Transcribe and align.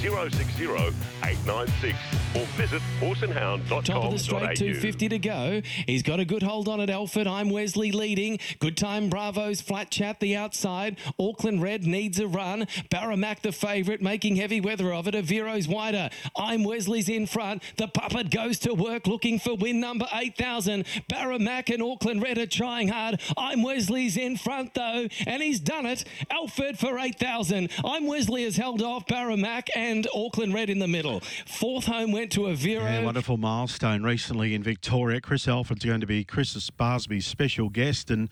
060 0.00 0.64
896 1.22 1.98
or 2.34 2.46
visit 2.56 2.80
horseandhound.com.au. 3.00 3.80
Top 3.82 4.04
of 4.04 4.12
the 4.12 4.18
straight, 4.18 4.56
250 4.56 5.08
to 5.10 5.18
go. 5.18 5.60
He's 5.86 6.02
got 6.02 6.20
a 6.20 6.24
good 6.24 6.42
hold 6.42 6.68
on 6.68 6.80
at 6.80 6.88
Alford. 6.88 7.26
I'm 7.26 7.50
Wesley 7.50 7.92
leading. 7.92 8.38
Good 8.60 8.78
time, 8.78 9.10
Bravo's 9.10 9.60
flat 9.60 9.90
chat 9.90 10.20
the 10.20 10.36
outside. 10.36 10.96
Auckland 11.18 11.62
Red 11.62 11.84
needs 11.84 12.18
a 12.18 12.26
run. 12.26 12.66
Baramac 12.90 13.40
the 13.40 13.52
favourite, 13.52 14.00
making 14.00 14.36
heavy 14.36 14.60
weather 14.60 14.92
of 14.92 15.06
it. 15.06 15.14
Avero's 15.14 15.68
wider. 15.68 16.08
I'm 16.34 16.64
Wesley's 16.64 17.10
in 17.10 17.26
front. 17.26 17.62
The 17.76 17.88
puppet 17.88 18.30
goes 18.30 18.58
to 18.60 18.72
work 18.72 19.06
looking 19.06 19.38
for 19.38 19.54
win 19.54 19.80
number 19.80 20.06
8,000. 20.14 20.86
Baramac 21.12 21.72
and 21.72 21.82
Auckland 21.82 22.22
Red 22.22 22.38
are 22.38 22.46
trying 22.46 22.88
hard. 22.88 23.20
I'm 23.36 23.62
Wesley's 23.62 24.16
in 24.16 24.38
front 24.38 24.72
though, 24.72 25.08
and 25.26 25.42
he's 25.42 25.60
done 25.60 25.84
it. 25.84 26.04
Alford 26.30 26.78
for 26.78 26.98
8,000. 26.98 27.70
I'm 27.84 28.06
Wesley 28.06 28.44
has 28.44 28.56
held 28.56 28.80
off 28.80 29.06
Baramac 29.06 29.68
and 29.76 29.89
Auckland 30.14 30.54
Red 30.54 30.70
in 30.70 30.78
the 30.78 30.88
middle. 30.88 31.20
Fourth 31.46 31.84
home 31.86 32.12
went 32.12 32.32
to 32.32 32.40
Avero. 32.40 32.82
Yeah, 32.82 33.04
wonderful 33.04 33.36
milestone 33.36 34.02
recently 34.02 34.54
in 34.54 34.62
Victoria. 34.62 35.20
Chris 35.20 35.46
Alford's 35.48 35.84
going 35.84 36.00
to 36.00 36.06
be 36.06 36.24
Chris 36.24 36.70
Barsby's 36.70 37.26
special 37.26 37.68
guest 37.68 38.10
and 38.10 38.28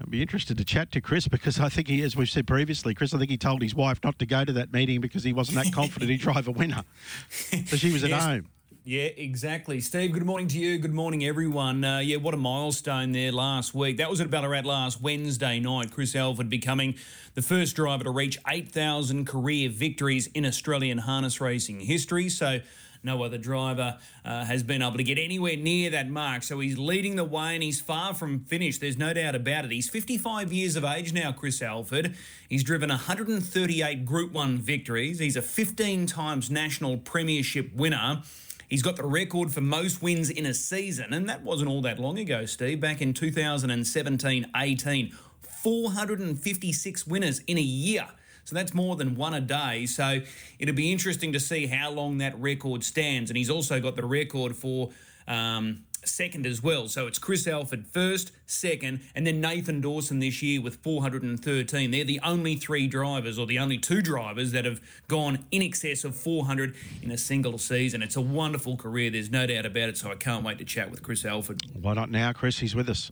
I'd 0.00 0.10
be 0.10 0.22
interested 0.22 0.56
to 0.58 0.64
chat 0.64 0.92
to 0.92 1.00
Chris 1.00 1.26
because 1.26 1.58
I 1.58 1.68
think 1.68 1.88
he, 1.88 2.02
as 2.02 2.14
we've 2.14 2.30
said 2.30 2.46
previously, 2.46 2.94
Chris, 2.94 3.12
I 3.14 3.18
think 3.18 3.30
he 3.30 3.36
told 3.36 3.62
his 3.62 3.74
wife 3.74 3.98
not 4.04 4.16
to 4.20 4.26
go 4.26 4.44
to 4.44 4.52
that 4.52 4.72
meeting 4.72 5.00
because 5.00 5.24
he 5.24 5.32
wasn't 5.32 5.56
that 5.64 5.72
confident 5.72 6.10
he'd 6.10 6.20
drive 6.20 6.46
a 6.46 6.52
winner. 6.52 6.84
So 7.66 7.76
she 7.76 7.92
was 7.92 8.04
at 8.04 8.10
Yes. 8.10 8.22
home. 8.24 8.48
Yeah, 8.88 9.10
exactly. 9.18 9.80
Steve, 9.82 10.12
good 10.12 10.24
morning 10.24 10.48
to 10.48 10.58
you. 10.58 10.78
Good 10.78 10.94
morning, 10.94 11.22
everyone. 11.22 11.84
Uh, 11.84 11.98
yeah, 11.98 12.16
what 12.16 12.32
a 12.32 12.38
milestone 12.38 13.12
there 13.12 13.30
last 13.30 13.74
week. 13.74 13.98
That 13.98 14.08
was 14.08 14.18
at 14.22 14.30
Ballarat 14.30 14.62
last 14.62 15.02
Wednesday 15.02 15.60
night. 15.60 15.92
Chris 15.92 16.16
Alford 16.16 16.48
becoming 16.48 16.94
the 17.34 17.42
first 17.42 17.76
driver 17.76 18.04
to 18.04 18.10
reach 18.10 18.38
8,000 18.48 19.26
career 19.26 19.68
victories 19.68 20.28
in 20.28 20.46
Australian 20.46 20.96
harness 20.96 21.38
racing 21.38 21.80
history. 21.80 22.30
So, 22.30 22.60
no 23.02 23.22
other 23.22 23.36
driver 23.36 23.98
uh, 24.24 24.46
has 24.46 24.62
been 24.62 24.80
able 24.80 24.96
to 24.96 25.04
get 25.04 25.18
anywhere 25.18 25.58
near 25.58 25.90
that 25.90 26.08
mark. 26.08 26.42
So 26.42 26.58
he's 26.58 26.78
leading 26.78 27.16
the 27.16 27.24
way 27.24 27.54
and 27.54 27.62
he's 27.62 27.82
far 27.82 28.14
from 28.14 28.40
finished. 28.40 28.80
There's 28.80 28.96
no 28.96 29.12
doubt 29.12 29.34
about 29.34 29.66
it. 29.66 29.70
He's 29.70 29.90
55 29.90 30.50
years 30.50 30.76
of 30.76 30.84
age 30.84 31.12
now, 31.12 31.30
Chris 31.32 31.60
Alford. 31.60 32.16
He's 32.48 32.64
driven 32.64 32.88
138 32.88 34.06
Group 34.06 34.32
1 34.32 34.58
victories. 34.58 35.18
He's 35.18 35.36
a 35.36 35.42
15 35.42 36.06
times 36.06 36.50
national 36.50 36.96
premiership 36.96 37.72
winner. 37.74 38.22
He's 38.68 38.82
got 38.82 38.96
the 38.96 39.06
record 39.06 39.50
for 39.52 39.62
most 39.62 40.02
wins 40.02 40.28
in 40.28 40.44
a 40.44 40.52
season, 40.52 41.14
and 41.14 41.28
that 41.28 41.42
wasn't 41.42 41.70
all 41.70 41.80
that 41.82 41.98
long 41.98 42.18
ago, 42.18 42.44
Steve. 42.44 42.80
Back 42.80 43.00
in 43.00 43.14
2017 43.14 44.46
18, 44.54 45.12
456 45.40 47.06
winners 47.06 47.40
in 47.46 47.56
a 47.56 47.62
year. 47.62 48.06
So 48.44 48.54
that's 48.54 48.74
more 48.74 48.96
than 48.96 49.14
one 49.14 49.34
a 49.34 49.40
day. 49.40 49.86
So 49.86 50.20
it'll 50.58 50.74
be 50.74 50.92
interesting 50.92 51.32
to 51.32 51.40
see 51.40 51.66
how 51.66 51.90
long 51.90 52.18
that 52.18 52.38
record 52.38 52.84
stands. 52.84 53.30
And 53.30 53.36
he's 53.36 53.50
also 53.50 53.80
got 53.80 53.96
the 53.96 54.06
record 54.06 54.56
for 54.56 54.90
um, 55.26 55.84
second 56.04 56.46
as 56.46 56.62
well. 56.62 56.88
So 56.88 57.06
it's 57.06 57.18
Chris 57.18 57.46
Alford 57.46 57.86
first, 57.86 58.32
second, 58.46 59.00
and 59.14 59.26
then 59.26 59.40
Nathan 59.40 59.80
Dawson 59.80 60.18
this 60.18 60.42
year 60.42 60.60
with 60.60 60.76
413. 60.76 61.90
They're 61.90 62.04
the 62.04 62.20
only 62.22 62.56
three 62.56 62.86
drivers, 62.86 63.38
or 63.38 63.46
the 63.46 63.58
only 63.58 63.78
two 63.78 64.02
drivers, 64.02 64.52
that 64.52 64.64
have 64.64 64.80
gone 65.08 65.44
in 65.50 65.62
excess 65.62 66.04
of 66.04 66.16
400 66.16 66.74
in 67.02 67.10
a 67.10 67.18
single 67.18 67.58
season. 67.58 68.02
It's 68.02 68.16
a 68.16 68.20
wonderful 68.20 68.76
career. 68.76 69.10
There's 69.10 69.30
no 69.30 69.46
doubt 69.46 69.66
about 69.66 69.88
it. 69.88 69.98
So 69.98 70.10
I 70.10 70.14
can't 70.14 70.44
wait 70.44 70.58
to 70.58 70.64
chat 70.64 70.90
with 70.90 71.02
Chris 71.02 71.24
Alford. 71.24 71.62
Why 71.74 71.94
not 71.94 72.10
now, 72.10 72.32
Chris? 72.32 72.58
He's 72.58 72.74
with 72.74 72.88
us. 72.88 73.10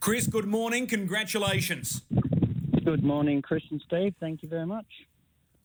Chris, 0.00 0.26
good 0.26 0.46
morning. 0.46 0.86
Congratulations. 0.86 2.02
Good 2.84 3.04
morning, 3.04 3.42
Chris 3.42 3.62
and 3.70 3.82
Steve. 3.86 4.14
Thank 4.20 4.42
you 4.42 4.48
very 4.48 4.66
much. 4.66 4.86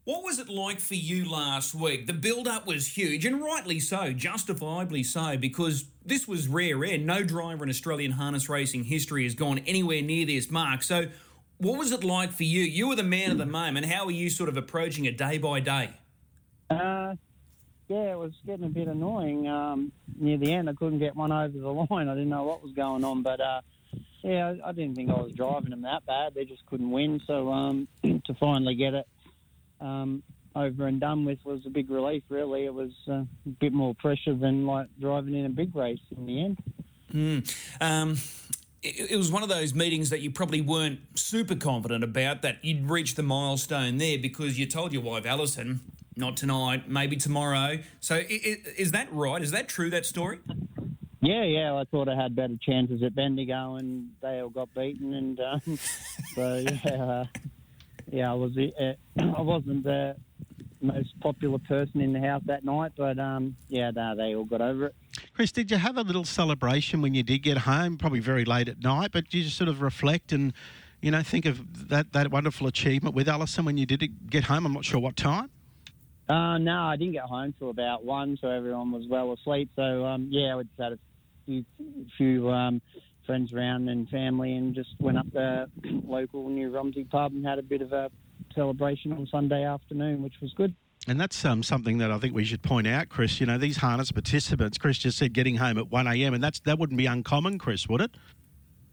What 0.06 0.22
was 0.22 0.38
it 0.38 0.50
like 0.50 0.82
for 0.82 0.96
you 0.96 1.24
last 1.24 1.74
week? 1.74 2.08
The 2.08 2.14
build 2.14 2.46
up 2.46 2.68
was 2.68 2.98
huge, 2.98 3.26
and 3.26 3.42
rightly 3.42 3.80
so, 3.80 4.12
justifiably 4.12 5.02
so, 5.02 5.38
because 5.38 5.86
this 6.06 6.28
was 6.28 6.50
rare 6.50 6.84
air. 6.84 6.98
No 6.98 7.24
driver 7.24 7.64
in 7.64 7.70
Australian 7.70 8.12
harness 8.12 8.50
racing 8.50 8.84
history 8.84 9.24
has 9.24 9.34
gone 9.34 9.60
anywhere 9.60 10.02
near 10.02 10.26
this 10.26 10.52
mark. 10.52 10.84
So, 10.84 11.08
what 11.58 11.80
was 11.80 11.94
it 11.94 12.04
like 12.04 12.34
for 12.34 12.44
you? 12.44 12.64
You 12.64 12.90
were 12.90 12.98
the 12.98 13.04
man 13.04 13.32
of 13.32 13.38
the 13.38 13.46
moment. 13.46 13.86
How 13.86 14.04
are 14.04 14.12
you 14.12 14.30
sort 14.30 14.50
of 14.50 14.58
approaching 14.58 15.06
it 15.06 15.18
day 15.18 15.38
by 15.38 15.62
day? 15.62 15.92
Uh, 16.70 17.16
yeah, 17.88 18.12
it 18.12 18.20
was 18.20 18.34
getting 18.46 18.66
a 18.66 18.70
bit 18.70 18.90
annoying. 18.90 19.48
Um, 19.48 19.94
near 20.20 20.38
the 20.38 20.52
end, 20.52 20.70
I 20.70 20.74
couldn't 20.74 21.00
get 21.00 21.16
one 21.16 21.32
over 21.32 21.58
the 21.58 21.70
line. 21.90 22.10
I 22.10 22.14
didn't 22.14 22.30
know 22.30 22.44
what 22.44 22.62
was 22.62 22.74
going 22.74 23.06
on, 23.06 23.24
but 23.24 23.40
uh, 23.40 23.62
yeah, 24.22 24.56
I, 24.66 24.74
didn't 24.74 24.96
think 24.96 25.12
I 25.12 25.14
was 25.14 25.32
driving 25.32 25.70
them 25.70 25.84
that 25.84 26.06
bad. 26.06 26.34
They 26.34 26.44
just 26.44 26.66
couldn't 26.66 26.92
win. 26.92 27.22
So 27.26 27.54
um, 27.54 27.88
to 28.04 28.34
finally 28.38 28.76
get 28.76 28.96
it 28.96 29.08
um, 29.84 30.24
over 30.56 30.88
and 30.88 31.00
done 31.00 31.26
with 31.26 31.40
was 31.44 31.62
a 31.66 31.70
big 31.70 31.90
relief. 31.90 32.24
Really, 32.30 32.66
it 32.66 32.74
was 32.74 32.92
uh, 33.08 33.24
a 33.46 33.50
bit 33.60 33.74
more 33.74 33.94
pressure 33.96 34.34
than 34.34 34.66
like 34.66 34.88
driving 35.00 35.36
in 35.36 35.46
a 35.46 35.50
big 35.50 35.76
race 35.76 36.00
in 36.16 36.26
the 36.26 36.44
end. 36.44 37.54
Um, 37.82 38.18
it, 38.82 39.12
it 39.12 39.18
was 39.18 39.32
one 39.32 39.44
of 39.44 39.50
those 39.50 39.74
meetings 39.74 40.10
that 40.10 40.22
you 40.22 40.32
probably 40.32 40.62
weren't 40.62 41.00
super 41.16 41.56
confident 41.56 42.04
about 42.04 42.42
that 42.42 42.64
you'd 42.64 42.90
reached 42.90 43.16
the 43.16 43.24
milestone 43.24 43.98
there 43.98 44.18
because 44.18 44.58
you 44.58 44.66
told 44.66 44.94
your 44.94 45.02
wife 45.02 45.26
Alison, 45.26 45.82
not 46.16 46.38
tonight, 46.38 46.90
maybe 46.90 47.16
tomorrow. 47.16 47.80
So, 48.00 48.22
is 48.28 48.92
that 48.92 49.12
right? 49.12 49.42
Is 49.42 49.52
that 49.52 49.68
true? 49.68 49.90
That 49.90 50.06
story? 50.06 50.40
Yeah, 51.22 51.44
yeah, 51.44 51.74
I 51.74 51.86
thought 51.86 52.10
I 52.10 52.16
had 52.16 52.36
better 52.36 52.58
chances 52.62 53.02
at 53.02 53.16
Bendigo, 53.16 53.76
and 53.76 54.10
they 54.22 54.42
all 54.42 54.50
got 54.50 54.74
beaten, 54.74 55.14
and 55.14 55.40
um, 55.40 55.62
so 56.36 56.56
yeah, 56.58 57.04
uh, 57.04 57.26
yeah, 58.12 58.32
I 58.32 58.34
was 58.34 58.52
uh, 58.58 58.94
I 59.38 59.42
wasn't 59.42 59.84
the 59.84 60.16
most 60.82 61.20
popular 61.22 61.60
person 61.60 62.02
in 62.02 62.14
the 62.14 62.20
house 62.20 62.42
that 62.46 62.64
night, 62.66 62.92
but 62.98 63.18
um, 63.18 63.56
yeah, 63.70 63.92
no, 63.92 64.16
they 64.16 64.36
all 64.36 64.44
got 64.44 64.62
over 64.62 64.88
it. 64.88 64.96
Chris, 65.34 65.52
did 65.52 65.72
you 65.72 65.78
have 65.78 65.98
a 65.98 66.02
little 66.02 66.26
celebration 66.26 67.02
when 67.02 67.14
you 67.14 67.24
did 67.24 67.40
get 67.40 67.60
home? 67.60 67.98
Probably 67.98 68.20
very 68.20 68.46
late 68.46 68.68
at 68.68 68.84
night, 68.84 69.12
but 69.12 69.26
did 69.26 69.34
you 69.36 69.44
just 69.46 69.58
sort 69.58 69.70
of 69.70 69.82
reflect 69.82 70.32
and, 70.32 70.54
you 71.02 71.12
know, 71.12 71.24
think 71.24 71.46
of 71.46 71.90
that, 71.90 72.12
that 72.14 72.32
wonderful 72.32 72.68
achievement 72.68 73.16
with 73.16 73.30
Alison 73.30 73.66
when 73.66 73.78
you 73.78 73.86
did 73.86 74.30
get 74.30 74.44
home? 74.46 74.66
I'm 74.66 74.74
not 74.74 74.86
sure 74.86 75.00
what 75.00 75.16
time. 75.16 75.50
Uh, 76.30 76.58
no, 76.58 76.84
I 76.84 76.96
didn't 76.96 77.14
get 77.14 77.24
home 77.24 77.54
till 77.60 77.70
about 77.70 78.06
one, 78.06 78.38
so 78.40 78.50
everyone 78.50 78.92
was 78.92 79.06
well 79.08 79.34
asleep. 79.34 79.70
So 79.76 80.06
um, 80.06 80.28
yeah, 80.30 80.56
we 80.56 80.64
just 80.64 80.80
had 80.80 80.94
a 80.94 81.00
few, 81.46 81.66
few 82.18 82.50
um, 82.50 82.82
friends 83.26 83.54
around 83.54 83.90
and 83.90 84.08
family, 84.10 84.56
and 84.56 84.74
just 84.76 84.90
went 85.00 85.18
up 85.18 85.32
the 85.32 85.70
local 86.06 86.50
New 86.50 86.72
Romsey 86.72 87.04
pub 87.04 87.34
and 87.34 87.46
had 87.46 87.60
a 87.60 87.64
bit 87.64 87.82
of 87.82 87.94
a 87.94 88.10
celebration 88.56 89.12
on 89.14 89.28
Sunday 89.28 89.64
afternoon, 89.64 90.22
which 90.22 90.36
was 90.42 90.54
good. 90.54 90.76
And 91.08 91.20
that's 91.20 91.44
um, 91.44 91.64
something 91.64 91.98
that 91.98 92.12
I 92.12 92.18
think 92.18 92.34
we 92.34 92.46
should 92.46 92.62
point 92.62 92.88
out, 92.88 93.10
Chris. 93.10 93.40
You 93.40 93.46
know, 93.46 93.58
these 93.58 93.78
harness 93.78 94.12
participants, 94.12 94.78
Chris 94.78 94.98
just 94.98 95.18
said 95.18 95.34
getting 95.34 95.58
home 95.58 95.78
at 95.78 95.92
1 95.92 96.08
a.m., 96.08 96.34
and 96.34 96.44
that's 96.44 96.62
that 96.62 96.80
wouldn't 96.80 96.98
be 96.98 97.08
uncommon, 97.08 97.60
Chris, 97.60 97.88
would 97.90 98.02
it? 98.02 98.12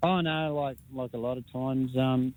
Oh 0.03 0.21
no, 0.21 0.55
like 0.55 0.79
like 0.93 1.13
a 1.13 1.19
lot 1.19 1.39
of 1.39 1.51
times. 1.53 1.97
Um, 1.97 2.35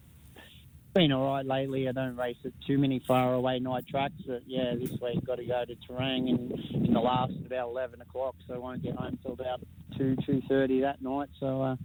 been 0.94 1.12
all 1.12 1.34
right 1.34 1.46
lately. 1.46 1.88
I 1.88 1.92
don't 1.92 2.16
race 2.16 2.38
at 2.46 2.52
too 2.66 2.78
many 2.78 3.02
far 3.08 3.34
away 3.34 3.60
night 3.60 3.88
tracks. 3.88 4.22
But 4.26 4.44
yeah, 4.46 4.76
this 4.76 4.92
week 5.02 5.26
got 5.26 5.36
to 5.36 5.46
go 5.46 5.66
to 5.66 5.76
Terang 5.76 6.30
in, 6.30 6.86
in 6.86 6.94
the 6.94 7.00
last 7.00 7.34
at 7.40 7.46
about 7.46 7.70
eleven 7.70 8.02
o'clock, 8.02 8.36
so 8.48 8.54
I 8.54 8.58
won't 8.58 8.84
get 8.84 8.96
home 8.96 9.18
till 9.22 9.34
about 9.34 9.62
two 9.98 10.16
two 10.26 10.42
thirty 10.48 10.82
that 10.82 11.02
night. 11.02 11.30
So 11.40 11.62
uh, 11.62 11.76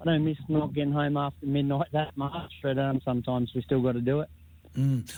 I 0.00 0.04
don't 0.04 0.24
miss 0.24 0.38
not 0.48 0.74
getting 0.74 0.92
home 0.92 1.16
after 1.16 1.46
midnight 1.46 1.88
that 1.92 2.16
much, 2.16 2.52
but 2.62 2.78
um, 2.78 3.00
sometimes 3.04 3.52
we 3.54 3.62
still 3.62 3.82
got 3.82 3.92
to 3.92 4.00
do 4.00 4.20
it. 4.20 4.28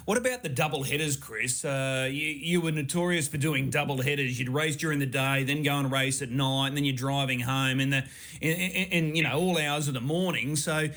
What 0.05 0.19
about 0.19 0.43
the 0.43 0.49
double 0.49 0.83
headers, 0.83 1.17
Chris? 1.17 1.65
Uh, 1.65 2.09
you, 2.11 2.27
you 2.27 2.61
were 2.61 2.73
notorious 2.73 3.29
for 3.29 3.37
doing 3.37 3.71
double 3.71 4.03
headers. 4.03 4.37
You'd 4.37 4.49
race 4.49 4.75
during 4.75 4.99
the 4.99 5.07
day, 5.07 5.45
then 5.45 5.63
go 5.63 5.75
and 5.75 5.93
race 5.93 6.21
at 6.23 6.31
night, 6.31 6.69
and 6.69 6.77
then 6.77 6.85
you're 6.85 6.97
driving 6.97 7.39
home 7.39 7.79
in 7.79 7.91
the 7.91 8.05
in, 8.41 8.51
in, 8.51 8.89
in 8.89 9.15
you 9.15 9.23
know 9.23 9.39
all 9.39 9.57
hours 9.57 9.87
of 9.87 9.95
the 9.95 10.01
morning. 10.01 10.57
So 10.57 10.89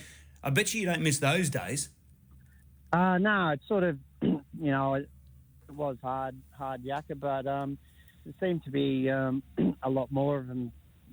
I 0.43 0.49
bet 0.49 0.73
you 0.73 0.81
you 0.81 0.87
don't 0.87 1.01
miss 1.01 1.19
those 1.19 1.51
days. 1.51 1.89
Uh, 2.91 3.17
no, 3.17 3.49
it's 3.49 3.67
sort 3.67 3.83
of, 3.83 3.97
you 4.21 4.41
know, 4.59 4.95
it, 4.95 5.09
was 5.69 5.97
hard, 6.01 6.33
hard 6.57 6.81
yakka, 6.83 7.19
but 7.19 7.45
um, 7.45 7.77
seemed 8.39 8.63
to 8.63 8.71
be 8.71 9.09
um, 9.09 9.43
a 9.83 9.89
lot 9.89 10.11
more 10.11 10.37
of 10.37 10.47
them, 10.47 10.71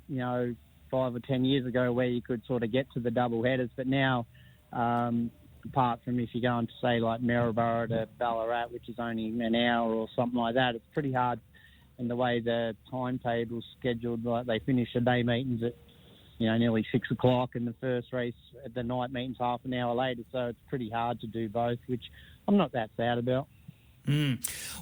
you 0.08 0.18
know, 0.18 0.54
five 0.90 1.14
or 1.14 1.20
ten 1.20 1.44
years 1.44 1.66
ago 1.66 1.92
where 1.92 2.06
you 2.06 2.22
could 2.22 2.42
sort 2.46 2.62
of 2.62 2.70
get 2.70 2.86
to 2.92 3.00
the 3.00 3.10
double 3.10 3.42
headers. 3.42 3.70
But 3.76 3.86
now, 3.86 4.26
um, 4.72 5.30
apart 5.64 6.00
from 6.04 6.20
if 6.20 6.30
you're 6.32 6.42
going 6.42 6.66
to 6.66 6.72
say 6.80 7.00
like 7.00 7.20
Maryborough 7.20 7.88
to 7.88 8.08
Ballarat, 8.18 8.66
which 8.70 8.88
is 8.88 8.96
only 8.98 9.26
an 9.26 9.54
hour 9.54 9.92
or 9.92 10.08
something 10.14 10.38
like 10.38 10.54
that, 10.54 10.74
it's 10.74 10.84
pretty 10.92 11.12
hard. 11.12 11.40
And 11.98 12.10
the 12.10 12.16
way 12.16 12.40
the 12.40 12.76
timetable's 12.90 13.64
scheduled, 13.78 14.24
like 14.24 14.46
they 14.46 14.58
finish 14.60 14.88
the 14.94 15.00
day 15.00 15.22
meetings 15.22 15.62
at 15.62 15.74
you 16.38 16.48
know, 16.48 16.56
nearly 16.58 16.86
six 16.90 17.10
o'clock, 17.10 17.50
and 17.54 17.66
the 17.66 17.75
first 17.81 18.12
race 18.12 18.34
at 18.64 18.75
the 18.75 18.82
night 18.82 19.12
meeting's 19.12 19.36
half 19.38 19.60
an 19.64 19.75
hour 19.75 19.94
later. 19.94 20.22
So 20.32 20.46
it's 20.46 20.58
pretty 20.69 20.90
hard 20.90 21.20
to 21.20 21.26
do 21.26 21.48
both, 21.48 21.78
which 21.86 22.04
I'm 22.48 22.56
not 22.56 22.72
that 22.72 22.90
sad 22.96 23.19
about. 23.19 23.46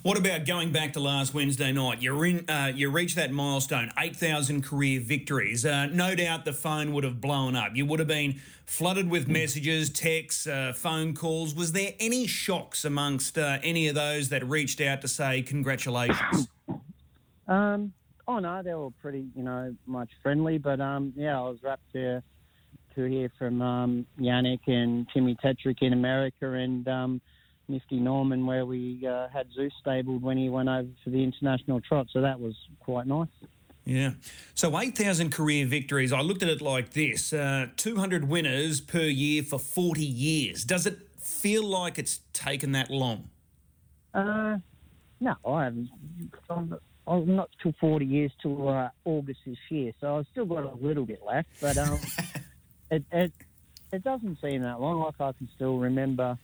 What 0.02 0.18
about 0.18 0.46
going 0.46 0.72
back 0.72 0.94
to 0.94 1.00
last 1.00 1.32
Wednesday 1.32 1.70
night? 1.70 2.02
You're 2.02 2.26
in, 2.26 2.50
uh, 2.50 2.72
you 2.74 2.90
reached 2.90 3.14
that 3.16 3.30
milestone, 3.30 3.92
8,000 3.96 4.64
career 4.64 5.00
victories. 5.00 5.64
Uh, 5.64 5.86
no 5.86 6.16
doubt 6.16 6.44
the 6.44 6.52
phone 6.52 6.92
would 6.92 7.04
have 7.04 7.20
blown 7.20 7.54
up. 7.54 7.76
You 7.76 7.86
would 7.86 8.00
have 8.00 8.08
been 8.08 8.40
flooded 8.66 9.08
with 9.08 9.28
messages, 9.28 9.90
texts, 9.90 10.48
uh, 10.48 10.72
phone 10.74 11.14
calls. 11.14 11.54
Was 11.54 11.70
there 11.70 11.92
any 12.00 12.26
shocks 12.26 12.84
amongst 12.84 13.38
uh, 13.38 13.58
any 13.62 13.86
of 13.86 13.94
those 13.94 14.30
that 14.30 14.44
reached 14.44 14.80
out 14.80 15.02
to 15.02 15.08
say 15.08 15.42
congratulations? 15.42 16.48
Um, 17.46 17.92
oh 18.28 18.38
no, 18.38 18.62
they 18.62 18.74
were 18.74 18.90
pretty, 19.00 19.26
you 19.34 19.42
know, 19.42 19.74
much 19.86 20.10
friendly. 20.22 20.58
But 20.58 20.80
um, 20.80 21.12
yeah, 21.16 21.38
I 21.38 21.42
was 21.42 21.58
wrapped 21.62 21.92
to 21.92 22.22
to 22.94 23.04
hear 23.04 23.30
from 23.38 23.62
um, 23.62 24.06
Yannick 24.20 24.60
and 24.66 25.06
Timmy 25.12 25.36
Tetrick 25.42 25.78
in 25.80 25.92
America 25.92 26.52
and 26.52 26.86
um, 26.88 27.20
Nifty 27.68 27.98
Norman, 27.98 28.44
where 28.46 28.66
we 28.66 29.06
uh, 29.06 29.28
had 29.28 29.46
Zeus 29.54 29.72
stabled 29.80 30.22
when 30.22 30.36
he 30.36 30.48
went 30.48 30.68
over 30.68 30.88
for 31.02 31.10
the 31.10 31.22
international 31.22 31.80
trot. 31.80 32.08
So 32.12 32.20
that 32.20 32.38
was 32.38 32.54
quite 32.80 33.06
nice. 33.06 33.28
Yeah. 33.84 34.12
So 34.54 34.78
8,000 34.78 35.32
career 35.32 35.66
victories. 35.66 36.12
I 36.12 36.20
looked 36.20 36.42
at 36.42 36.48
it 36.48 36.60
like 36.60 36.90
this 36.90 37.32
uh, 37.32 37.68
200 37.76 38.28
winners 38.28 38.80
per 38.80 39.02
year 39.02 39.42
for 39.42 39.58
40 39.58 40.04
years. 40.04 40.64
Does 40.64 40.86
it 40.86 40.98
feel 41.18 41.64
like 41.64 41.98
it's 41.98 42.20
taken 42.32 42.72
that 42.72 42.90
long? 42.90 43.30
Uh, 44.14 44.58
no, 45.20 45.34
I 45.46 45.64
haven't. 45.64 45.90
I'm, 47.06 47.22
I'm 47.22 47.36
not 47.36 47.50
till 47.62 47.74
40 47.80 48.04
years 48.04 48.32
till 48.40 48.68
uh, 48.68 48.90
August 49.04 49.40
this 49.46 49.58
year, 49.68 49.92
so 50.00 50.18
I've 50.18 50.26
still 50.30 50.44
got 50.44 50.64
a 50.64 50.74
little 50.84 51.04
bit 51.04 51.20
left. 51.26 51.48
But 51.60 51.76
um, 51.78 51.98
it, 52.90 53.04
it 53.12 53.32
it 53.92 54.04
doesn't 54.04 54.40
seem 54.40 54.62
that 54.62 54.80
long. 54.80 55.00
Like 55.00 55.20
I 55.20 55.32
can 55.32 55.48
still 55.54 55.78
remember 55.78 56.38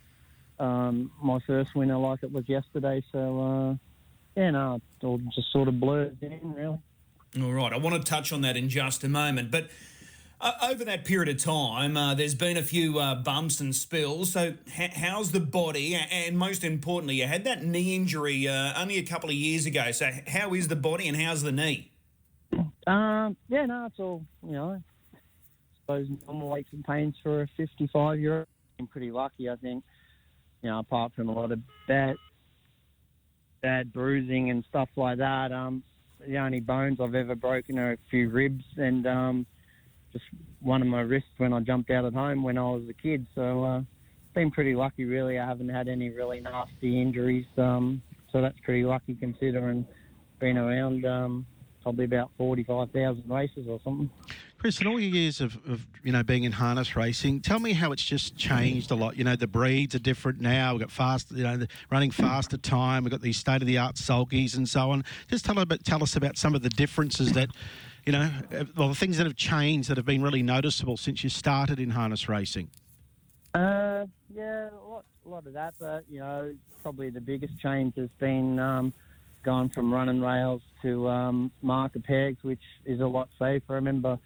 um, 0.58 1.10
my 1.22 1.38
first 1.46 1.75
winner 1.75 1.96
like 1.96 2.22
it 2.22 2.32
was 2.32 2.49
yesterday. 2.49 3.02
So 3.10 3.40
uh, 3.40 4.40
yeah, 4.40 4.50
no, 4.50 4.81
it 5.00 5.06
all 5.06 5.19
just 5.34 5.50
sort 5.52 5.69
of 5.69 5.81
blurs 5.81 6.16
in 6.20 6.55
really. 6.55 6.78
All 7.40 7.52
right. 7.52 7.72
I 7.72 7.76
want 7.76 7.94
to 7.94 8.02
touch 8.02 8.32
on 8.32 8.40
that 8.43 8.56
in 8.56 8.69
just 8.69 9.05
a 9.05 9.08
moment. 9.08 9.50
But 9.50 9.69
uh, 10.40 10.52
over 10.62 10.85
that 10.85 11.05
period 11.05 11.29
of 11.29 11.43
time, 11.43 11.96
uh, 11.96 12.14
there's 12.14 12.35
been 12.35 12.56
a 12.56 12.62
few 12.62 12.99
uh, 12.99 13.17
bumps 13.17 13.61
and 13.61 13.75
spills. 13.75 14.32
So, 14.32 14.55
h- 14.76 14.93
how's 14.94 15.32
the 15.32 15.40
body? 15.40 15.94
And 15.94 16.38
most 16.38 16.62
importantly, 16.62 17.17
you 17.17 17.26
had 17.26 17.44
that 17.44 17.64
knee 17.64 17.96
injury 17.96 18.46
uh, 18.46 18.81
only 18.81 18.99
a 18.99 19.02
couple 19.02 19.29
of 19.31 19.35
years 19.35 19.67
ago. 19.67 19.90
So, 19.90 20.11
how 20.29 20.55
is 20.55 20.69
the 20.69 20.76
body 20.76 21.08
and 21.08 21.17
how's 21.17 21.43
the 21.43 21.52
knee? 21.52 21.90
Um, 22.87 23.37
yeah, 23.49 23.67
no, 23.67 23.87
it's 23.87 23.99
all 23.99 24.25
you 24.44 24.52
know. 24.52 24.81
I 25.12 25.19
suppose 25.81 26.06
normal 26.26 26.56
aches 26.56 26.73
and 26.73 26.84
pains 26.84 27.17
for 27.23 27.43
a 27.43 27.49
55 27.56 28.20
year 28.20 28.38
old. 28.38 28.46
I'm 28.79 28.87
pretty 28.87 29.11
lucky, 29.11 29.50
I 29.50 29.56
think. 29.56 29.82
You 30.62 30.70
know, 30.70 30.79
apart 30.79 31.12
from 31.14 31.29
a 31.29 31.32
lot 31.32 31.50
of 31.50 31.61
bad, 31.88 32.17
bad 33.61 33.93
bruising 33.93 34.50
and 34.50 34.64
stuff 34.69 34.88
like 34.96 35.19
that. 35.19 35.50
Um, 35.50 35.82
the 36.26 36.38
only 36.38 36.61
bones 36.61 36.99
I've 37.00 37.14
ever 37.14 37.34
broken 37.34 37.79
are 37.79 37.93
a 37.93 37.99
few 38.11 38.29
ribs 38.29 38.64
and 38.76 39.06
um, 39.06 39.46
just 40.12 40.25
one 40.60 40.82
of 40.82 40.88
my 40.88 41.00
wrists 41.00 41.31
when 41.37 41.52
I 41.52 41.60
jumped 41.60 41.90
out 41.90 42.05
at 42.05 42.14
home 42.14 42.43
when 42.43 42.58
I 42.58 42.62
was 42.62 42.82
a 42.88 42.93
kid. 42.93 43.26
So, 43.34 43.64
uh, 43.64 43.82
been 44.38 44.50
pretty 44.52 44.76
lucky, 44.76 45.05
really. 45.05 45.37
I 45.37 45.44
haven't 45.44 45.69
had 45.69 45.88
any 45.88 46.10
really 46.10 46.40
nasty 46.40 47.02
injuries. 47.02 47.46
Um, 47.56 48.00
so 48.31 48.40
that's 48.40 48.58
pretty 48.60 48.84
lucky 48.84 49.16
considering 49.16 49.84
been 50.38 50.56
around 50.56 51.05
um, 51.05 51.44
probably 51.82 52.05
about 52.05 52.31
45,000 52.38 53.25
races 53.28 53.66
or 53.69 53.81
something. 53.82 54.08
Chris, 54.58 54.81
in 54.81 54.87
all 54.87 55.00
your 55.00 55.10
years 55.10 55.40
of, 55.40 55.56
of 55.69 55.84
you 56.05 56.12
know 56.12 56.22
being 56.22 56.44
in 56.44 56.52
harness 56.52 56.94
racing, 56.94 57.40
tell 57.40 57.58
me 57.58 57.72
how 57.72 57.90
it's 57.90 58.05
just 58.05 58.37
changed 58.37 58.90
a 58.93 58.94
lot. 58.94 59.16
You 59.16 59.25
know, 59.25 59.34
the 59.34 59.46
breeds 59.46 59.94
are 59.94 60.00
different 60.00 60.40
now. 60.40 60.72
We've 60.72 60.81
got 60.81 60.90
fast, 60.90 61.31
you 61.32 61.44
know, 61.44 61.66
running 61.90 62.10
faster 62.10 62.56
time. 62.56 63.05
We've 63.05 63.10
got 63.10 63.20
these 63.20 63.37
state 63.37 63.60
of 63.60 63.66
the 63.66 63.78
art 63.78 63.96
sulkies 63.96 64.56
and 64.56 64.69
so 64.69 64.90
on. 64.90 65.05
Just 65.28 65.44
tell 65.44 65.64
tell 65.64 66.02
us 66.02 66.16
about 66.16 66.37
some 66.37 66.56
of 66.56 66.62
the 66.62 66.70
differences 66.70 67.32
that, 67.32 67.50
you 68.08 68.12
know, 68.12 68.31
uh, 68.58 68.64
well, 68.75 68.88
the 68.88 68.94
things 68.94 69.19
that 69.19 69.26
have 69.26 69.37
changed 69.37 69.90
that 69.90 69.99
have 69.99 70.06
been 70.06 70.22
really 70.22 70.43
noticeable 70.43 70.96
since 70.96 71.22
you 71.22 71.28
started 71.28 71.78
in 71.78 71.90
harness 71.90 72.26
racing. 72.26 72.70
Uh, 73.52 74.06
yeah, 74.34 74.70
a 74.70 74.88
lot, 74.88 75.05
a 75.26 75.28
lot 75.28 75.46
of 75.46 75.52
that, 75.52 75.75
but 75.78 76.05
you 76.08 76.19
know, 76.19 76.55
probably 76.82 77.10
the 77.10 77.20
biggest 77.20 77.52
change 77.60 77.94
has 77.96 78.08
been 78.19 78.58
um, 78.58 78.94
going 79.44 79.69
from 79.69 79.93
running 79.93 80.22
rails 80.22 80.62
to 80.81 81.06
um, 81.06 81.52
marker 81.60 82.00
pegs, 82.00 82.43
which 82.43 82.62
is 82.87 83.00
a 83.00 83.06
lot 83.06 83.28
safer. 83.38 83.72
I 83.72 83.75
remember, 83.75 84.19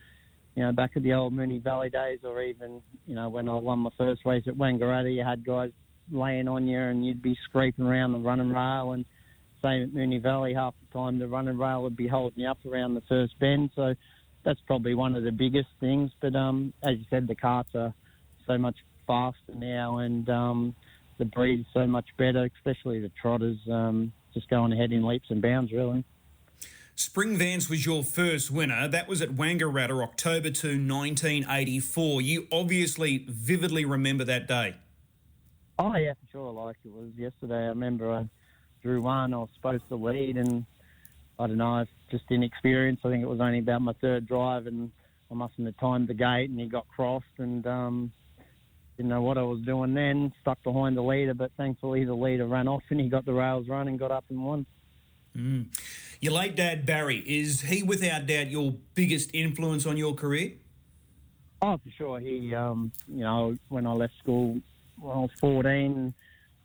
you 0.55 0.63
know, 0.63 0.71
back 0.71 0.93
at 0.95 1.03
the 1.03 1.15
old 1.15 1.33
Moonee 1.33 1.61
Valley 1.61 1.91
days, 1.91 2.21
or 2.23 2.41
even 2.41 2.81
you 3.09 3.17
know 3.17 3.31
when 3.31 3.49
I 3.49 3.55
won 3.55 3.81
my 3.81 3.91
first 3.99 4.25
race 4.25 4.45
at 4.47 4.55
Wangaratta, 4.55 5.13
you 5.13 5.25
had 5.25 5.45
guys 5.45 5.73
laying 6.13 6.47
on 6.47 6.69
you, 6.69 6.79
and 6.79 7.05
you'd 7.05 7.21
be 7.21 7.37
scraping 7.47 7.87
around 7.87 8.13
the 8.13 8.19
running 8.19 8.53
rail, 8.53 8.93
and 8.93 9.05
same 9.63 9.83
at 9.83 9.91
Moonee 9.91 10.21
Valley, 10.21 10.55
half 10.55 10.75
the 10.81 10.99
time 10.99 11.19
the 11.19 11.29
running 11.29 11.59
rail 11.59 11.83
would 11.83 11.97
be 11.97 12.09
holding 12.09 12.41
you 12.41 12.49
up 12.49 12.59
around 12.67 12.95
the 12.95 13.03
first 13.09 13.39
bend. 13.39 13.71
So 13.75 13.95
that's 14.45 14.61
probably 14.67 14.95
one 14.95 15.15
of 15.15 15.25
the 15.25 15.33
biggest 15.33 15.69
things. 15.81 16.11
But 16.21 16.35
um, 16.35 16.73
as 16.83 16.99
you 16.99 17.05
said, 17.11 17.29
the 17.29 17.35
carts 17.35 17.71
are 17.75 17.95
so 18.47 18.59
much 18.59 18.77
faster 19.07 19.55
now, 19.55 19.99
and 19.99 20.29
um, 20.29 20.75
the 21.19 21.25
breed 21.25 21.61
is 21.61 21.67
so 21.73 21.87
much 21.87 22.07
better, 22.17 22.49
especially 22.57 23.01
the 23.01 23.11
trotters. 23.21 23.59
Um, 23.71 24.13
just 24.35 24.49
going 24.49 24.73
ahead 24.73 24.93
in 24.93 25.07
leaps 25.07 25.31
and 25.31 25.43
bounds, 25.43 25.73
really. 25.73 26.05
Spring 26.95 27.37
Vance 27.37 27.69
was 27.71 27.87
your 27.87 28.03
first 28.03 28.51
winner. 28.51 28.87
That 28.87 29.09
was 29.09 29.23
at 29.23 29.31
Wangaratta, 29.31 30.03
October 30.03 30.51
2, 30.51 30.69
1984. 30.69 32.23
You 32.23 32.47
obviously 32.53 33.25
vividly 33.29 33.85
remember 33.85 34.25
that 34.25 34.47
day. 34.47 34.77
Oh 35.79 35.97
yeah, 35.97 36.13
for 36.13 36.31
sure. 36.31 36.53
Like 36.53 36.77
it 36.85 36.93
was 36.93 37.11
yesterday. 37.17 37.65
I 37.65 37.69
remember 37.69 38.13
I 38.13 38.29
drew 38.83 39.03
one. 39.03 39.35
I 39.35 39.39
was 39.39 39.49
supposed 39.55 39.85
to 39.89 39.97
lead, 39.97 40.37
and 40.37 40.65
I 41.39 41.47
don't 41.47 41.59
know, 41.59 41.85
just 42.11 42.25
inexperience. 42.31 43.01
I 43.05 43.11
think 43.11 43.23
it 43.23 43.29
was 43.29 43.41
only 43.41 43.61
about 43.61 43.83
my 43.83 43.93
third 44.01 44.27
drive, 44.27 44.67
and 44.67 44.91
I 45.31 45.35
mustn't 45.35 45.67
have 45.67 45.77
timed 45.79 46.09
the 46.09 46.15
gate, 46.15 46.51
and 46.51 46.61
he 46.61 46.67
got 46.67 46.87
crossed, 46.89 47.25
and 47.39 47.67
um, 47.67 48.13
didn't 48.97 49.11
know 49.11 49.23
what 49.23 49.39
I 49.39 49.43
was 49.43 49.61
doing 49.61 49.95
then. 49.95 50.33
Stuck 50.41 50.63
behind 50.63 50.97
the 50.97 51.03
leader, 51.03 51.35
but 51.35 51.51
thankfully 51.57 52.05
the 52.05 52.15
leader 52.15 52.47
ran 52.47 52.69
off, 52.69 52.83
and 52.91 53.01
he 53.01 53.09
got 53.09 53.25
the 53.25 53.33
rails 53.33 53.69
run 53.69 53.89
and 53.89 53.99
got 53.99 54.11
up 54.11 54.25
and 54.29 54.45
won. 54.45 54.67
Your 56.21 56.35
late 56.35 56.57
dad, 56.57 56.85
Barry, 56.85 57.19
is 57.27 57.63
he 57.63 57.83
without 57.83 58.27
doubt 58.27 58.51
your 58.51 58.75
biggest 58.95 59.31
influence 59.33 59.87
on 59.87 59.97
your 59.97 60.15
career? 60.15 60.53
Oh, 61.63 61.79
for 61.79 61.91
sure. 61.97 62.21
He, 62.21 62.55
um, 62.55 62.93
you 63.09 63.21
know, 63.21 63.57
when 63.69 63.87
I 63.87 63.93
left 63.93 64.15
school 64.19 64.61
when 65.01 65.17
I 65.17 65.21
was 65.21 65.31
14, 65.41 66.13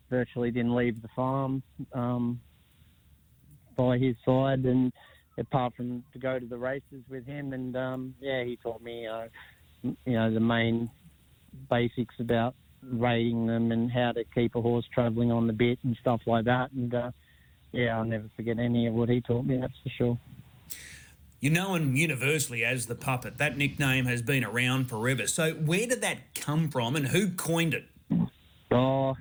virtually 0.10 0.52
didn't 0.52 0.76
leave 0.76 1.02
the 1.02 1.08
farm 1.16 1.62
um, 1.94 2.40
by 3.76 3.98
his 3.98 4.16
side, 4.26 4.66
and 4.66 4.92
apart 5.38 5.74
from 5.76 6.04
to 6.14 6.20
go 6.20 6.40
to 6.40 6.46
the 6.46 6.58
races 6.58 7.04
with 7.10 7.26
him, 7.26 7.54
and 7.54 7.76
um, 7.76 8.16
yeah, 8.20 8.44
he 8.44 8.58
taught 8.58 8.82
me, 8.82 9.08
uh, 9.08 9.28
you 9.84 9.96
know, 10.06 10.34
the 10.34 10.40
main 10.40 10.90
basics 11.70 12.16
about 12.20 12.56
rating 12.84 13.48
them 13.48 13.72
and 13.72 13.92
how 13.92 14.12
to 14.12 14.24
keep 14.36 14.56
a 14.56 14.62
horse 14.62 14.86
travelling 14.94 15.32
on 15.32 15.48
the 15.48 15.54
bit 15.54 15.80
and 15.84 15.98
stuff 16.02 16.22
like 16.26 16.46
that, 16.46 16.72
and 16.72 16.94
uh, 16.94 17.12
yeah, 17.72 17.98
I'll 17.98 18.06
never 18.06 18.30
forget 18.36 18.60
any 18.60 18.88
of 18.88 18.94
what 18.94 19.10
he 19.10 19.22
taught 19.22 19.46
me. 19.46 19.58
That's 19.58 19.74
for 19.84 19.90
sure. 19.90 20.20
You're 21.40 21.54
known 21.54 21.96
universally 21.96 22.66
as 22.66 22.88
the 22.88 22.96
puppet. 22.96 23.38
That 23.38 23.58
nickname 23.58 24.06
has 24.06 24.24
been 24.24 24.44
around 24.44 24.90
forever. 24.90 25.28
So, 25.28 25.54
where 25.54 25.86
did 25.86 26.02
that 26.02 26.34
come 26.34 26.70
from 26.70 26.96
and 26.96 27.10
who 27.10 27.30
coined 27.30 27.76
it? 27.76 27.86
Oh, 28.72 29.16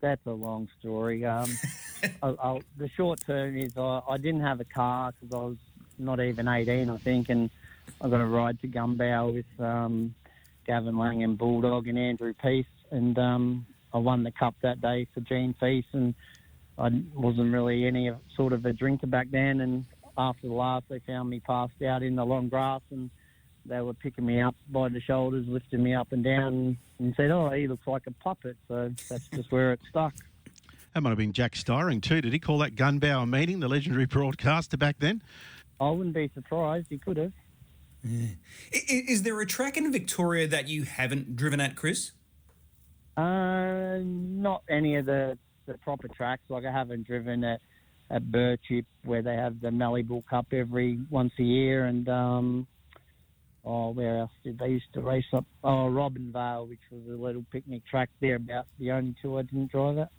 that's 0.00 0.26
a 0.26 0.32
long 0.32 0.68
story. 0.78 1.24
Um, 1.24 1.50
I, 2.22 2.28
I, 2.28 2.60
the 2.76 2.88
short 2.88 3.20
term 3.26 3.56
is 3.56 3.76
I, 3.76 4.00
I 4.08 4.16
didn't 4.16 4.42
have 4.42 4.60
a 4.60 4.64
car 4.64 5.12
because 5.12 5.34
I 5.34 5.42
was 5.44 5.56
not 5.98 6.20
even 6.20 6.48
18, 6.48 6.90
I 6.90 6.96
think, 6.98 7.28
and 7.28 7.50
I 8.00 8.08
got 8.08 8.20
a 8.20 8.26
ride 8.26 8.60
to 8.60 8.68
Gunbower 8.68 9.32
with 9.32 9.64
um, 9.64 10.14
Gavin 10.66 10.96
Lang 10.96 11.22
and 11.22 11.36
Bulldog 11.36 11.88
and 11.88 11.98
Andrew 11.98 12.32
Peace, 12.34 12.66
and 12.90 13.18
um, 13.18 13.66
I 13.92 13.98
won 13.98 14.22
the 14.22 14.30
cup 14.30 14.54
that 14.62 14.80
day 14.80 15.06
for 15.12 15.20
Gene 15.20 15.54
Feast, 15.60 15.88
and 15.92 16.14
I 16.78 16.90
wasn't 17.14 17.52
really 17.52 17.86
any 17.86 18.10
sort 18.36 18.52
of 18.52 18.64
a 18.64 18.72
drinker 18.72 19.06
back 19.06 19.28
then, 19.30 19.60
and 19.60 19.84
after 20.16 20.48
the 20.48 20.54
last, 20.54 20.86
they 20.88 21.00
found 21.00 21.30
me 21.30 21.40
passed 21.40 21.82
out 21.82 22.02
in 22.02 22.16
the 22.16 22.24
long 22.24 22.48
grass, 22.48 22.80
and 22.90 23.10
they 23.66 23.80
were 23.80 23.94
picking 23.94 24.26
me 24.26 24.40
up 24.40 24.54
by 24.70 24.88
the 24.88 25.00
shoulders, 25.00 25.46
lifting 25.48 25.82
me 25.82 25.94
up 25.94 26.12
and 26.12 26.24
down, 26.24 26.76
and 26.98 27.14
said, 27.16 27.30
"Oh, 27.30 27.50
he 27.50 27.68
looks 27.68 27.86
like 27.86 28.06
a 28.06 28.10
puppet." 28.12 28.56
So 28.68 28.92
that's 29.08 29.28
just 29.28 29.50
where 29.52 29.72
it 29.72 29.80
stuck. 29.88 30.14
That 30.94 31.02
might 31.02 31.10
have 31.10 31.18
been 31.18 31.32
Jack 31.32 31.54
Styring 31.54 32.00
too. 32.00 32.20
Did 32.20 32.32
he 32.32 32.38
call 32.38 32.58
that 32.58 32.74
Gunbower 32.74 33.28
meeting, 33.28 33.60
the 33.60 33.68
legendary 33.68 34.06
broadcaster 34.06 34.76
back 34.76 34.96
then? 34.98 35.22
I 35.80 35.90
wouldn't 35.90 36.14
be 36.14 36.30
surprised. 36.34 36.86
He 36.90 36.98
could 36.98 37.16
have. 37.16 37.32
I- 38.04 38.36
i- 38.72 39.04
Is 39.08 39.22
there 39.22 39.40
a 39.40 39.46
track 39.46 39.76
in 39.76 39.92
Victoria 39.92 40.48
that 40.48 40.68
you 40.68 40.82
haven't 40.84 41.36
driven 41.36 41.60
at, 41.60 41.76
Chris? 41.76 42.12
Uh, 43.16 43.98
not 44.02 44.62
any 44.68 44.96
of 44.96 45.06
the, 45.06 45.36
the 45.66 45.74
proper 45.78 46.08
tracks. 46.08 46.42
Like 46.48 46.64
I 46.64 46.72
haven't 46.72 47.06
driven 47.06 47.44
at 47.44 47.60
at 48.12 48.24
Birchip 48.24 48.86
where 49.04 49.22
they 49.22 49.36
have 49.36 49.60
the 49.60 49.68
Malibu 49.68 50.24
Cup 50.26 50.46
every 50.52 50.98
once 51.10 51.32
a 51.38 51.42
year, 51.44 51.86
and 51.86 52.08
um, 52.08 52.66
oh, 53.64 53.90
where 53.90 54.18
else 54.18 54.30
did 54.44 54.58
they 54.58 54.68
used 54.68 54.92
to 54.94 55.00
race 55.00 55.24
up? 55.32 55.44
Oh, 55.62 55.88
Robinvale, 55.90 56.68
which 56.68 56.80
was 56.90 57.02
a 57.06 57.22
little 57.22 57.44
picnic 57.50 57.82
track 57.86 58.10
there. 58.20 58.36
About 58.36 58.66
the 58.78 58.92
only 58.92 59.14
two 59.20 59.38
I 59.38 59.42
didn't 59.42 59.70
drive 59.70 59.98
at. 59.98 60.10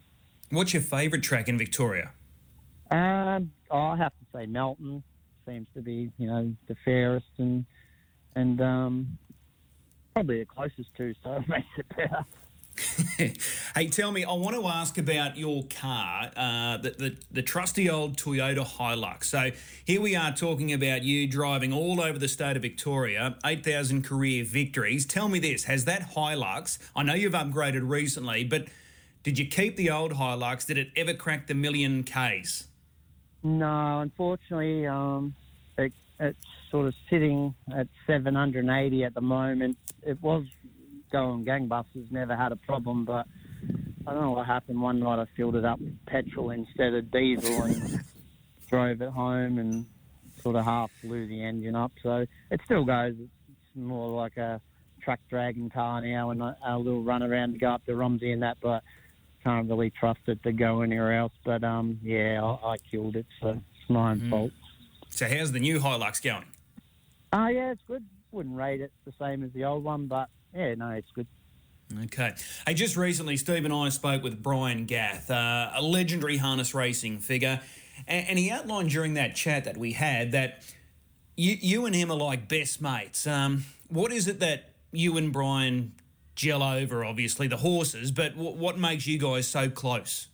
What's 0.49 0.73
your 0.73 0.83
favourite 0.83 1.23
track 1.23 1.47
in 1.47 1.57
Victoria? 1.57 2.11
Um, 2.89 3.51
oh, 3.69 3.77
I 3.77 3.97
have 3.97 4.11
to 4.11 4.25
say 4.37 4.45
Melton 4.45 5.03
seems 5.45 5.67
to 5.75 5.81
be, 5.81 6.11
you 6.17 6.27
know, 6.27 6.53
the 6.67 6.75
fairest 6.83 7.27
and 7.37 7.65
and 8.35 8.61
um, 8.61 9.17
probably 10.13 10.39
the 10.39 10.45
closest 10.45 10.95
to, 10.97 11.13
so 11.23 11.33
it 11.33 11.47
makes 11.47 11.67
it 11.77 11.85
better. 11.95 12.25
Hey, 13.17 13.87
tell 13.89 14.11
me, 14.11 14.23
I 14.23 14.33
want 14.33 14.55
to 14.55 14.65
ask 14.67 14.97
about 14.97 15.37
your 15.37 15.63
car, 15.65 16.31
uh, 16.35 16.77
the, 16.77 16.91
the, 16.91 17.17
the 17.31 17.41
trusty 17.41 17.89
old 17.89 18.17
Toyota 18.17 18.65
Hilux. 18.65 19.25
So 19.25 19.51
here 19.85 20.01
we 20.01 20.15
are 20.15 20.31
talking 20.31 20.73
about 20.73 21.03
you 21.03 21.27
driving 21.27 21.73
all 21.73 22.01
over 22.01 22.17
the 22.17 22.27
state 22.27 22.55
of 22.55 22.61
Victoria, 22.61 23.35
8,000 23.45 24.03
career 24.03 24.43
victories. 24.43 25.05
Tell 25.05 25.27
me 25.27 25.39
this, 25.39 25.65
has 25.65 25.85
that 25.85 26.11
Hilux, 26.13 26.79
I 26.95 27.03
know 27.03 27.13
you've 27.13 27.33
upgraded 27.33 27.87
recently, 27.87 28.43
but 28.43 28.67
did 29.23 29.37
you 29.37 29.45
keep 29.45 29.75
the 29.75 29.89
old 29.91 30.13
Hilux? 30.13 30.65
Did 30.65 30.77
it 30.77 30.89
ever 30.95 31.13
crack 31.13 31.47
the 31.47 31.53
million 31.53 32.03
Ks? 32.03 32.67
No, 33.43 33.99
unfortunately, 34.01 34.87
um, 34.87 35.35
it, 35.77 35.93
it's 36.19 36.37
sort 36.69 36.87
of 36.87 36.95
sitting 37.09 37.53
at 37.75 37.87
780 38.07 39.03
at 39.03 39.13
the 39.13 39.21
moment. 39.21 39.77
It 40.03 40.21
was 40.21 40.45
going 41.11 41.45
gangbusters, 41.45 42.11
never 42.11 42.35
had 42.35 42.51
a 42.51 42.55
problem, 42.55 43.05
but 43.05 43.27
I 44.07 44.13
don't 44.13 44.21
know 44.21 44.31
what 44.31 44.47
happened. 44.47 44.81
One 44.81 44.99
night 44.99 45.19
I 45.19 45.25
filled 45.35 45.55
it 45.55 45.65
up 45.65 45.79
with 45.79 45.93
petrol 46.05 46.51
instead 46.51 46.93
of 46.93 47.11
diesel 47.11 47.63
and 47.63 47.99
drove 48.69 49.01
it 49.01 49.09
home 49.09 49.59
and 49.59 49.85
sort 50.41 50.55
of 50.55 50.65
half 50.65 50.89
blew 51.03 51.27
the 51.27 51.43
engine 51.43 51.75
up. 51.75 51.91
So 52.01 52.25
it 52.49 52.61
still 52.65 52.83
goes. 52.83 53.15
It's 53.19 53.75
more 53.75 54.09
like 54.09 54.37
a 54.37 54.59
truck 55.01 55.19
dragging 55.29 55.69
car 55.69 56.01
now 56.01 56.31
and 56.31 56.41
a, 56.41 56.57
a 56.65 56.77
little 56.77 57.03
run 57.03 57.23
around 57.23 57.53
to 57.53 57.59
go 57.59 57.69
up 57.69 57.85
to 57.85 57.95
Romsey 57.95 58.31
and 58.31 58.41
that, 58.43 58.57
but 58.61 58.83
can't 59.43 59.69
really 59.69 59.89
trust 59.89 60.21
it 60.27 60.41
to 60.43 60.51
go 60.51 60.81
anywhere 60.81 61.13
else. 61.17 61.33
But 61.43 61.63
um, 61.63 61.99
yeah, 62.03 62.43
I, 62.43 62.73
I 62.73 62.77
killed 62.77 63.15
it, 63.15 63.25
so 63.39 63.49
it's 63.49 63.89
my 63.89 64.11
own 64.11 64.29
fault. 64.29 64.51
So 65.09 65.27
how's 65.27 65.51
the 65.51 65.59
new 65.59 65.79
Hilux 65.79 66.21
going? 66.21 66.45
Ah, 67.33 67.49
yeah, 67.49 67.71
it's 67.71 67.81
good. 67.87 68.05
Wouldn't 68.31 68.55
rate 68.55 68.81
it 68.81 68.91
the 69.05 69.13
same 69.19 69.43
as 69.43 69.51
the 69.51 69.65
old 69.65 69.83
one, 69.83 70.07
but 70.07 70.29
yeah, 70.55 70.75
no, 70.75 70.89
it's 70.91 71.11
good. 71.13 71.27
Okay. 72.05 72.33
Hey, 72.65 72.73
just 72.73 72.95
recently, 72.95 73.37
Steve 73.37 73.65
and 73.65 73.73
I 73.73 73.89
spoke 73.89 74.23
with 74.23 74.41
Brian 74.41 74.85
Gath, 74.85 75.29
uh, 75.29 75.71
a 75.75 75.81
legendary 75.81 76.37
harness 76.37 76.73
racing 76.73 77.19
figure, 77.19 77.59
and, 78.07 78.29
and, 78.29 78.39
he 78.39 78.49
outlined 78.49 78.89
during 78.89 79.15
that 79.15 79.35
chat 79.35 79.65
that 79.65 79.77
we 79.77 79.91
had 79.91 80.31
that 80.31 80.63
you, 81.35 81.57
you 81.59 81.85
and 81.85 81.95
him 81.95 82.09
are 82.09 82.17
like 82.17 82.47
best 82.47 82.81
mates. 82.81 83.27
Um, 83.27 83.65
what 83.89 84.11
is 84.11 84.27
it 84.27 84.39
that 84.39 84.69
you 84.91 85.17
and 85.17 85.33
Brian 85.33 85.93
gel 86.35 86.63
over? 86.63 87.03
Obviously, 87.03 87.47
the 87.47 87.57
horses, 87.57 88.11
but 88.11 88.35
w- 88.37 88.55
what 88.55 88.77
makes 88.77 89.05
you 89.05 89.17
guys 89.17 89.47
so 89.47 89.69
close? 89.69 90.27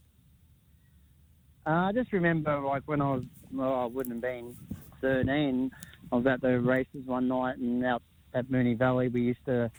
Uh, 1.66 1.88
I 1.88 1.92
just 1.92 2.14
remember, 2.14 2.60
like 2.60 2.84
when 2.86 3.02
I 3.02 3.12
was, 3.12 3.24
well, 3.52 3.74
I 3.74 3.86
wouldn't 3.86 4.16
have 4.16 4.22
been 4.22 4.56
13. 5.02 5.72
I 6.12 6.16
was 6.16 6.26
at 6.26 6.42
the 6.42 6.60
races 6.60 7.06
one 7.06 7.28
night, 7.28 7.58
and 7.58 7.84
out 7.84 8.04
at 8.34 8.46
Moonee 8.46 8.78
Valley, 8.78 9.08
we 9.10 9.22
used 9.22 9.44
to 9.46 9.72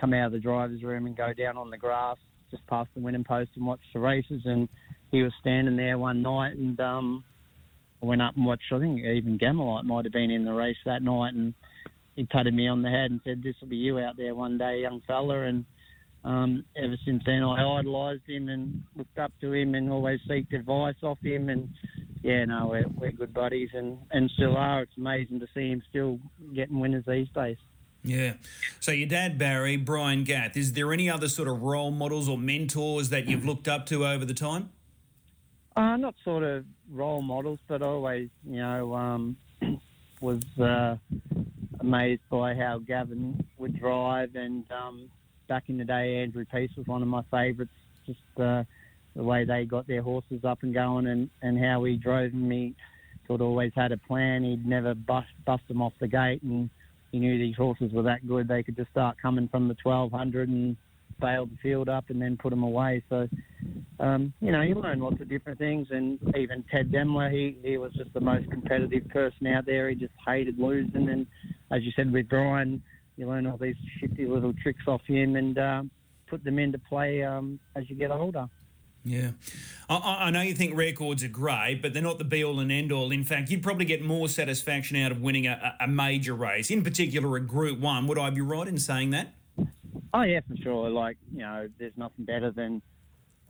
come 0.00 0.12
out 0.12 0.26
of 0.26 0.32
the 0.32 0.38
driver's 0.38 0.82
room 0.82 1.06
and 1.06 1.16
go 1.16 1.32
down 1.32 1.56
on 1.56 1.70
the 1.70 1.78
grass 1.78 2.16
just 2.50 2.66
past 2.66 2.88
the 2.94 3.00
winning 3.00 3.24
post 3.24 3.50
and 3.56 3.66
watch 3.66 3.80
the 3.92 4.00
races. 4.00 4.42
And 4.44 4.68
he 5.10 5.22
was 5.22 5.32
standing 5.40 5.76
there 5.76 5.98
one 5.98 6.22
night, 6.22 6.56
and 6.56 6.78
um, 6.80 7.24
I 8.02 8.06
went 8.06 8.22
up 8.22 8.36
and 8.36 8.44
watched. 8.44 8.72
I 8.72 8.78
think 8.78 9.00
even 9.00 9.38
Gammalite 9.38 9.84
might 9.84 10.04
have 10.04 10.12
been 10.12 10.30
in 10.30 10.44
the 10.44 10.52
race 10.52 10.76
that 10.84 11.02
night, 11.02 11.34
and 11.34 11.54
he 12.16 12.24
patted 12.24 12.54
me 12.54 12.68
on 12.68 12.82
the 12.82 12.90
head 12.90 13.10
and 13.10 13.20
said, 13.24 13.42
"This 13.42 13.54
will 13.60 13.68
be 13.68 13.76
you 13.76 13.98
out 13.98 14.16
there 14.16 14.34
one 14.34 14.58
day, 14.58 14.80
young 14.80 15.02
fella." 15.06 15.42
And 15.42 15.64
um, 16.24 16.64
ever 16.76 16.96
since 17.04 17.22
then, 17.26 17.42
I 17.42 17.78
idolised 17.78 18.26
him 18.26 18.48
and 18.48 18.82
looked 18.96 19.18
up 19.18 19.32
to 19.40 19.52
him 19.52 19.74
and 19.74 19.90
always 19.90 20.20
seeked 20.28 20.54
advice 20.54 20.96
off 21.02 21.18
him. 21.22 21.48
And 21.48 21.68
yeah, 22.22 22.44
no, 22.46 22.68
we're, 22.70 22.88
we're 22.98 23.12
good 23.12 23.34
buddies 23.34 23.68
and, 23.74 23.98
and 24.10 24.30
still 24.34 24.56
are. 24.56 24.82
It's 24.82 24.96
amazing 24.96 25.40
to 25.40 25.46
see 25.54 25.68
him 25.68 25.82
still 25.90 26.18
getting 26.54 26.80
winners 26.80 27.04
these 27.06 27.28
days. 27.34 27.58
Yeah. 28.04 28.34
So 28.80 28.92
your 28.92 29.08
dad, 29.08 29.38
Barry, 29.38 29.78
Brian 29.78 30.24
Gath, 30.24 30.56
is 30.58 30.74
there 30.74 30.92
any 30.92 31.08
other 31.08 31.26
sort 31.26 31.48
of 31.48 31.62
role 31.62 31.90
models 31.90 32.28
or 32.28 32.36
mentors 32.36 33.08
that 33.08 33.26
you've 33.26 33.46
looked 33.46 33.66
up 33.66 33.86
to 33.86 34.06
over 34.06 34.26
the 34.26 34.34
time? 34.34 34.68
Uh, 35.74 35.96
not 35.96 36.14
sort 36.22 36.44
of 36.44 36.66
role 36.92 37.22
models, 37.22 37.58
but 37.66 37.80
always, 37.82 38.28
you 38.46 38.58
know, 38.58 38.94
um, 38.94 39.36
was 40.20 40.42
uh, 40.60 40.96
amazed 41.80 42.20
by 42.28 42.54
how 42.54 42.78
Gavin 42.78 43.42
would 43.56 43.78
drive. 43.78 44.36
And 44.36 44.64
um, 44.70 45.10
back 45.48 45.64
in 45.68 45.78
the 45.78 45.84
day, 45.84 46.22
Andrew 46.22 46.44
Peace 46.44 46.70
was 46.76 46.86
one 46.86 47.00
of 47.00 47.08
my 47.08 47.22
favourites. 47.30 47.72
Just 48.06 48.20
uh, 48.38 48.64
the 49.16 49.22
way 49.22 49.44
they 49.44 49.64
got 49.64 49.86
their 49.86 50.02
horses 50.02 50.44
up 50.44 50.62
and 50.62 50.74
going, 50.74 51.06
and, 51.06 51.30
and 51.40 51.58
how 51.58 51.82
he 51.84 51.96
drove 51.96 52.34
me. 52.34 52.74
Sort 53.26 53.40
of 53.40 53.46
always 53.46 53.72
had 53.74 53.92
a 53.92 53.96
plan. 53.96 54.44
He'd 54.44 54.66
never 54.66 54.94
bust 54.94 55.28
bust 55.46 55.66
them 55.68 55.80
off 55.80 55.94
the 55.98 56.06
gate 56.06 56.42
and 56.42 56.68
he 57.14 57.20
knew 57.20 57.38
these 57.38 57.54
horses 57.54 57.92
were 57.92 58.02
that 58.02 58.26
good. 58.26 58.48
They 58.48 58.64
could 58.64 58.74
just 58.74 58.90
start 58.90 59.16
coming 59.22 59.46
from 59.46 59.68
the 59.68 59.76
1200 59.84 60.48
and 60.48 60.76
bail 61.20 61.46
the 61.46 61.56
field 61.62 61.88
up 61.88 62.06
and 62.08 62.20
then 62.20 62.36
put 62.36 62.50
them 62.50 62.64
away. 62.64 63.04
So, 63.08 63.28
um, 64.00 64.34
you 64.40 64.50
know, 64.50 64.62
you 64.62 64.74
learn 64.74 64.98
lots 64.98 65.20
of 65.20 65.28
different 65.28 65.60
things. 65.60 65.86
And 65.92 66.18
even 66.36 66.64
Ted 66.72 66.90
Demmler, 66.90 67.30
he, 67.30 67.56
he 67.62 67.78
was 67.78 67.92
just 67.92 68.12
the 68.14 68.20
most 68.20 68.50
competitive 68.50 69.08
person 69.10 69.46
out 69.46 69.64
there. 69.64 69.90
He 69.90 69.94
just 69.94 70.12
hated 70.26 70.58
losing. 70.58 71.08
And 71.08 71.24
as 71.70 71.84
you 71.84 71.92
said 71.94 72.12
with 72.12 72.28
Brian, 72.28 72.82
you 73.16 73.28
learn 73.28 73.46
all 73.46 73.58
these 73.58 73.76
shifty 74.00 74.26
little 74.26 74.52
tricks 74.60 74.82
off 74.88 75.02
him 75.06 75.36
and 75.36 75.56
uh, 75.56 75.82
put 76.26 76.42
them 76.42 76.58
into 76.58 76.80
play 76.80 77.22
um, 77.22 77.60
as 77.76 77.88
you 77.88 77.94
get 77.94 78.10
older. 78.10 78.48
Yeah. 79.04 79.32
I, 79.88 79.96
I, 79.96 80.30
know 80.30 80.40
you 80.40 80.54
think 80.54 80.74
records 80.74 81.22
are 81.22 81.28
great, 81.28 81.80
but 81.82 81.92
they're 81.92 82.02
not 82.02 82.16
the 82.16 82.24
be 82.24 82.42
all 82.42 82.58
and 82.58 82.72
end 82.72 82.90
all. 82.90 83.12
In 83.12 83.22
fact, 83.22 83.50
you'd 83.50 83.62
probably 83.62 83.84
get 83.84 84.02
more 84.02 84.28
satisfaction 84.28 84.96
out 84.96 85.12
of 85.12 85.20
winning 85.20 85.46
a, 85.46 85.76
a 85.78 85.86
major 85.86 86.34
race, 86.34 86.70
in 86.70 86.82
particular 86.82 87.36
a 87.36 87.40
Group 87.40 87.78
1. 87.78 88.06
Would 88.06 88.18
I 88.18 88.30
be 88.30 88.40
right 88.40 88.66
in 88.66 88.78
saying 88.78 89.10
that? 89.10 89.34
Oh, 90.14 90.22
yeah, 90.22 90.40
for 90.48 90.56
sure. 90.56 90.88
Like, 90.88 91.18
you 91.30 91.40
know, 91.40 91.68
there's 91.78 91.92
nothing 91.96 92.24
better 92.24 92.50
than, 92.50 92.80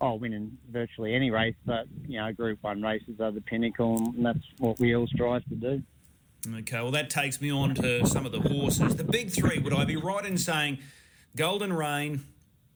oh, 0.01 0.15
winning 0.15 0.59
virtually 0.73 1.15
any 1.15 1.31
race, 1.31 1.55
but, 1.65 1.87
you 2.05 2.19
know, 2.19 2.33
Group 2.33 2.59
1 2.63 2.83
races 2.83 3.21
are 3.21 3.31
the 3.31 3.41
pinnacle, 3.41 3.97
and 3.97 4.27
that's 4.27 4.45
what 4.59 4.81
we 4.81 4.97
all 4.97 5.07
strive 5.07 5.45
to 5.45 5.55
do. 5.55 5.83
Okay, 6.59 6.83
well, 6.83 6.91
that 6.91 7.11
takes 7.11 7.41
me 7.41 7.51
on 7.51 7.75
to 7.77 8.05
some 8.07 8.27
of 8.27 8.33
the 8.33 8.41
horses. 8.41 8.97
The 8.97 9.05
big 9.05 9.31
three, 9.31 9.61
would 9.61 9.73
I 9.73 9.85
be 9.85 9.97
right 9.97 10.27
in 10.27 10.37
saying 10.37 10.79
Golden 11.37 11.73
Reign, 11.73 12.25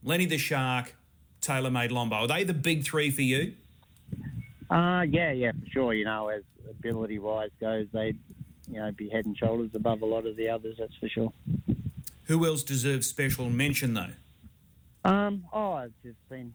Lenny 0.02 0.26
the 0.26 0.38
Shark, 0.38 0.94
TaylorMade 1.40 1.90
Lombo. 1.90 2.16
Are 2.16 2.26
they 2.28 2.44
the 2.44 2.54
big 2.54 2.84
three 2.84 3.10
for 3.10 3.22
you? 3.22 3.54
Uh, 4.70 5.02
yeah, 5.08 5.32
yeah, 5.32 5.52
for 5.52 5.70
sure. 5.70 5.94
You 5.94 6.04
know, 6.04 6.28
as 6.28 6.42
ability 6.68 7.18
wise 7.18 7.50
goes, 7.60 7.86
they'd 7.92 8.18
you 8.70 8.80
know 8.80 8.92
be 8.92 9.08
head 9.08 9.26
and 9.26 9.36
shoulders 9.36 9.70
above 9.74 10.02
a 10.02 10.06
lot 10.06 10.26
of 10.26 10.36
the 10.36 10.48
others. 10.48 10.76
That's 10.78 10.94
for 10.96 11.08
sure. 11.08 11.32
Who 12.24 12.44
else 12.44 12.62
deserves 12.62 13.06
special 13.06 13.48
mention 13.48 13.94
though? 13.94 14.12
Um, 15.04 15.44
oh, 15.52 15.72
I've 15.72 15.92
just 16.02 16.18
been 16.28 16.52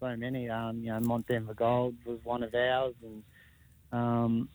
so 0.00 0.16
many. 0.16 0.48
Um, 0.48 0.80
you 0.82 0.90
know, 0.90 1.00
Mont 1.00 1.26
Denver 1.26 1.54
Gold 1.54 1.94
was 2.06 2.18
one 2.24 2.42
of 2.42 2.54
ours, 2.54 2.94
and 3.02 3.22
um, 3.92 4.48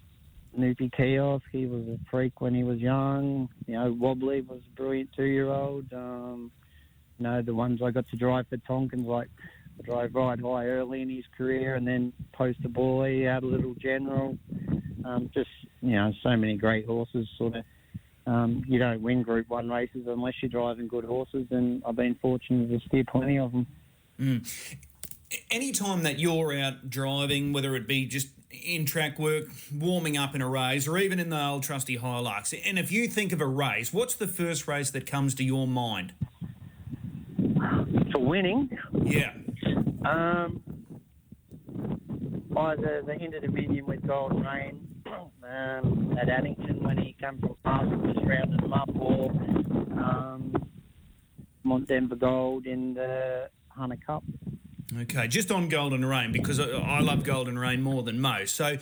Noopy 0.57 0.91
Kiosk, 0.91 1.45
he 1.51 1.65
was 1.65 1.83
a 1.87 1.99
freak 2.09 2.41
when 2.41 2.53
he 2.55 2.63
was 2.63 2.79
young. 2.79 3.49
You 3.67 3.75
know, 3.75 3.91
Wobbly 3.93 4.41
was 4.41 4.59
a 4.65 4.75
brilliant 4.75 5.11
two-year-old. 5.15 5.93
Um, 5.93 6.51
you 7.21 7.27
know, 7.27 7.43
the 7.43 7.53
ones 7.53 7.81
I 7.83 7.91
got 7.91 8.09
to 8.09 8.15
drive 8.15 8.47
for 8.47 8.57
Tonkins, 8.57 9.05
like 9.05 9.29
drove 9.83 10.15
Ride 10.15 10.41
High 10.41 10.65
early 10.65 11.03
in 11.03 11.09
his 11.09 11.23
career 11.37 11.75
and 11.75 11.87
then 11.87 12.13
Poster 12.33 12.67
Boy, 12.67 13.25
had 13.25 13.43
a 13.43 13.45
little 13.45 13.75
general. 13.75 14.39
Um, 15.05 15.29
just, 15.31 15.51
you 15.81 15.91
know, 15.91 16.11
so 16.23 16.35
many 16.35 16.57
great 16.57 16.87
horses 16.87 17.27
sort 17.37 17.57
of. 17.57 17.63
Um, 18.25 18.63
you 18.67 18.79
don't 18.79 19.03
win 19.03 19.21
Group 19.21 19.49
1 19.49 19.69
races 19.69 20.07
unless 20.07 20.33
you're 20.41 20.49
driving 20.49 20.87
good 20.87 21.05
horses, 21.05 21.45
and 21.51 21.83
I've 21.85 21.95
been 21.95 22.15
fortunate 22.15 22.69
to 22.69 22.79
steer 22.87 23.03
plenty 23.03 23.37
of 23.37 23.51
them. 23.51 23.67
Mm. 24.19 24.79
Anytime 25.51 26.01
that 26.01 26.17
you're 26.17 26.57
out 26.57 26.89
driving, 26.89 27.53
whether 27.53 27.75
it 27.75 27.87
be 27.87 28.07
just 28.07 28.29
in 28.49 28.85
track 28.85 29.19
work, 29.19 29.45
warming 29.71 30.17
up 30.17 30.33
in 30.33 30.41
a 30.41 30.49
race, 30.49 30.87
or 30.87 30.97
even 30.97 31.19
in 31.19 31.29
the 31.29 31.39
old 31.39 31.61
trusty 31.61 31.97
Hilux, 31.97 32.59
and 32.65 32.79
if 32.79 32.91
you 32.91 33.07
think 33.07 33.31
of 33.31 33.41
a 33.41 33.47
race, 33.47 33.93
what's 33.93 34.15
the 34.15 34.27
first 34.27 34.67
race 34.67 34.89
that 34.89 35.05
comes 35.05 35.35
to 35.35 35.43
your 35.43 35.67
mind? 35.67 36.13
Winning. 38.21 38.77
Yeah. 39.03 39.33
Um, 40.05 40.61
either 42.57 43.03
the 43.05 43.13
Inter 43.13 43.39
Dominion 43.39 43.85
with 43.85 44.05
Golden 44.05 44.43
Reign 44.43 44.87
um, 45.05 46.17
at 46.19 46.29
Addington 46.29 46.83
when 46.83 46.97
he 46.97 47.15
came 47.19 47.39
from 47.39 47.55
past 47.63 47.85
and 47.85 48.13
just 48.13 48.25
rounded 48.25 48.61
them 48.61 48.73
up, 48.73 48.89
or 48.97 49.31
um, 49.99 50.53
Mont 51.63 51.87
Denver 51.87 52.15
Gold 52.15 52.65
in 52.65 52.93
the 52.93 53.49
Hunter 53.69 53.97
Cup. 54.05 54.23
Okay, 55.01 55.27
just 55.27 55.51
on 55.51 55.69
Golden 55.69 56.03
Reign 56.03 56.31
because 56.31 56.59
I 56.59 56.99
love 56.99 57.23
Golden 57.23 57.57
Reign 57.57 57.81
more 57.81 58.03
than 58.03 58.19
most. 58.19 58.55
So, 58.55 58.77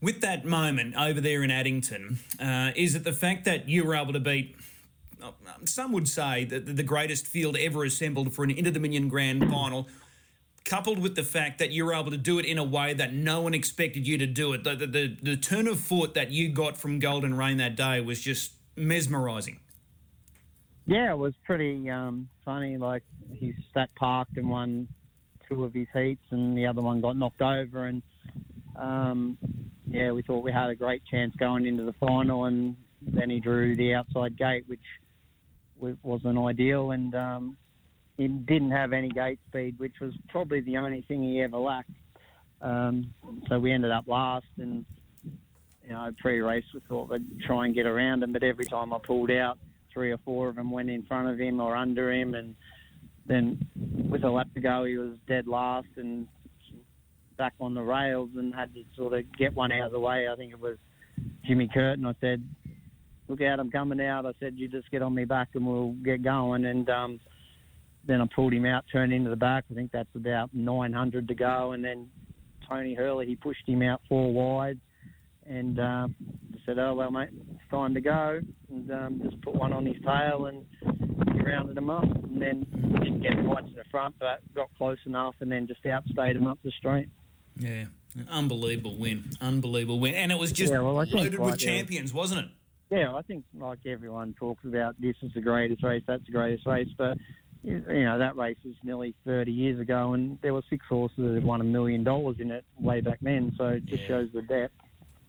with 0.00 0.20
that 0.22 0.44
moment 0.44 0.96
over 0.96 1.20
there 1.20 1.44
in 1.44 1.52
Addington, 1.52 2.18
uh, 2.40 2.72
is 2.74 2.96
it 2.96 3.04
the 3.04 3.12
fact 3.12 3.44
that 3.44 3.68
you 3.68 3.84
were 3.84 3.94
able 3.94 4.12
to 4.12 4.20
beat 4.20 4.56
some 5.64 5.92
would 5.92 6.08
say 6.08 6.44
that 6.44 6.76
the 6.76 6.82
greatest 6.82 7.26
field 7.26 7.56
ever 7.56 7.84
assembled 7.84 8.32
for 8.32 8.44
an 8.44 8.50
Inter 8.50 8.70
Dominion 8.70 9.08
Grand 9.08 9.48
Final. 9.50 9.88
coupled 10.64 10.98
with 10.98 11.16
the 11.16 11.22
fact 11.22 11.58
that 11.58 11.70
you 11.70 11.84
were 11.84 11.94
able 11.94 12.10
to 12.10 12.16
do 12.16 12.38
it 12.38 12.44
in 12.44 12.58
a 12.58 12.64
way 12.64 12.92
that 12.92 13.12
no 13.12 13.40
one 13.40 13.54
expected 13.54 14.06
you 14.06 14.18
to 14.18 14.26
do 14.26 14.52
it. 14.52 14.62
The, 14.62 14.76
the, 14.76 15.16
the, 15.22 15.36
turn 15.36 15.66
of 15.66 15.80
foot 15.80 16.14
that 16.14 16.30
you 16.30 16.50
got 16.50 16.76
from 16.76 16.98
Golden 16.98 17.34
Reign 17.34 17.56
that 17.56 17.76
day 17.76 18.00
was 18.00 18.20
just 18.20 18.52
mesmerising. 18.76 19.58
Yeah, 20.86 21.12
it 21.12 21.18
was 21.18 21.34
pretty 21.44 21.88
um, 21.88 22.28
funny. 22.44 22.76
Like 22.76 23.02
he 23.32 23.54
sat 23.72 23.94
parked 23.94 24.36
and 24.36 24.50
won 24.50 24.88
two 25.48 25.64
of 25.64 25.74
his 25.74 25.86
heats, 25.92 26.24
and 26.30 26.56
the 26.56 26.66
other 26.66 26.82
one 26.82 27.00
got 27.00 27.16
knocked 27.16 27.42
over. 27.42 27.86
And 27.86 28.02
um, 28.76 29.38
yeah, 29.88 30.12
we 30.12 30.22
thought 30.22 30.42
we 30.42 30.52
had 30.52 30.70
a 30.70 30.74
great 30.74 31.02
chance 31.10 31.34
going 31.36 31.66
into 31.66 31.84
the 31.84 31.92
final, 31.94 32.44
and 32.44 32.76
then 33.02 33.30
he 33.30 33.40
drew 33.40 33.76
the 33.76 33.94
outside 33.94 34.36
gate, 34.36 34.64
which 34.66 34.80
wasn't 36.02 36.38
ideal. 36.38 36.90
And 36.92 37.14
um, 37.14 37.56
he 38.16 38.28
didn't 38.28 38.70
have 38.70 38.92
any 38.92 39.08
gate 39.08 39.38
speed, 39.48 39.78
which 39.78 39.94
was 40.00 40.12
probably 40.28 40.60
the 40.60 40.76
only 40.76 41.02
thing 41.08 41.22
he 41.22 41.40
ever 41.40 41.56
lacked. 41.56 41.90
Um, 42.60 43.14
so 43.48 43.58
we 43.58 43.72
ended 43.72 43.90
up 43.90 44.06
last, 44.06 44.46
and 44.58 44.84
you 45.82 45.90
know, 45.90 46.10
pre-race 46.20 46.64
we 46.74 46.80
thought 46.88 47.10
we'd 47.10 47.40
try 47.40 47.64
and 47.64 47.74
get 47.74 47.86
around 47.86 48.22
him, 48.22 48.32
but 48.32 48.42
every 48.42 48.66
time 48.66 48.92
I 48.92 48.98
pulled 48.98 49.30
out, 49.30 49.58
three 49.92 50.12
or 50.12 50.18
four 50.18 50.48
of 50.48 50.56
them 50.56 50.70
went 50.70 50.90
in 50.90 51.02
front 51.04 51.28
of 51.28 51.38
him 51.38 51.60
or 51.60 51.74
under 51.74 52.12
him, 52.12 52.34
and 52.34 52.54
then 53.26 53.58
with 54.10 54.24
a 54.24 54.30
lap 54.30 54.48
to 54.54 54.60
go, 54.60 54.84
he 54.84 54.98
was 54.98 55.12
dead 55.26 55.48
last 55.48 55.88
and 55.96 56.28
back 57.38 57.54
on 57.58 57.72
the 57.72 57.82
rails 57.82 58.28
and 58.36 58.54
had 58.54 58.74
to 58.74 58.84
sort 58.94 59.14
of 59.14 59.24
get 59.38 59.54
one 59.54 59.72
out 59.72 59.86
of 59.86 59.92
the 59.92 60.00
way. 60.00 60.28
I 60.30 60.36
think 60.36 60.52
it 60.52 60.60
was 60.60 60.76
Jimmy 61.46 61.68
Curtin. 61.72 62.04
I 62.04 62.14
said, 62.20 62.44
"Look 63.30 63.40
out, 63.40 63.60
I'm 63.60 63.70
coming 63.70 64.00
out." 64.00 64.26
I 64.26 64.32
said, 64.40 64.54
"You 64.56 64.68
just 64.68 64.90
get 64.90 65.02
on 65.02 65.14
me 65.14 65.24
back 65.24 65.50
and 65.54 65.66
we'll 65.66 65.92
get 65.92 66.22
going." 66.22 66.64
And 66.66 66.88
um, 66.90 67.20
then 68.06 68.20
I 68.20 68.26
pulled 68.34 68.52
him 68.52 68.66
out, 68.66 68.84
turned 68.92 69.12
into 69.12 69.30
the 69.30 69.36
back. 69.36 69.64
I 69.70 69.74
think 69.74 69.92
that's 69.92 70.14
about 70.14 70.50
900 70.52 71.28
to 71.28 71.34
go, 71.34 71.72
and 71.72 71.84
then 71.84 72.08
Tony 72.68 72.94
Herlihy 72.94 73.28
he 73.28 73.36
pushed 73.36 73.66
him 73.66 73.82
out 73.82 74.00
four 74.08 74.32
wide 74.32 74.78
and 75.46 75.78
um, 75.80 76.14
said, 76.64 76.78
"Oh 76.78 76.94
well, 76.94 77.10
mate, 77.10 77.30
it's 77.32 77.70
time 77.70 77.94
to 77.94 78.00
go." 78.00 78.40
And 78.70 78.90
um, 78.90 79.20
just 79.22 79.40
put 79.42 79.54
one 79.54 79.72
on 79.72 79.84
his 79.86 79.96
tail 80.04 80.46
and 80.46 80.64
he 81.34 81.40
rounded 81.40 81.76
him 81.76 81.90
up, 81.90 82.04
and 82.04 82.40
then 82.40 82.66
didn't 83.02 83.22
get 83.22 83.44
right 83.44 83.66
to 83.66 83.74
the 83.74 83.84
front, 83.90 84.14
but 84.18 84.40
got 84.54 84.68
close 84.78 84.98
enough, 85.06 85.34
and 85.40 85.50
then 85.50 85.66
just 85.66 85.84
outstayed 85.86 86.36
him 86.36 86.46
up 86.46 86.58
the 86.62 86.70
straight. 86.78 87.08
Yeah, 87.56 87.86
an 88.16 88.28
unbelievable 88.30 88.96
win, 88.96 89.30
unbelievable 89.40 90.00
win, 90.00 90.14
and 90.14 90.32
it 90.32 90.38
was 90.38 90.52
just 90.52 90.72
Yeah, 90.72 90.80
well, 90.80 90.94
loaded 90.94 91.38
with 91.38 91.58
champions, 91.58 92.14
wasn't 92.14 92.46
it? 92.46 92.50
Yeah, 92.90 93.14
I 93.14 93.22
think 93.22 93.44
like 93.58 93.78
everyone 93.86 94.34
talks 94.38 94.64
about, 94.64 95.00
this 95.00 95.14
is 95.22 95.32
the 95.32 95.40
greatest 95.40 95.82
race, 95.84 96.02
that's 96.06 96.24
the 96.26 96.32
greatest 96.32 96.66
race, 96.66 96.88
but 96.98 97.16
you 97.62 97.78
know 97.86 98.18
that 98.18 98.36
race 98.36 98.56
was 98.64 98.74
nearly 98.82 99.14
30 99.24 99.52
years 99.52 99.78
ago, 99.78 100.14
and 100.14 100.38
there 100.42 100.52
were 100.54 100.62
six 100.68 100.84
horses 100.88 101.16
that 101.18 101.34
had 101.34 101.44
won 101.44 101.60
a 101.60 101.64
million 101.64 102.02
dollars 102.02 102.36
in 102.40 102.50
it 102.50 102.64
way 102.78 103.00
back 103.00 103.18
then, 103.22 103.52
so 103.56 103.68
it 103.68 103.86
just 103.86 104.02
Yeah. 104.02 104.08
shows 104.08 104.32
the 104.32 104.42
depth. 104.42 104.74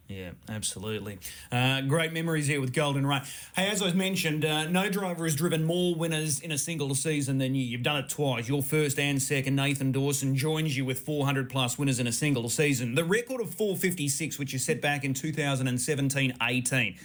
Yeah, 0.07 0.31
absolutely. 0.49 1.19
Uh, 1.53 1.81
great 1.81 2.11
memories 2.11 2.45
here 2.47 2.59
with 2.59 2.73
Golden 2.73 3.05
Reign. 3.07 3.21
Hey, 3.55 3.69
as 3.69 3.81
I 3.81 3.93
mentioned, 3.93 4.43
uh, 4.43 4.67
no 4.69 4.89
driver 4.89 5.23
has 5.23 5.35
driven 5.37 5.63
more 5.63 5.95
winners 5.95 6.41
in 6.41 6.51
a 6.51 6.57
single 6.57 6.93
season 6.95 7.37
than 7.37 7.55
you. 7.55 7.63
You've 7.63 7.83
done 7.83 8.03
it 8.03 8.09
twice. 8.09 8.49
Your 8.49 8.61
first 8.61 8.99
and 8.99 9.21
second, 9.21 9.55
Nathan 9.55 9.93
Dawson, 9.93 10.35
joins 10.35 10.75
you 10.75 10.83
with 10.83 10.99
400 10.99 11.49
plus 11.49 11.77
winners 11.77 11.97
in 11.99 12.07
a 12.07 12.11
single 12.11 12.49
season. 12.49 12.95
The 12.95 13.05
record 13.05 13.39
of 13.39 13.53
456, 13.53 14.37
which 14.37 14.51
you 14.51 14.59
set 14.59 14.81
back 14.81 15.05
in 15.05 15.13
2017 15.13 16.33
18, 16.41 16.97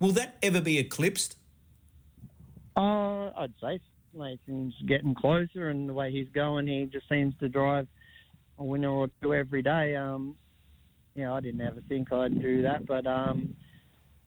will 0.00 0.12
that 0.12 0.36
ever 0.42 0.60
be 0.60 0.78
eclipsed? 0.78 1.36
Uh, 2.76 3.30
I'd 3.36 3.52
say 3.60 3.80
Nathan's 4.14 4.74
getting 4.86 5.14
closer, 5.14 5.70
and 5.70 5.88
the 5.88 5.94
way 5.94 6.10
he's 6.10 6.28
going, 6.32 6.66
he 6.66 6.88
just 6.92 7.08
seems 7.08 7.34
to 7.40 7.48
drive 7.48 7.88
a 8.58 8.64
winner 8.64 8.90
or 8.90 9.08
two 9.22 9.34
every 9.34 9.62
day. 9.62 9.96
Um, 9.96 10.36
know, 11.24 11.34
I 11.34 11.40
didn't 11.40 11.60
ever 11.60 11.82
think 11.88 12.12
I'd 12.12 12.40
do 12.40 12.62
that, 12.62 12.86
but 12.86 13.06
um, 13.06 13.54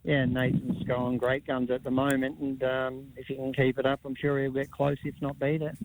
yeah, 0.03 0.25
Nathan's 0.25 0.83
going 0.83 1.17
great 1.17 1.45
guns 1.45 1.71
at 1.71 1.83
the 1.83 1.91
moment, 1.91 2.39
and 2.39 2.63
um, 2.63 3.07
if 3.15 3.27
he 3.27 3.35
can 3.35 3.53
keep 3.53 3.79
it 3.79 3.85
up, 3.85 4.01
I'm 4.05 4.15
sure 4.15 4.41
he'll 4.41 4.51
get 4.51 4.71
close, 4.71 4.97
if 5.03 5.15
not 5.21 5.39
beat 5.39 5.61
it. 5.61 5.77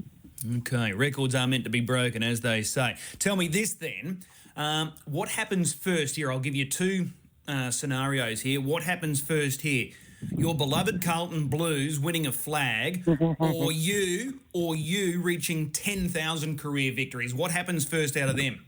Okay, 0.58 0.92
records 0.92 1.34
are 1.34 1.46
meant 1.46 1.64
to 1.64 1.70
be 1.70 1.80
broken, 1.80 2.22
as 2.22 2.40
they 2.40 2.62
say. 2.62 2.96
Tell 3.18 3.36
me 3.36 3.48
this 3.48 3.74
then. 3.74 4.20
Um, 4.56 4.92
what 5.04 5.30
happens 5.30 5.72
first 5.72 6.16
here? 6.16 6.30
I'll 6.30 6.38
give 6.38 6.54
you 6.54 6.68
two 6.68 7.08
uh, 7.48 7.70
scenarios 7.70 8.40
here. 8.42 8.60
What 8.60 8.82
happens 8.82 9.20
first 9.20 9.62
here? 9.62 9.90
Your 10.36 10.54
beloved 10.54 11.02
Carlton 11.02 11.48
Blues 11.48 12.00
winning 12.00 12.26
a 12.26 12.32
flag, 12.32 13.04
or 13.38 13.70
you, 13.72 14.40
or 14.52 14.74
you 14.74 15.20
reaching 15.20 15.70
ten 15.70 16.08
thousand 16.08 16.58
career 16.58 16.92
victories. 16.92 17.34
What 17.34 17.50
happens 17.50 17.84
first 17.84 18.16
out 18.16 18.28
of 18.28 18.36
them? 18.36 18.64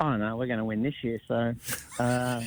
I 0.00 0.10
don't 0.10 0.20
know. 0.20 0.36
We're 0.36 0.46
going 0.48 0.58
to 0.58 0.64
win 0.64 0.82
this 0.82 0.94
year, 1.02 1.20
so 1.28 1.54
uh, 2.00 2.42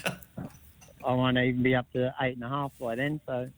I 1.05 1.13
won't 1.13 1.37
even 1.37 1.63
be 1.63 1.75
up 1.75 1.89
to 1.93 2.13
eight 2.21 2.35
and 2.35 2.43
a 2.43 2.49
half 2.49 2.71
by 2.79 2.95
then. 2.95 3.21
So 3.25 3.49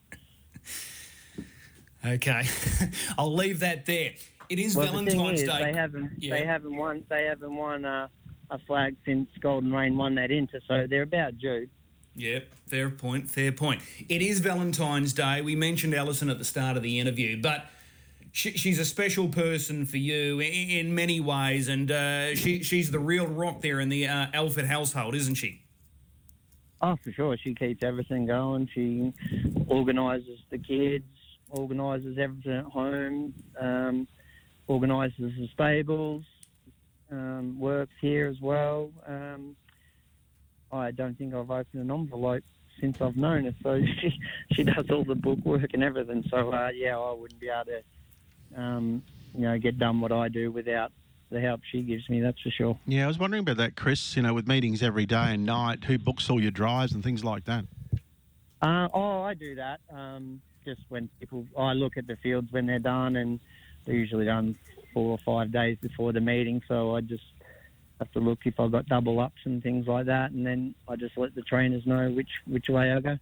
Okay, 2.05 2.43
I'll 3.17 3.33
leave 3.33 3.59
that 3.61 3.85
there. 3.85 4.11
It 4.49 4.59
is 4.59 4.75
well, 4.75 4.85
the 4.85 4.91
Valentine's 4.91 5.41
is, 5.41 5.49
Day. 5.49 5.71
they 5.71 5.73
haven't 5.77 6.11
Yeah. 6.19 6.35
they 6.39 6.45
haven't 6.45 6.75
won 6.75 7.03
they 7.09 7.25
haven't 7.25 7.53
won 7.55 7.83
uh, 7.83 8.07
a 8.51 8.59
flag 8.59 8.95
since 9.05 9.27
Golden 9.41 9.73
Reign 9.73 9.97
won 9.97 10.15
that 10.15 10.31
Inter, 10.31 10.59
so 10.67 10.85
they're 10.87 11.01
about 11.01 11.37
due. 11.39 11.67
Yep, 12.17 12.47
fair 12.65 12.89
point, 12.89 13.29
fair 13.29 13.51
point. 13.51 13.81
It 14.09 14.23
is 14.23 14.39
Valentine's 14.39 15.13
Day. 15.13 15.41
We 15.41 15.55
mentioned 15.55 15.93
Alison 15.93 16.31
at 16.31 16.39
the 16.39 16.45
start 16.45 16.75
of 16.75 16.81
the 16.81 16.99
interview, 16.99 17.39
but 17.39 17.67
she, 18.31 18.53
she's 18.53 18.79
a 18.79 18.85
special 18.85 19.27
person 19.27 19.85
for 19.85 19.97
you 19.97 20.39
in, 20.39 20.69
in 20.69 20.95
many 20.95 21.19
ways, 21.19 21.67
and 21.67 21.91
uh, 21.91 22.33
she, 22.33 22.63
she's 22.63 22.89
the 22.89 22.97
real 22.97 23.27
rock 23.27 23.61
there 23.61 23.79
in 23.79 23.89
the 23.89 24.07
uh, 24.07 24.27
Alford 24.33 24.65
household, 24.65 25.13
isn't 25.13 25.35
she? 25.35 25.61
Oh, 26.81 26.95
for 27.03 27.11
sure. 27.11 27.37
She 27.37 27.53
keeps 27.53 27.83
everything 27.83 28.25
going. 28.25 28.67
She 28.73 29.13
organises 29.67 30.39
the 30.49 30.57
kids, 30.57 31.05
organises 31.51 32.17
everything 32.17 32.53
at 32.53 32.65
home, 32.65 33.33
um, 33.59 34.07
organises 34.65 35.33
the 35.37 35.47
stables, 35.53 36.23
um, 37.11 37.59
works 37.59 37.93
here 38.01 38.25
as 38.25 38.41
well. 38.41 38.89
Um, 39.05 39.55
I 40.77 40.91
don't 40.91 41.17
think 41.17 41.33
I've 41.33 41.51
opened 41.51 41.89
an 41.89 41.91
envelope 41.91 42.43
since 42.79 43.01
I've 43.01 43.17
known 43.17 43.45
her, 43.45 43.55
so 43.63 43.81
she 44.01 44.19
she 44.53 44.63
does 44.63 44.89
all 44.89 45.03
the 45.03 45.15
bookwork 45.15 45.73
and 45.73 45.83
everything. 45.83 46.23
So 46.29 46.51
uh, 46.51 46.69
yeah, 46.73 46.97
I 46.97 47.13
wouldn't 47.13 47.39
be 47.39 47.49
able 47.49 47.65
to, 47.65 48.61
um, 48.61 49.03
you 49.33 49.41
know, 49.41 49.57
get 49.57 49.77
done 49.77 49.99
what 50.01 50.11
I 50.11 50.29
do 50.29 50.51
without 50.51 50.91
the 51.29 51.41
help 51.41 51.61
she 51.71 51.81
gives 51.81 52.07
me. 52.09 52.21
That's 52.21 52.39
for 52.41 52.51
sure. 52.51 52.79
Yeah, 52.85 53.05
I 53.05 53.07
was 53.07 53.19
wondering 53.19 53.41
about 53.41 53.57
that, 53.57 53.75
Chris. 53.75 54.15
You 54.15 54.21
know, 54.21 54.33
with 54.33 54.47
meetings 54.47 54.81
every 54.81 55.05
day 55.05 55.33
and 55.33 55.45
night, 55.45 55.83
who 55.85 55.97
books 55.97 56.29
all 56.29 56.41
your 56.41 56.51
drives 56.51 56.93
and 56.93 57.03
things 57.03 57.23
like 57.23 57.45
that? 57.45 57.65
Uh, 58.61 58.87
oh, 58.93 59.21
I 59.21 59.33
do 59.33 59.55
that. 59.55 59.79
Um, 59.93 60.41
just 60.65 60.81
when 60.89 61.09
people, 61.19 61.45
I 61.57 61.73
look 61.73 61.97
at 61.97 62.07
the 62.07 62.15
fields 62.17 62.51
when 62.51 62.65
they're 62.65 62.79
done, 62.79 63.15
and 63.15 63.39
they're 63.85 63.95
usually 63.95 64.25
done 64.25 64.57
four 64.93 65.11
or 65.11 65.17
five 65.19 65.51
days 65.51 65.77
before 65.81 66.11
the 66.11 66.21
meeting. 66.21 66.61
So 66.67 66.95
I 66.95 67.01
just 67.01 67.23
have 67.99 68.11
to 68.13 68.19
look 68.19 68.39
if 68.45 68.59
I've 68.59 68.71
got 68.71 68.85
double 68.87 69.19
ups 69.19 69.41
and 69.45 69.61
things 69.61 69.87
like 69.87 70.05
that, 70.07 70.31
and 70.31 70.45
then 70.45 70.75
I 70.87 70.95
just 70.95 71.17
let 71.17 71.35
the 71.35 71.41
trainers 71.41 71.85
know 71.85 72.09
which 72.11 72.29
which 72.45 72.69
way 72.69 72.91
I 72.91 72.99
go. 72.99 73.17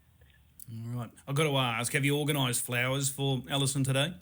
All 0.69 0.99
right. 0.99 1.09
I've 1.27 1.35
got 1.35 1.43
to 1.43 1.57
ask 1.57 1.93
have 1.93 2.05
you 2.05 2.17
organised 2.17 2.61
flowers 2.63 3.09
for 3.09 3.41
Alison 3.49 3.83
today? 3.83 4.13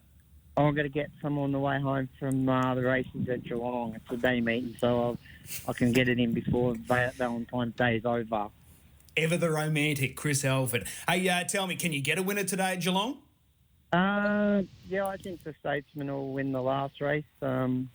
I've 0.55 0.75
got 0.75 0.83
to 0.83 0.89
get 0.89 1.09
some 1.21 1.39
on 1.39 1.51
the 1.51 1.59
way 1.59 1.79
home 1.81 2.09
from 2.19 2.47
uh, 2.47 2.75
the 2.75 2.83
races 2.83 3.27
at 3.27 3.43
Geelong. 3.43 3.95
It's 3.95 4.11
a 4.11 4.17
day 4.17 4.39
meeting, 4.39 4.75
so 4.79 5.01
I'll, 5.01 5.17
I 5.67 5.73
can 5.73 5.91
get 5.91 6.07
it 6.07 6.19
in 6.19 6.33
before 6.33 6.75
Valentine's 6.75 7.75
Day 7.75 7.97
is 7.97 8.05
over. 8.05 8.49
Ever 9.17 9.37
the 9.37 9.49
romantic, 9.49 10.15
Chris 10.15 10.45
Alford. 10.45 10.87
Hey, 11.07 11.27
uh, 11.27 11.43
tell 11.43 11.65
me, 11.65 11.75
can 11.75 11.91
you 11.91 12.01
get 12.01 12.19
a 12.19 12.23
winner 12.23 12.43
today 12.43 12.73
at 12.73 12.81
Geelong? 12.81 13.17
Uh, 13.91 14.63
yeah, 14.89 15.05
I 15.05 15.17
think 15.17 15.43
the 15.43 15.53
Statesman 15.59 16.11
will 16.11 16.33
win 16.33 16.51
the 16.51 16.61
last 16.61 16.99
race. 17.01 17.23
Um, 17.41 17.89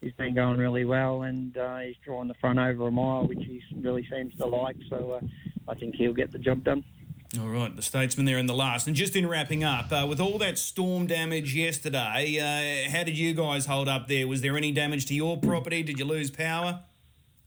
he's 0.00 0.12
been 0.14 0.34
going 0.34 0.58
really 0.58 0.84
well, 0.84 1.22
and 1.22 1.56
uh, 1.56 1.78
he's 1.78 1.96
drawn 2.04 2.28
the 2.28 2.34
front 2.34 2.58
over 2.58 2.88
a 2.88 2.90
mile, 2.90 3.26
which 3.26 3.38
he 3.38 3.62
really 3.76 4.06
seems 4.10 4.34
to 4.36 4.46
like. 4.46 4.76
So 4.88 5.20
uh, 5.20 5.70
I 5.70 5.74
think 5.74 5.94
he'll 5.94 6.14
get 6.14 6.32
the 6.32 6.38
job 6.38 6.64
done. 6.64 6.84
All 7.38 7.48
right, 7.48 7.74
the 7.74 7.82
statesman 7.82 8.26
there 8.26 8.38
in 8.38 8.46
the 8.46 8.54
last. 8.54 8.88
And 8.88 8.96
just 8.96 9.14
in 9.14 9.28
wrapping 9.28 9.62
up, 9.62 9.92
uh, 9.92 10.04
with 10.08 10.18
all 10.20 10.36
that 10.38 10.58
storm 10.58 11.06
damage 11.06 11.54
yesterday, 11.54 12.40
uh, 12.40 12.90
how 12.90 13.04
did 13.04 13.16
you 13.16 13.34
guys 13.34 13.66
hold 13.66 13.88
up 13.88 14.08
there? 14.08 14.26
Was 14.26 14.40
there 14.40 14.56
any 14.56 14.72
damage 14.72 15.06
to 15.06 15.14
your 15.14 15.36
property? 15.36 15.84
Did 15.84 16.00
you 16.00 16.06
lose 16.06 16.32
power? 16.32 16.80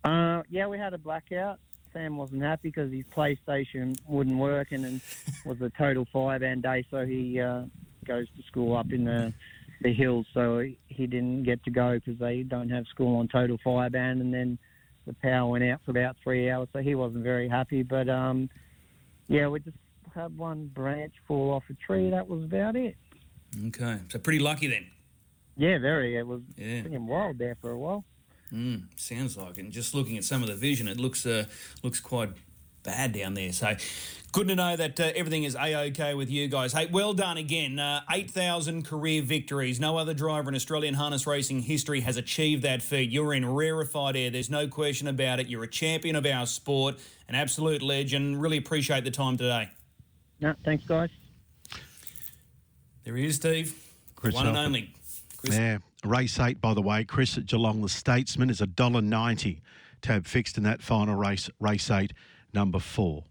Uh, 0.06 0.44
yeah, 0.50 0.68
we 0.68 0.78
had 0.78 0.94
a 0.94 0.98
blackout. 0.98 1.60
Sam 1.92 2.16
wasn't 2.16 2.44
happy 2.44 2.70
because 2.70 2.94
his 2.94 3.04
PlayStation 3.06 3.98
wouldn't 4.08 4.38
work, 4.38 4.72
and 4.72 4.86
it 4.86 5.02
was 5.46 5.62
a 5.62 5.70
total 5.72 6.08
five-band 6.14 6.64
day. 6.64 6.86
So 6.90 7.06
he 7.06 7.42
uh, 7.42 7.64
goes 8.06 8.28
to 8.38 8.44
school 8.44 8.78
up 8.78 8.92
in 8.94 9.04
the 9.04 9.34
the 9.82 9.94
hills, 9.94 10.26
so 10.34 10.66
he 10.88 11.08
didn't 11.08 11.44
get 11.44 11.64
to 11.66 11.72
go 11.72 11.96
because 11.96 12.20
they 12.20 12.44
don't 12.44 12.70
have 12.70 12.86
school 12.88 13.18
on 13.20 13.28
total 13.28 13.58
fire 13.64 13.90
ban. 13.90 14.22
And 14.22 14.34
then 14.34 14.58
the 15.06 15.14
power 15.14 15.50
went 15.50 15.64
out 15.64 15.82
for 15.84 15.92
about 15.92 16.16
three 16.24 16.50
hours, 16.50 16.70
so 16.74 16.80
he 16.80 16.96
wasn't 16.96 17.24
very 17.24 17.50
happy. 17.50 17.84
But 17.84 18.08
um, 18.10 18.50
yeah, 19.28 19.48
we 19.48 19.60
just 19.60 19.78
had 20.16 20.38
one 20.38 20.68
branch 20.68 21.14
fall 21.28 21.52
off 21.52 21.64
a 21.70 21.74
tree. 21.74 22.10
That 22.10 22.28
was 22.28 22.44
about 22.44 22.76
it. 22.76 22.96
Okay, 23.68 24.00
so 24.10 24.20
pretty 24.20 24.40
lucky 24.40 24.68
then. 24.68 24.88
Yeah, 25.58 25.78
very. 25.78 26.18
It 26.18 26.26
was 26.26 26.42
Yeah. 26.58 26.82
freaking 26.82 27.06
wild 27.06 27.38
there 27.38 27.56
for 27.62 27.72
a 27.72 27.78
while. 27.78 28.04
Sounds 28.96 29.36
like 29.36 29.58
it. 29.58 29.62
And 29.62 29.72
just 29.72 29.96
looking 29.96 30.16
at 30.18 30.24
some 30.24 30.44
of 30.44 30.48
the 30.50 30.56
vision, 30.56 30.88
it 30.88 31.00
looks 31.00 31.26
uh, 31.26 31.46
looks 31.82 32.00
quite 32.00 32.30
bad 32.84 33.14
down 33.14 33.34
there. 33.34 33.52
So 33.52 33.76
good 34.32 34.48
to 34.48 34.56
know 34.56 34.76
that 34.76 35.00
uh, 35.00 35.12
everything 35.16 35.44
is 35.44 35.56
a-okay 35.56 36.14
with 36.14 36.30
you 36.30 36.48
guys. 36.48 36.74
Hey, 36.74 36.88
well 36.88 37.14
done 37.14 37.38
again. 37.38 37.80
Uh, 37.80 38.02
8,000 38.12 38.84
career 38.86 39.22
victories. 39.22 39.80
No 39.80 39.98
other 39.98 40.14
driver 40.14 40.50
in 40.50 40.56
Australian 40.56 40.96
harness 40.96 41.26
racing 41.26 41.62
history 41.62 42.02
has 42.02 42.18
achieved 42.18 42.64
that 42.64 42.82
feat. 42.82 43.10
You're 43.10 43.34
in 43.34 43.46
rarefied 43.46 44.16
air. 44.16 44.30
There's 44.30 44.50
no 44.50 44.68
question 44.68 45.08
about 45.08 45.40
it. 45.40 45.48
You're 45.48 45.64
a 45.64 45.70
champion 45.70 46.16
of 46.16 46.26
our 46.26 46.46
sport, 46.46 46.96
an 47.28 47.36
absolute 47.36 47.82
legend. 47.82 48.42
Really 48.42 48.58
appreciate 48.58 49.04
the 49.04 49.12
time 49.12 49.38
today. 49.38 49.70
No, 50.40 50.54
thanks, 50.66 50.86
guys. 50.86 51.10
There 53.04 53.16
he 53.16 53.26
is, 53.28 53.36
Steve. 53.36 53.76
Chris 54.16 54.34
One 54.34 54.48
and 54.48 54.58
only. 54.58 54.94
Chris 55.38 55.56
Yeah, 55.56 55.80
race 56.06 56.40
eight, 56.40 56.62
by 56.62 56.74
the 56.74 56.82
way. 56.82 57.04
Chris 57.04 57.38
at 57.38 57.46
Geelong, 57.46 57.82
the 57.82 57.90
Statesman, 57.90 58.50
is 58.50 58.62
$1.90. 58.62 59.60
Tab 60.02 60.26
fixed 60.26 60.58
in 60.58 60.64
that 60.64 60.82
final 60.82 61.16
race, 61.16 61.50
race 61.60 61.90
eight, 61.92 62.14
number 62.54 62.80
four. 62.80 63.24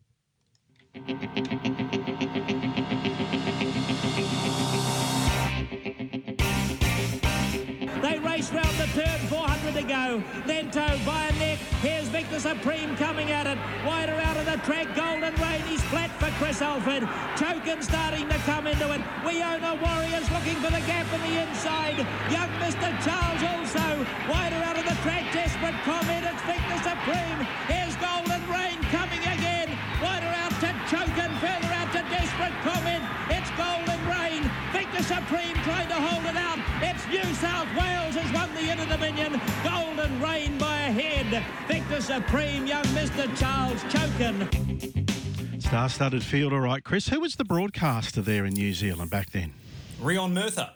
They 8.03 8.19
race 8.19 8.51
round 8.51 8.77
the 8.77 8.89
turn, 8.95 9.19
400 9.29 9.75
to 9.75 9.83
go. 9.83 10.23
Lento 10.47 10.87
by 11.07 11.27
a 11.29 11.33
neck. 11.39 11.59
Here's 11.81 12.09
Victor 12.09 12.41
Supreme 12.41 12.97
coming 12.97 13.31
at 13.31 13.47
it. 13.47 13.59
Wider 13.87 14.15
out 14.15 14.37
of 14.37 14.45
the 14.45 14.59
track. 14.67 14.95
Golden 14.97 15.35
Reign. 15.41 15.63
He's 15.69 15.83
flat 15.85 16.11
for 16.19 16.31
Chris 16.43 16.61
Alford. 16.61 17.09
Token 17.37 17.81
starting 17.83 18.29
to 18.29 18.39
come 18.39 18.67
into 18.67 18.93
it. 18.93 19.01
Weona 19.25 19.81
Warriors 19.81 20.31
looking 20.31 20.57
for 20.57 20.71
the 20.71 20.83
gap 20.87 21.07
in 21.15 21.21
the 21.23 21.43
inside. 21.43 21.99
Young 22.31 22.51
Mr. 22.59 22.91
Charles 23.07 23.43
also. 23.55 24.07
Wider 24.29 24.63
out 24.67 24.77
of 24.79 24.85
the 24.85 24.97
track. 25.03 25.33
Desperate 25.33 25.79
comment. 25.85 26.27
It's 26.27 26.43
Victor 26.43 26.79
Supreme. 26.91 27.47
Here's 27.71 27.97
Golden 27.97 28.32
Reign 28.53 28.79
coming 28.95 29.21
again. 29.21 29.69
Wider 30.03 30.27
out 30.27 30.53
to 30.61 30.71
Token. 30.89 31.31
Further 31.41 31.73
out 31.73 31.91
to 31.93 32.03
Desperate 32.13 32.53
comment. 32.63 33.03
It's 33.31 33.51
Golden 33.57 34.01
Reign. 34.07 34.51
Victor 34.73 35.03
Supreme 35.03 35.57
trying 35.65 35.89
to 35.89 35.95
hold 35.95 36.25
it 36.27 36.37
out. 36.37 36.59
It's 36.83 37.07
New 37.09 37.35
South 37.35 37.69
Wales 37.77 38.15
has 38.15 38.33
won 38.33 38.53
the 38.55 38.71
Inter 38.71 38.87
Dominion. 38.87 39.41
Golden 39.65 40.21
Reign 40.21 40.59
by 40.59 40.83
a 40.83 40.93
head. 40.93 41.43
Victor 41.67 42.01
Supreme, 42.01 42.67
young 42.67 42.85
Mr. 42.97 43.27
Charles 43.39 43.83
Chokin. 43.85 45.63
Star-studded 45.63 46.23
field, 46.23 46.53
all 46.53 46.61
right. 46.61 46.85
Chris, 46.85 47.09
who 47.09 47.21
was 47.21 47.37
the 47.37 47.45
broadcaster 47.45 48.21
there 48.21 48.45
in 48.45 48.53
New 48.53 48.75
Zealand 48.75 49.11
back 49.11 49.31
then? 49.31 49.53
Reon 50.01 50.35
Murtha. 50.35 50.75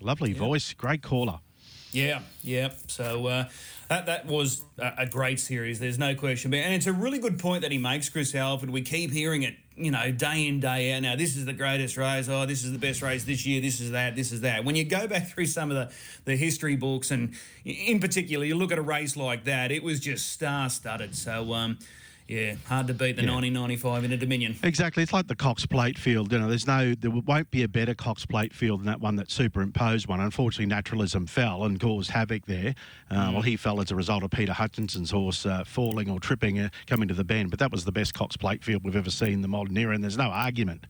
Lovely 0.00 0.32
voice, 0.32 0.72
great 0.74 1.02
caller. 1.02 1.38
Yeah, 1.92 2.20
yeah. 2.42 2.70
So 2.86 3.26
uh, 3.26 3.44
that 3.88 4.06
that 4.06 4.26
was 4.26 4.62
a, 4.78 5.06
great 5.06 5.40
series. 5.40 5.80
There's 5.80 5.98
no 5.98 6.14
question. 6.14 6.52
And 6.52 6.74
it's 6.74 6.86
a 6.86 6.92
really 6.92 7.18
good 7.18 7.38
point 7.38 7.62
that 7.62 7.72
he 7.72 7.78
makes, 7.78 8.08
Chris 8.10 8.34
Alford. 8.34 8.68
We 8.68 8.82
keep 8.82 9.10
hearing 9.10 9.42
it, 9.42 9.54
you 9.76 9.90
know, 9.90 10.12
day 10.12 10.46
in 10.46 10.60
day 10.60 10.92
out. 10.92 11.02
Now 11.02 11.16
this 11.16 11.36
is 11.36 11.46
the 11.46 11.54
greatest 11.54 11.96
race. 11.96 12.28
Oh, 12.28 12.44
this 12.44 12.64
is 12.64 12.72
the 12.72 12.78
best 12.78 13.00
race 13.00 13.24
this 13.24 13.46
year. 13.46 13.62
This 13.62 13.80
is 13.80 13.92
that. 13.92 14.14
This 14.14 14.30
is 14.30 14.42
that. 14.42 14.64
When 14.64 14.76
you 14.76 14.84
go 14.84 15.06
back 15.06 15.28
through 15.28 15.46
some 15.46 15.70
of 15.70 15.76
the 15.76 15.94
the 16.26 16.36
history 16.36 16.76
books, 16.76 17.10
and 17.10 17.34
in 17.64 17.98
particular, 17.98 18.44
you 18.44 18.56
look 18.56 18.72
at 18.72 18.78
a 18.78 18.82
race 18.82 19.16
like 19.16 19.44
that, 19.44 19.72
it 19.72 19.82
was 19.82 20.00
just 20.00 20.32
star 20.32 20.68
studded. 20.68 21.14
So. 21.14 21.54
Um, 21.54 21.78
yeah, 22.28 22.54
hard 22.66 22.86
to 22.88 22.94
beat 22.94 23.16
the 23.16 23.22
Yeah. 23.22 23.32
1995 23.32 24.04
Inter 24.04 24.16
Dominion. 24.16 24.56
Exactly. 24.62 25.02
It's 25.02 25.12
like 25.12 25.26
the 25.28 25.34
Cox 25.34 25.64
Plate 25.66 25.98
field. 25.98 26.30
You 26.32 26.38
know, 26.38 26.48
there's 26.48 26.66
no, 26.66 26.94
there 26.94 27.10
won't 27.10 27.50
be 27.50 27.62
a 27.62 27.68
better 27.68 27.94
Cox 27.94 28.26
Plate 28.26 28.54
field 28.54 28.80
than 28.80 28.86
that 28.86 29.00
one 29.00 29.16
that 29.16 29.30
superimposed 29.30 30.06
one. 30.06 30.20
Unfortunately, 30.20 30.66
naturalism 30.66 31.26
fell 31.26 31.64
and 31.64 31.80
caused 31.80 32.10
havoc 32.10 32.46
there. 32.46 32.74
Uh, 33.10 33.30
Well, 33.32 33.42
he 33.42 33.56
fell 33.56 33.80
as 33.80 33.90
a 33.90 33.96
result 33.96 34.22
of 34.22 34.30
Peter 34.30 34.52
Hutchinson's 34.52 35.10
horse 35.10 35.46
uh, 35.46 35.64
falling 35.64 36.10
or 36.10 36.20
tripping 36.20 36.58
uh, 36.58 36.68
coming 36.86 37.08
to 37.08 37.14
the 37.14 37.24
bend. 37.24 37.50
But 37.50 37.58
that 37.60 37.72
was 37.72 37.84
the 37.84 37.92
best 37.92 38.12
Cox 38.14 38.36
Plate 38.36 38.62
field 38.62 38.84
we've 38.84 38.96
ever 38.96 39.10
seen 39.10 39.32
in 39.32 39.40
the 39.42 39.48
modern 39.48 39.76
era, 39.76 39.94
and 39.94 40.04
there's 40.04 40.18
no 40.18 40.28
argument. 40.30 40.86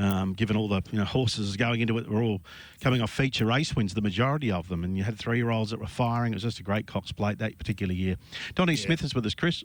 Um, 0.00 0.32
given 0.32 0.56
all 0.56 0.68
the 0.68 0.80
you 0.92 0.98
know 0.98 1.04
horses 1.04 1.56
going 1.56 1.80
into 1.80 1.98
it 1.98 2.08
were 2.08 2.22
all 2.22 2.40
coming 2.80 3.02
off 3.02 3.10
feature 3.10 3.44
race 3.44 3.74
wins, 3.74 3.94
the 3.94 4.00
majority 4.00 4.50
of 4.52 4.68
them, 4.68 4.84
and 4.84 4.96
you 4.96 5.02
had 5.02 5.18
three 5.18 5.38
year 5.38 5.50
olds 5.50 5.72
that 5.72 5.80
were 5.80 5.86
firing. 5.88 6.32
It 6.32 6.36
was 6.36 6.44
just 6.44 6.60
a 6.60 6.62
great 6.62 6.86
Cox 6.86 7.10
Plate 7.10 7.38
that 7.38 7.58
particular 7.58 7.92
year. 7.92 8.14
Donny 8.54 8.76
Smith 8.76 9.02
is 9.02 9.12
with 9.14 9.26
us, 9.26 9.34
Chris. 9.34 9.64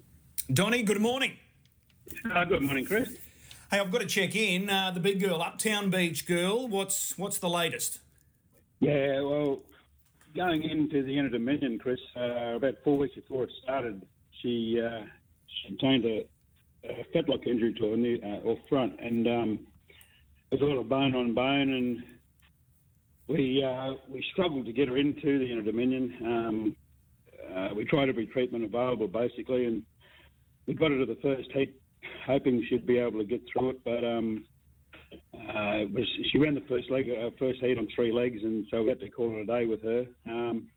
Donny, 0.52 0.84
good 0.84 1.00
morning. 1.00 1.38
Uh, 2.30 2.44
good 2.44 2.62
morning, 2.62 2.86
Chris. 2.86 3.10
Hey, 3.72 3.80
I've 3.80 3.92
got 3.92 4.02
to 4.02 4.08
check 4.08 4.36
in. 4.36 4.70
Uh, 4.70 4.92
the 4.92 5.00
big 5.00 5.22
girl, 5.22 5.42
Uptown 5.42 5.90
Beach 5.90 6.26
girl. 6.26 6.68
What's 6.68 7.18
what's 7.18 7.38
the 7.38 7.48
latest? 7.48 8.00
Yeah, 8.82 9.22
well, 9.22 9.62
going 10.36 10.64
into 10.64 11.02
the 11.02 11.18
Inter 11.18 11.30
Dominion, 11.30 11.80
Chris, 11.80 12.00
uh, 12.18 12.56
about 12.56 12.76
four 12.84 12.98
weeks 12.98 13.16
before 13.16 13.46
it 13.46 13.52
started, 13.64 14.06
she 14.42 14.82
uh, 14.86 15.06
she 15.48 15.74
obtained 15.74 16.04
a, 16.04 16.28
a 16.90 17.06
fetlock 17.16 17.48
injury 17.48 17.74
to 17.76 17.92
her 17.92 17.98
knee 17.98 18.20
uh, 18.22 18.46
off 18.46 18.60
front, 18.68 19.00
and 19.00 19.26
um, 19.28 19.60
it 20.52 20.60
was 20.60 20.62
a 20.62 20.66
lot 20.66 20.78
of 20.78 20.90
bone 20.90 21.16
on 21.16 21.34
bone, 21.34 21.74
and 21.74 22.04
we 23.28 23.64
uh, 23.64 23.94
we 24.10 24.22
struggled 24.34 24.66
to 24.66 24.74
get 24.74 24.90
her 24.90 24.98
into 24.98 25.40
the 25.40 25.50
Inter 25.50 25.64
Dominion. 25.64 26.16
Um, 26.22 26.76
uh, 27.56 27.70
we 27.74 27.86
tried 27.86 28.10
every 28.10 28.28
treatment 28.28 28.66
available, 28.66 29.08
basically, 29.08 29.68
and 29.68 29.84
we 30.68 30.74
got 30.74 30.92
her 30.92 31.00
to 31.00 31.06
the 31.06 31.20
first 31.22 31.52
heat, 31.52 31.74
hoping 32.26 32.66
she'd 32.70 32.86
be 32.86 32.98
able 32.98 33.20
to 33.20 33.26
get 33.26 33.42
through 33.52 33.72
it, 33.72 33.84
but. 33.84 34.04
Um, 34.04 34.46
uh, 35.34 35.84
it 35.84 35.94
was, 35.94 36.08
she 36.32 36.40
ran 36.40 36.56
the 36.56 36.64
first 36.68 36.90
leg, 36.90 37.08
uh, 37.08 37.30
first 37.38 37.60
heat 37.60 37.78
on 37.78 37.88
three 37.96 38.12
legs, 38.12 38.40
and 38.44 38.66
so 38.72 38.82
we 38.82 38.90
had 38.90 39.00
to 39.00 39.10
call 39.10 39.32
it 39.36 39.42
a 39.42 39.46
day 39.46 39.66
with 39.68 39.84
her. 39.84 40.06
Um, 40.28 40.68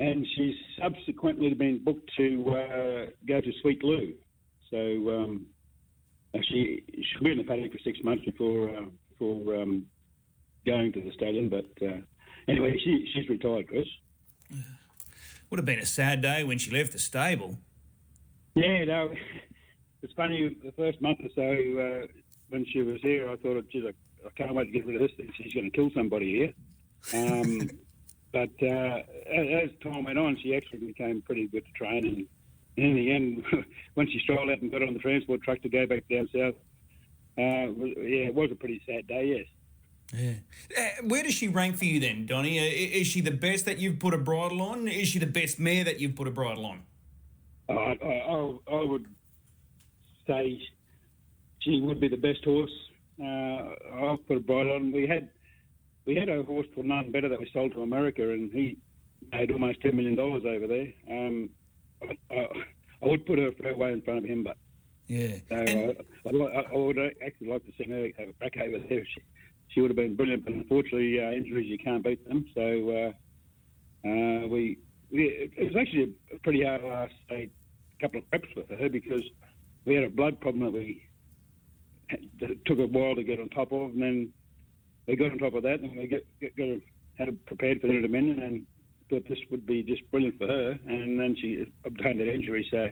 and 0.00 0.26
she's 0.36 0.54
subsequently 0.80 1.54
been 1.54 1.82
booked 1.82 2.10
to 2.16 2.44
uh, 2.50 3.10
go 3.26 3.40
to 3.40 3.52
Sweet 3.62 3.82
Lou. 3.82 4.14
So 4.70 4.76
um, 4.76 5.46
she 6.48 6.84
she'll 7.10 7.24
be 7.24 7.32
in 7.32 7.38
the 7.38 7.44
paddock 7.44 7.72
for 7.72 7.78
six 7.78 7.98
months 8.04 8.24
before 8.24 8.76
uh, 8.76 8.84
before 9.10 9.56
um, 9.56 9.86
going 10.66 10.92
to 10.92 11.00
the 11.00 11.12
stadium. 11.12 11.48
But 11.48 11.70
uh, 11.82 11.98
anyway, 12.48 12.78
she 12.84 13.10
she's 13.14 13.28
retired, 13.28 13.68
Chris. 13.68 13.86
Would 15.50 15.58
have 15.58 15.66
been 15.66 15.78
a 15.78 15.86
sad 15.86 16.20
day 16.20 16.44
when 16.44 16.58
she 16.58 16.70
left 16.70 16.92
the 16.92 16.98
stable. 16.98 17.58
Yeah, 18.58 18.84
no, 18.84 19.12
it's 20.02 20.12
funny. 20.14 20.56
The 20.64 20.72
first 20.72 21.00
month 21.00 21.20
or 21.22 21.30
so 21.34 21.42
uh, 22.02 22.06
when 22.48 22.66
she 22.66 22.82
was 22.82 23.00
here, 23.02 23.30
I 23.30 23.36
thought, 23.36 23.68
geez, 23.70 23.84
I, 23.86 24.26
I 24.26 24.30
can't 24.36 24.54
wait 24.54 24.64
to 24.64 24.70
get 24.72 24.86
rid 24.86 25.00
of 25.00 25.02
this 25.02 25.16
thing. 25.16 25.32
She's 25.36 25.54
going 25.54 25.70
to 25.70 25.76
kill 25.76 25.90
somebody 25.94 26.34
here. 26.34 26.54
Um, 27.14 27.70
but 28.32 28.50
uh, 28.60 29.02
as, 29.32 29.64
as 29.64 29.70
time 29.80 30.04
went 30.04 30.18
on, 30.18 30.36
she 30.42 30.56
actually 30.56 30.80
became 30.80 31.22
pretty 31.22 31.46
good 31.46 31.64
to 31.66 31.72
train. 31.72 32.04
And 32.76 32.84
in 32.84 32.94
the 32.94 33.12
end, 33.12 33.44
when 33.94 34.10
she 34.10 34.18
strolled 34.18 34.50
out 34.50 34.60
and 34.60 34.72
got 34.72 34.82
on 34.82 34.92
the 34.92 35.00
transport 35.00 35.42
truck 35.42 35.62
to 35.62 35.68
go 35.68 35.86
back 35.86 36.04
down 36.10 36.28
south, 36.34 36.54
uh, 37.38 37.70
yeah, 38.02 38.26
it 38.26 38.34
was 38.34 38.50
a 38.50 38.56
pretty 38.56 38.82
sad 38.86 39.06
day. 39.06 39.36
Yes. 39.36 39.46
Yeah. 40.12 40.32
Uh, 40.76 41.06
where 41.06 41.22
does 41.22 41.34
she 41.34 41.46
rank 41.46 41.76
for 41.76 41.84
you 41.84 42.00
then, 42.00 42.26
Donny? 42.26 42.58
Uh, 42.58 42.62
is 42.98 43.06
she 43.06 43.20
the 43.20 43.30
best 43.30 43.66
that 43.66 43.78
you've 43.78 44.00
put 44.00 44.14
a 44.14 44.18
bridle 44.18 44.62
on? 44.62 44.88
Is 44.88 45.06
she 45.06 45.20
the 45.20 45.26
best 45.26 45.60
mare 45.60 45.84
that 45.84 46.00
you've 46.00 46.16
put 46.16 46.26
a 46.26 46.32
bridle 46.32 46.66
on? 46.66 46.82
I, 47.68 47.72
I, 47.72 48.06
I, 48.06 48.56
I 48.72 48.84
would 48.84 49.06
say 50.26 50.60
she 51.60 51.80
would 51.80 52.00
be 52.00 52.08
the 52.08 52.16
best 52.16 52.44
horse. 52.44 52.70
Uh, 53.22 54.04
I've 54.12 54.26
put 54.26 54.36
a 54.38 54.40
bridle 54.40 54.72
on. 54.72 54.92
We 54.92 55.06
had 55.06 55.28
we 56.06 56.14
had 56.14 56.28
a 56.28 56.42
horse 56.42 56.66
called 56.74 56.86
None 56.86 57.10
Better 57.12 57.28
that 57.28 57.40
we 57.40 57.50
sold 57.52 57.72
to 57.74 57.82
America, 57.82 58.22
and 58.30 58.50
he 58.52 58.78
made 59.32 59.50
almost 59.50 59.80
ten 59.82 59.96
million 59.96 60.14
dollars 60.16 60.44
over 60.46 60.66
there. 60.66 60.86
Um, 61.10 61.50
I, 62.02 62.16
I, 62.34 62.46
I 63.02 63.06
would 63.06 63.26
put 63.26 63.38
her 63.38 63.50
fair 63.60 63.76
way 63.76 63.92
in 63.92 64.02
front 64.02 64.20
of 64.20 64.24
him, 64.24 64.44
but 64.44 64.56
Yeah. 65.08 65.36
uh, 65.50 65.54
And- 65.54 65.96
I, 66.24 66.28
I'd 66.28 66.64
I 66.72 66.76
would 66.76 66.98
actually 67.24 67.48
like 67.48 67.64
to 67.66 67.72
see 67.78 67.90
her 67.90 68.08
have 68.18 68.28
a 68.28 68.32
crack 68.34 68.56
over 68.62 68.78
there. 68.88 69.04
She, 69.04 69.20
she 69.68 69.80
would 69.80 69.90
have 69.90 69.96
been 69.96 70.16
brilliant, 70.16 70.44
but 70.44 70.54
unfortunately, 70.54 71.18
uh, 71.20 71.30
injuries 71.32 71.68
you 71.68 71.78
can't 71.78 72.02
beat 72.04 72.26
them. 72.28 72.44
So 72.54 72.62
uh, 72.62 74.08
uh, 74.08 74.46
we, 74.46 74.78
we 75.10 75.50
it 75.56 75.64
was 75.74 75.76
actually 75.76 76.14
a 76.34 76.38
pretty 76.38 76.64
hard 76.64 76.82
last 76.84 77.14
say, 77.28 77.50
couple 78.00 78.20
of 78.20 78.30
preps 78.30 78.54
with 78.56 78.68
her 78.78 78.88
because 78.88 79.22
we 79.84 79.94
had 79.94 80.04
a 80.04 80.10
blood 80.10 80.40
problem 80.40 80.64
that 80.64 80.72
we 80.72 81.02
that 82.40 82.50
it 82.50 82.64
took 82.64 82.78
a 82.78 82.86
while 82.86 83.14
to 83.14 83.22
get 83.22 83.38
on 83.40 83.48
top 83.50 83.70
of, 83.72 83.90
and 83.90 84.02
then 84.02 84.32
we 85.06 85.16
got 85.16 85.30
on 85.30 85.38
top 85.38 85.54
of 85.54 85.62
that, 85.62 85.80
and 85.80 85.96
we 85.96 86.06
get, 86.06 86.26
get, 86.40 86.56
got 86.56 86.68
her, 86.68 86.78
had 87.18 87.46
prepared 87.46 87.80
for 87.80 87.86
the 87.88 88.00
Dominion, 88.00 88.40
and 88.40 88.66
thought 89.10 89.28
this 89.28 89.38
would 89.50 89.66
be 89.66 89.82
just 89.82 90.02
brilliant 90.10 90.38
for 90.38 90.46
her, 90.46 90.78
and 90.86 91.18
then 91.20 91.36
she 91.38 91.66
obtained 91.84 92.20
that 92.20 92.32
injury. 92.32 92.66
So 92.70 92.84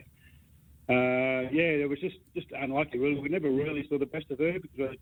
uh, 0.93 1.49
yeah, 1.51 1.81
it 1.83 1.89
was 1.89 1.99
just 1.99 2.17
just 2.35 2.47
unlucky. 2.57 2.99
Really, 2.99 3.19
we 3.19 3.29
never 3.29 3.49
really 3.49 3.87
saw 3.89 3.97
the 3.97 4.05
best 4.05 4.29
of 4.31 4.39
her 4.39 4.59
because 4.59 4.95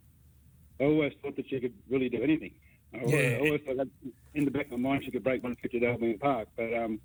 I, 0.80 0.84
I 0.84 0.88
always 0.88 1.14
thought 1.22 1.36
that 1.36 1.50
she 1.50 1.60
could 1.60 1.74
really 1.90 2.10
do 2.10 2.22
anything. 2.24 2.54
I, 2.94 3.00
always- 3.00 3.14
Yeah. 3.14 3.38
I 3.38 3.40
always 3.40 3.62
thought 3.66 3.78
that 3.78 3.88
in 4.34 4.46
the 4.46 4.52
back 4.52 4.66
of 4.68 4.72
my 4.80 4.90
mind 4.90 5.04
she 5.06 5.12
could 5.12 5.24
break 5.24 5.44
150 5.44 5.78
at 5.86 5.92
Albion 5.92 6.18
Park, 6.20 6.48
but 6.56 6.74
um, 6.74 7.00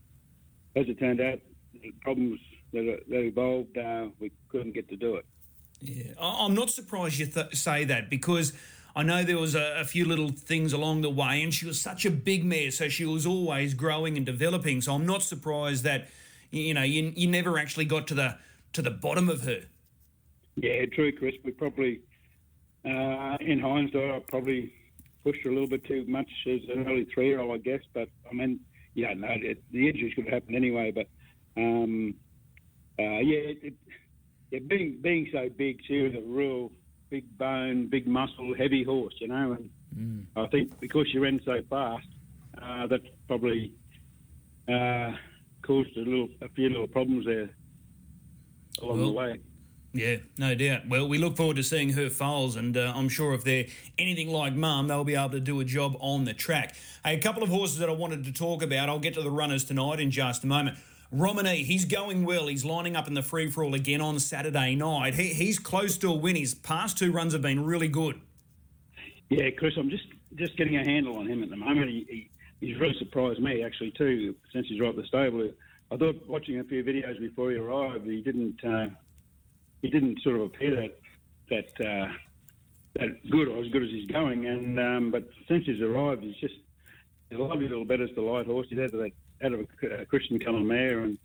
as 0.76 0.86
it 0.88 0.98
turned 1.00 1.20
out, 1.20 1.40
the 1.72 1.92
problems 2.02 2.38
that, 2.72 3.00
that 3.08 3.20
evolved, 3.20 3.76
uh, 3.76 4.06
we 4.18 4.30
couldn't 4.48 4.72
get 4.72 4.88
to 4.88 4.96
do 4.96 5.16
it. 5.16 5.26
Yeah, 5.80 6.12
I'm 6.20 6.54
not 6.54 6.70
surprised 6.70 7.18
you 7.18 7.26
th- 7.26 7.54
say 7.54 7.84
that 7.84 8.10
because 8.10 8.52
I 8.94 9.02
know 9.02 9.22
there 9.22 9.38
was 9.38 9.54
a, 9.54 9.80
a, 9.80 9.84
few 9.84 10.04
little 10.04 10.30
things 10.30 10.72
along 10.72 11.00
the 11.00 11.10
way, 11.10 11.42
and 11.42 11.54
she 11.54 11.66
was 11.66 11.80
such 11.80 12.04
a 12.04 12.10
big 12.10 12.44
mare, 12.44 12.70
so 12.70 12.88
she 12.88 13.06
was 13.06 13.24
always 13.24 13.72
growing 13.72 14.16
and 14.16 14.26
developing. 14.26 14.80
So 14.82 14.94
I'm 14.94 15.06
not 15.06 15.22
surprised 15.22 15.84
that 15.84 16.08
you 16.50 16.74
know 16.74 16.82
you, 16.82 17.12
you 17.16 17.28
never 17.28 17.58
actually 17.58 17.86
got 17.86 18.06
to 18.08 18.14
the 18.14 18.36
to 18.74 18.82
the 18.82 18.90
bottom 18.90 19.28
of 19.28 19.42
her. 19.42 19.62
Yeah, 20.56 20.84
true, 20.86 21.12
Chris. 21.12 21.34
We 21.44 21.52
probably, 21.52 22.00
uh, 22.84 23.38
in 23.40 23.60
hindsight, 23.60 24.10
I 24.10 24.18
probably 24.28 24.74
pushed 25.24 25.42
her 25.44 25.50
a 25.50 25.52
little 25.52 25.68
bit 25.68 25.84
too 25.84 26.04
much 26.06 26.28
as 26.46 26.60
an 26.74 26.86
early 26.86 27.06
three-year-old, 27.06 27.52
I 27.52 27.58
guess. 27.58 27.80
But 27.94 28.08
I 28.30 28.34
mean, 28.34 28.60
yeah, 28.94 29.14
no, 29.14 29.28
it, 29.30 29.62
the 29.70 29.88
injuries 29.88 30.14
could 30.14 30.24
have 30.24 30.34
happened 30.34 30.56
anyway. 30.56 30.90
But 30.90 31.06
um, 31.56 32.14
uh, 33.00 33.20
yeah, 33.20 33.54
it, 33.62 33.74
yeah, 34.50 34.58
being 34.66 34.98
being 35.00 35.28
so 35.32 35.48
big, 35.56 35.80
she 35.86 36.00
was 36.02 36.14
a 36.14 36.22
real 36.22 36.70
big 37.10 37.38
bone, 37.38 37.86
big 37.86 38.06
muscle, 38.06 38.54
heavy 38.56 38.84
horse, 38.84 39.14
you 39.18 39.28
know. 39.28 39.52
And 39.52 39.70
mm. 39.96 40.24
I 40.36 40.46
think 40.48 40.78
because 40.80 41.08
she 41.10 41.18
ran 41.18 41.40
so 41.44 41.60
fast, 41.68 42.06
uh, 42.60 42.86
that 42.86 43.00
probably 43.26 43.72
uh, 44.68 45.12
caused 45.62 45.96
a 45.96 46.00
little, 46.00 46.28
a 46.40 46.48
few 46.50 46.68
little 46.68 46.88
problems 46.88 47.26
there 47.26 47.50
along 48.80 48.98
well, 48.98 49.06
the 49.06 49.12
way. 49.12 49.40
Yeah, 49.92 50.16
no 50.38 50.54
doubt. 50.54 50.88
Well, 50.88 51.08
we 51.08 51.18
look 51.18 51.36
forward 51.36 51.56
to 51.56 51.64
seeing 51.64 51.90
her 51.94 52.08
foals, 52.10 52.54
and 52.54 52.76
uh, 52.76 52.92
I'm 52.94 53.08
sure 53.08 53.34
if 53.34 53.42
they're 53.42 53.66
anything 53.98 54.28
like 54.28 54.54
Mum, 54.54 54.86
they'll 54.86 55.02
be 55.02 55.16
able 55.16 55.30
to 55.30 55.40
do 55.40 55.58
a 55.58 55.64
job 55.64 55.96
on 55.98 56.24
the 56.24 56.32
track. 56.32 56.76
Hey, 57.04 57.16
a 57.16 57.20
couple 57.20 57.42
of 57.42 57.48
horses 57.48 57.78
that 57.78 57.88
I 57.88 57.92
wanted 57.92 58.24
to 58.24 58.32
talk 58.32 58.62
about. 58.62 58.88
I'll 58.88 59.00
get 59.00 59.14
to 59.14 59.22
the 59.22 59.30
runners 59.30 59.64
tonight 59.64 59.98
in 59.98 60.12
just 60.12 60.44
a 60.44 60.46
moment. 60.46 60.78
Romani, 61.12 61.64
he's 61.64 61.84
going 61.84 62.24
well. 62.24 62.46
He's 62.46 62.64
lining 62.64 62.94
up 62.94 63.08
in 63.08 63.14
the 63.14 63.22
free 63.22 63.50
for 63.50 63.64
all 63.64 63.74
again 63.74 64.00
on 64.00 64.18
Saturday 64.20 64.76
night. 64.76 65.14
He, 65.14 65.32
he's 65.32 65.58
close 65.58 65.98
to 65.98 66.08
a 66.08 66.14
win. 66.14 66.36
His 66.36 66.54
past 66.54 66.98
two 66.98 67.10
runs 67.10 67.32
have 67.32 67.42
been 67.42 67.64
really 67.64 67.88
good. 67.88 68.20
Yeah, 69.28 69.50
Chris, 69.50 69.74
I'm 69.76 69.90
just 69.90 70.06
just 70.36 70.56
getting 70.56 70.76
a 70.76 70.84
handle 70.84 71.16
on 71.16 71.26
him 71.26 71.42
at 71.42 71.50
the 71.50 71.56
moment. 71.56 71.90
He, 71.90 72.06
he 72.08 72.30
he's 72.66 72.78
really 72.78 72.96
surprised 72.98 73.40
me 73.40 73.64
actually 73.64 73.90
too 73.92 74.34
since 74.52 74.68
he's 74.68 74.80
right 74.80 74.90
at 74.90 74.96
the 74.96 75.06
stable. 75.06 75.50
I 75.90 75.96
thought 75.96 76.28
watching 76.28 76.60
a 76.60 76.64
few 76.64 76.84
videos 76.84 77.18
before 77.18 77.50
he 77.50 77.56
arrived, 77.56 78.06
he 78.06 78.22
didn't 78.22 78.64
uh, 78.64 78.86
he 79.82 79.90
didn't 79.90 80.20
sort 80.22 80.36
of 80.36 80.42
appear 80.42 80.76
that 80.76 81.00
that 81.48 81.86
uh, 81.86 82.12
that 82.94 83.30
good 83.30 83.48
or 83.48 83.62
as 83.62 83.70
good 83.72 83.82
as 83.82 83.90
he's 83.90 84.08
going. 84.10 84.46
And 84.46 84.78
um, 84.78 85.10
but 85.10 85.28
since 85.48 85.66
he's 85.66 85.80
arrived, 85.80 86.22
he's 86.22 86.36
just 86.36 86.54
he's 87.28 87.38
a 87.38 87.42
lovely 87.42 87.68
little 87.68 87.84
bit 87.84 88.00
as 88.00 88.10
the 88.14 88.22
light 88.22 88.46
horse. 88.46 88.68
He's 88.70 88.78
of 88.78 88.92
that 88.92 89.12
out 89.42 89.52
of 89.52 89.60
a, 89.60 90.06
Christian 90.06 90.38
Cullen 90.38 90.66
mare, 90.66 91.00
and 91.00 91.18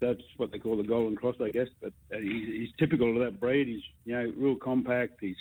that's 0.00 0.22
what 0.36 0.50
they 0.50 0.58
call 0.58 0.76
the 0.76 0.82
Golden 0.82 1.16
Cross, 1.16 1.36
I 1.40 1.50
guess. 1.50 1.68
But 1.80 1.92
uh, 2.14 2.18
he's, 2.18 2.48
he's 2.48 2.70
typical 2.78 3.10
of 3.10 3.24
that 3.24 3.40
breed. 3.40 3.68
He's 3.68 3.82
you 4.04 4.14
know 4.14 4.32
real 4.36 4.56
compact. 4.56 5.18
He's 5.20 5.36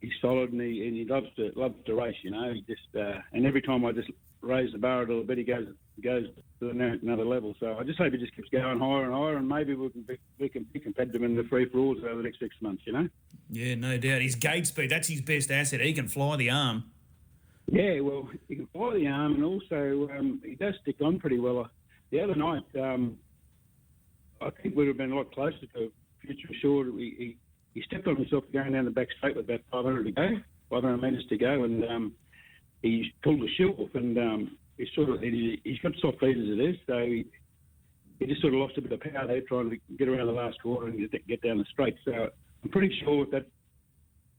he's 0.00 0.12
solid, 0.20 0.52
and 0.52 0.60
he 0.60 0.86
and 0.86 0.96
he 0.96 1.04
loves 1.04 1.28
to 1.36 1.52
loves 1.56 1.74
to 1.86 1.94
race. 1.94 2.16
You 2.22 2.30
know, 2.30 2.52
he 2.52 2.62
just 2.62 2.96
uh, 2.96 3.20
and 3.32 3.46
every 3.46 3.62
time 3.62 3.84
I 3.84 3.92
just 3.92 4.10
raise 4.40 4.72
the 4.72 4.78
bar 4.78 5.02
a 5.02 5.06
little 5.06 5.24
bit, 5.24 5.38
he 5.38 5.44
goes 5.44 5.66
goes 6.00 6.26
to 6.60 6.70
another 6.70 7.24
level. 7.24 7.54
So 7.60 7.76
I 7.78 7.84
just 7.84 7.98
hope 7.98 8.12
he 8.12 8.18
just 8.18 8.34
keeps 8.34 8.48
going 8.48 8.78
higher 8.78 9.04
and 9.04 9.12
higher, 9.12 9.36
and 9.36 9.48
maybe 9.48 9.74
we 9.74 9.90
can 9.90 10.02
be, 10.02 10.18
we 10.38 10.48
can 10.48 10.64
be 10.64 10.80
competitive 10.80 11.22
in 11.22 11.36
the 11.36 11.44
free 11.44 11.66
for 11.66 11.78
alls 11.78 11.98
over 12.04 12.16
the 12.16 12.22
next 12.22 12.38
six 12.38 12.54
months. 12.60 12.82
You 12.86 12.92
know. 12.92 13.08
Yeah, 13.50 13.74
no 13.74 13.98
doubt. 13.98 14.22
His 14.22 14.34
gate 14.34 14.66
speed, 14.66 14.90
that's 14.90 15.08
his 15.08 15.20
best 15.20 15.50
asset. 15.50 15.80
He 15.80 15.92
can 15.92 16.08
fly 16.08 16.36
the 16.36 16.50
arm. 16.50 16.84
Yeah, 17.70 18.00
well, 18.00 18.28
he 18.48 18.56
can 18.56 18.66
fly 18.72 18.94
the 18.94 19.06
arm, 19.06 19.34
and 19.34 19.44
also 19.44 20.08
um, 20.18 20.42
he 20.44 20.56
does 20.56 20.74
stick 20.82 20.96
on 21.00 21.20
pretty 21.20 21.38
well. 21.38 21.70
The 22.10 22.20
other 22.20 22.34
night, 22.34 22.64
um, 22.74 23.16
I 24.40 24.50
think 24.50 24.74
we'd 24.74 24.88
have 24.88 24.96
been 24.96 25.12
a 25.12 25.16
lot 25.16 25.32
closer 25.32 25.66
to 25.74 25.92
future 26.20 26.48
assured. 26.52 26.88
He, 26.96 27.14
he, 27.16 27.36
he 27.74 27.82
stepped 27.82 28.08
on 28.08 28.16
himself 28.16 28.42
going 28.52 28.72
down 28.72 28.86
the 28.86 28.90
back 28.90 29.06
straight 29.18 29.36
with 29.36 29.44
about 29.44 29.60
500 29.70 30.04
to 30.04 30.10
go, 30.10 30.28
500 30.70 30.96
metres 30.96 31.24
to 31.28 31.36
go, 31.38 31.62
and 31.62 31.84
um, 31.84 32.12
he 32.82 33.12
pulled 33.22 33.40
the 33.40 33.48
shoe 33.56 33.72
off, 33.78 33.90
and 33.94 34.18
um, 34.18 34.56
he's 34.76 34.88
sort 34.96 35.10
of 35.10 35.20
he, 35.20 35.60
has 35.64 35.78
got 35.78 35.92
soft 36.00 36.18
feet 36.18 36.36
as 36.36 36.48
it 36.48 36.60
is, 36.60 36.76
so 36.88 36.98
he, 36.98 37.24
he 38.18 38.26
just 38.26 38.40
sort 38.40 38.52
of 38.52 38.60
lost 38.60 38.78
a 38.78 38.82
bit 38.82 38.90
of 38.90 39.00
power 39.00 39.28
there 39.28 39.42
trying 39.42 39.70
to 39.70 39.76
get 39.96 40.08
around 40.08 40.26
the 40.26 40.32
last 40.32 40.60
corner 40.60 40.88
and 40.88 41.08
get 41.28 41.42
down 41.42 41.58
the 41.58 41.64
straight. 41.70 41.94
So 42.04 42.30
I'm 42.64 42.70
pretty 42.70 42.92
sure 43.04 43.26
that 43.30 43.46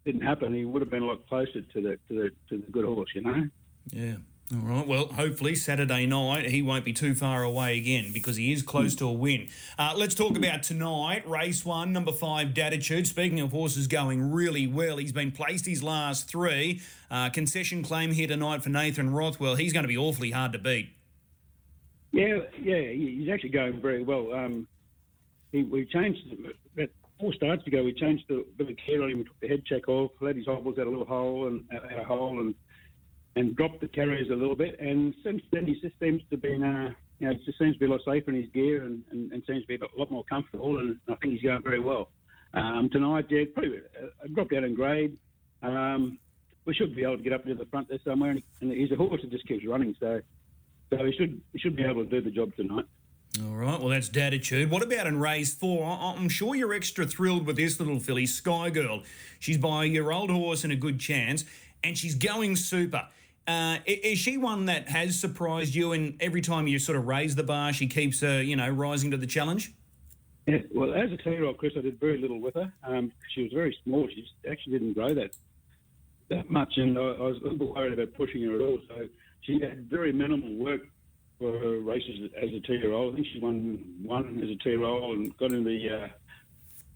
didn't 0.06 0.22
happen, 0.22 0.54
he 0.54 0.66
would 0.66 0.82
have 0.82 0.92
been 0.92 1.04
a 1.04 1.08
lot 1.08 1.28
closer 1.28 1.62
to 1.62 1.82
the 1.82 1.98
to 2.08 2.10
the 2.10 2.30
to 2.50 2.58
the 2.58 2.72
good 2.72 2.86
horse, 2.86 3.10
you 3.14 3.22
know. 3.22 3.48
Yeah. 3.92 4.16
All 4.54 4.60
right. 4.60 4.86
Well, 4.86 5.08
hopefully 5.08 5.56
Saturday 5.56 6.06
night 6.06 6.50
he 6.50 6.62
won't 6.62 6.84
be 6.84 6.92
too 6.92 7.16
far 7.16 7.42
away 7.42 7.78
again 7.78 8.12
because 8.12 8.36
he 8.36 8.52
is 8.52 8.62
close 8.62 8.96
to 8.96 9.08
a 9.08 9.14
win. 9.14 9.48
Uh, 9.80 9.94
let's 9.96 10.14
talk 10.14 10.36
about 10.36 10.62
tonight. 10.62 11.26
Race 11.26 11.64
one, 11.64 11.94
number 11.94 12.12
five, 12.12 12.50
Datitude. 12.50 13.08
Speaking 13.08 13.40
of 13.40 13.52
horses 13.52 13.88
going 13.88 14.30
really 14.30 14.68
well, 14.68 14.98
he's 14.98 15.14
been 15.14 15.32
placed 15.32 15.66
his 15.66 15.82
last 15.82 16.30
three. 16.30 16.82
Uh, 17.10 17.30
concession 17.30 17.82
claim 17.82 18.12
here 18.12 18.28
tonight 18.28 18.62
for 18.62 18.70
Nathan 18.70 19.14
Rothwell. 19.14 19.56
He's 19.56 19.72
going 19.72 19.84
to 19.84 19.88
be 19.88 19.98
awfully 19.98 20.32
hard 20.32 20.52
to 20.52 20.60
beat. 20.60 20.90
Yeah, 22.12 22.40
yeah, 22.62 22.82
he's 22.82 23.30
actually 23.30 23.52
going 23.52 23.80
very 23.80 24.04
well. 24.04 24.34
Um, 24.34 24.68
he, 25.54 25.64
we 25.64 25.86
changed 25.86 26.20
four 27.22 27.34
starts 27.34 27.66
ago, 27.68 27.84
we 27.84 27.94
changed 27.94 28.26
a 28.32 28.42
bit 28.58 28.70
of 28.70 28.76
care 28.86 29.02
on 29.04 29.12
him. 29.12 29.20
We 29.20 29.24
took 29.24 29.40
the 29.40 29.48
head 29.48 29.64
check 29.66 29.88
off, 29.88 30.12
let 30.20 30.36
his 30.36 30.48
hobbles 30.48 30.78
out 30.80 30.88
a 30.88 30.90
little 30.90 31.06
hole 31.06 31.48
and 31.48 31.64
out 31.74 32.00
a 32.00 32.04
hole, 32.04 32.40
and 32.40 32.56
and 33.36 33.56
dropped 33.56 33.80
the 33.80 33.88
carriers 33.88 34.28
a 34.30 34.36
little 34.36 34.56
bit. 34.56 34.78
And 34.80 35.14
since 35.24 35.42
then, 35.52 35.66
he 35.66 35.80
just 35.80 35.98
seems 36.02 36.22
to 36.32 36.38
be, 36.38 36.50
you 36.50 36.60
know, 36.60 37.34
just 37.46 37.58
seems 37.58 37.76
to 37.76 37.80
be 37.80 37.86
a 37.86 37.90
lot 37.90 38.02
safer 38.06 38.30
in 38.30 38.36
his 38.36 38.50
gear 38.54 38.84
and, 38.84 39.04
and, 39.12 39.32
and 39.32 39.42
seems 39.48 39.62
to 39.62 39.68
be 39.68 39.76
a 39.76 40.00
lot 40.00 40.12
more 40.12 40.26
comfortable. 40.26 40.80
And 40.80 40.98
I 41.08 41.16
think 41.16 41.36
he's 41.36 41.42
going 41.42 41.64
very 41.64 41.80
well. 41.80 42.10
Um, 42.54 42.90
tonight, 42.92 43.28
yeah, 43.30 43.44
probably 43.54 43.78
uh, 43.78 44.28
dropped 44.34 44.54
out 44.54 44.66
in 44.66 44.76
grade. 44.76 45.18
Um, 45.64 46.18
we 46.66 46.74
should 46.74 46.94
be 46.94 47.04
able 47.04 47.18
to 47.18 47.24
get 47.24 47.32
up 47.32 47.46
to 47.46 47.54
the 47.54 47.66
front 47.66 47.88
there 47.88 48.00
somewhere. 48.04 48.32
And, 48.32 48.44
and 48.60 48.72
he's 48.74 48.92
a 48.92 48.96
horse 48.96 49.22
that 49.22 49.32
just 49.32 49.48
keeps 49.48 49.66
running, 49.66 49.96
so 50.00 50.22
so 50.90 50.98
he 51.06 51.14
should 51.18 51.42
he 51.54 51.60
should 51.60 51.78
be 51.78 51.84
able 51.84 52.04
to 52.04 52.10
do 52.10 52.22
the 52.22 52.32
job 52.32 52.54
tonight. 52.56 52.86
All 53.40 53.56
right, 53.56 53.80
well, 53.80 53.88
that's 53.90 54.10
Datitude. 54.10 54.70
What 54.70 54.84
about 54.84 55.08
in 55.08 55.18
race 55.18 55.54
four? 55.54 55.86
I'm 55.86 56.28
sure 56.28 56.54
you're 56.54 56.74
extra 56.74 57.06
thrilled 57.06 57.46
with 57.46 57.56
this 57.56 57.80
little 57.80 57.98
filly, 57.98 58.26
Sky 58.26 58.70
Girl. 58.70 59.04
She's 59.40 59.58
by 59.58 59.86
your 59.86 60.12
old 60.12 60.30
horse 60.30 60.66
and 60.66 60.74
a 60.74 60.76
good 60.76 61.00
chance, 61.00 61.46
and 61.82 61.98
she's 61.98 62.14
going 62.14 62.58
super. 62.58 63.08
Uh, 63.48 63.78
is 63.86 64.20
she 64.20 64.38
one 64.38 64.66
that 64.66 64.90
has 64.90 65.18
surprised 65.18 65.74
you? 65.74 65.94
And 65.94 66.22
every 66.22 66.42
time 66.42 66.68
you 66.68 66.78
sort 66.78 66.98
of 66.98 67.08
raise 67.08 67.36
the 67.36 67.44
bar, 67.44 67.72
she 67.72 67.88
keeps, 67.88 68.22
uh, 68.22 68.44
you 68.44 68.58
know, 68.58 68.70
rising 68.70 69.12
to 69.12 69.18
the 69.18 69.28
challenge. 69.28 69.74
Yeah, 70.46 70.58
well, 70.74 70.94
as 70.94 71.10
a 71.14 71.18
two-year-old, 71.18 71.58
Chris, 71.58 71.72
I 71.78 71.82
did 71.82 72.02
very 72.02 72.18
little 72.18 72.42
with 72.42 72.56
her. 72.56 72.72
Um, 72.84 73.14
she 73.34 73.44
was 73.44 73.54
very 73.54 73.78
small. 73.86 74.10
She 74.10 74.26
actually 74.50 74.74
didn't 74.74 74.94
grow 74.94 75.14
that 75.14 75.32
that 76.28 76.50
much, 76.50 76.74
and 76.76 76.98
I, 76.98 77.02
I 77.02 77.22
was 77.22 77.38
a 77.46 77.48
little 77.48 77.74
worried 77.74 77.94
about 77.94 78.14
pushing 78.14 78.42
her 78.44 78.56
at 78.56 78.62
all. 78.62 78.80
So 78.90 79.08
she 79.42 79.62
had 79.62 79.90
very 79.90 80.12
minimal 80.12 80.54
work 80.56 80.82
for 81.42 81.58
her 81.58 81.80
races 81.80 82.30
as 82.40 82.50
a 82.54 82.60
two-year-old. 82.60 83.14
I 83.14 83.16
think 83.16 83.28
she 83.34 83.40
won 83.40 83.84
one 84.04 84.40
as 84.44 84.50
a 84.50 84.64
two-year-old 84.64 85.18
and 85.18 85.38
got 85.38 85.52
in 85.52 85.64
the 85.64 85.90
uh, 85.90 86.08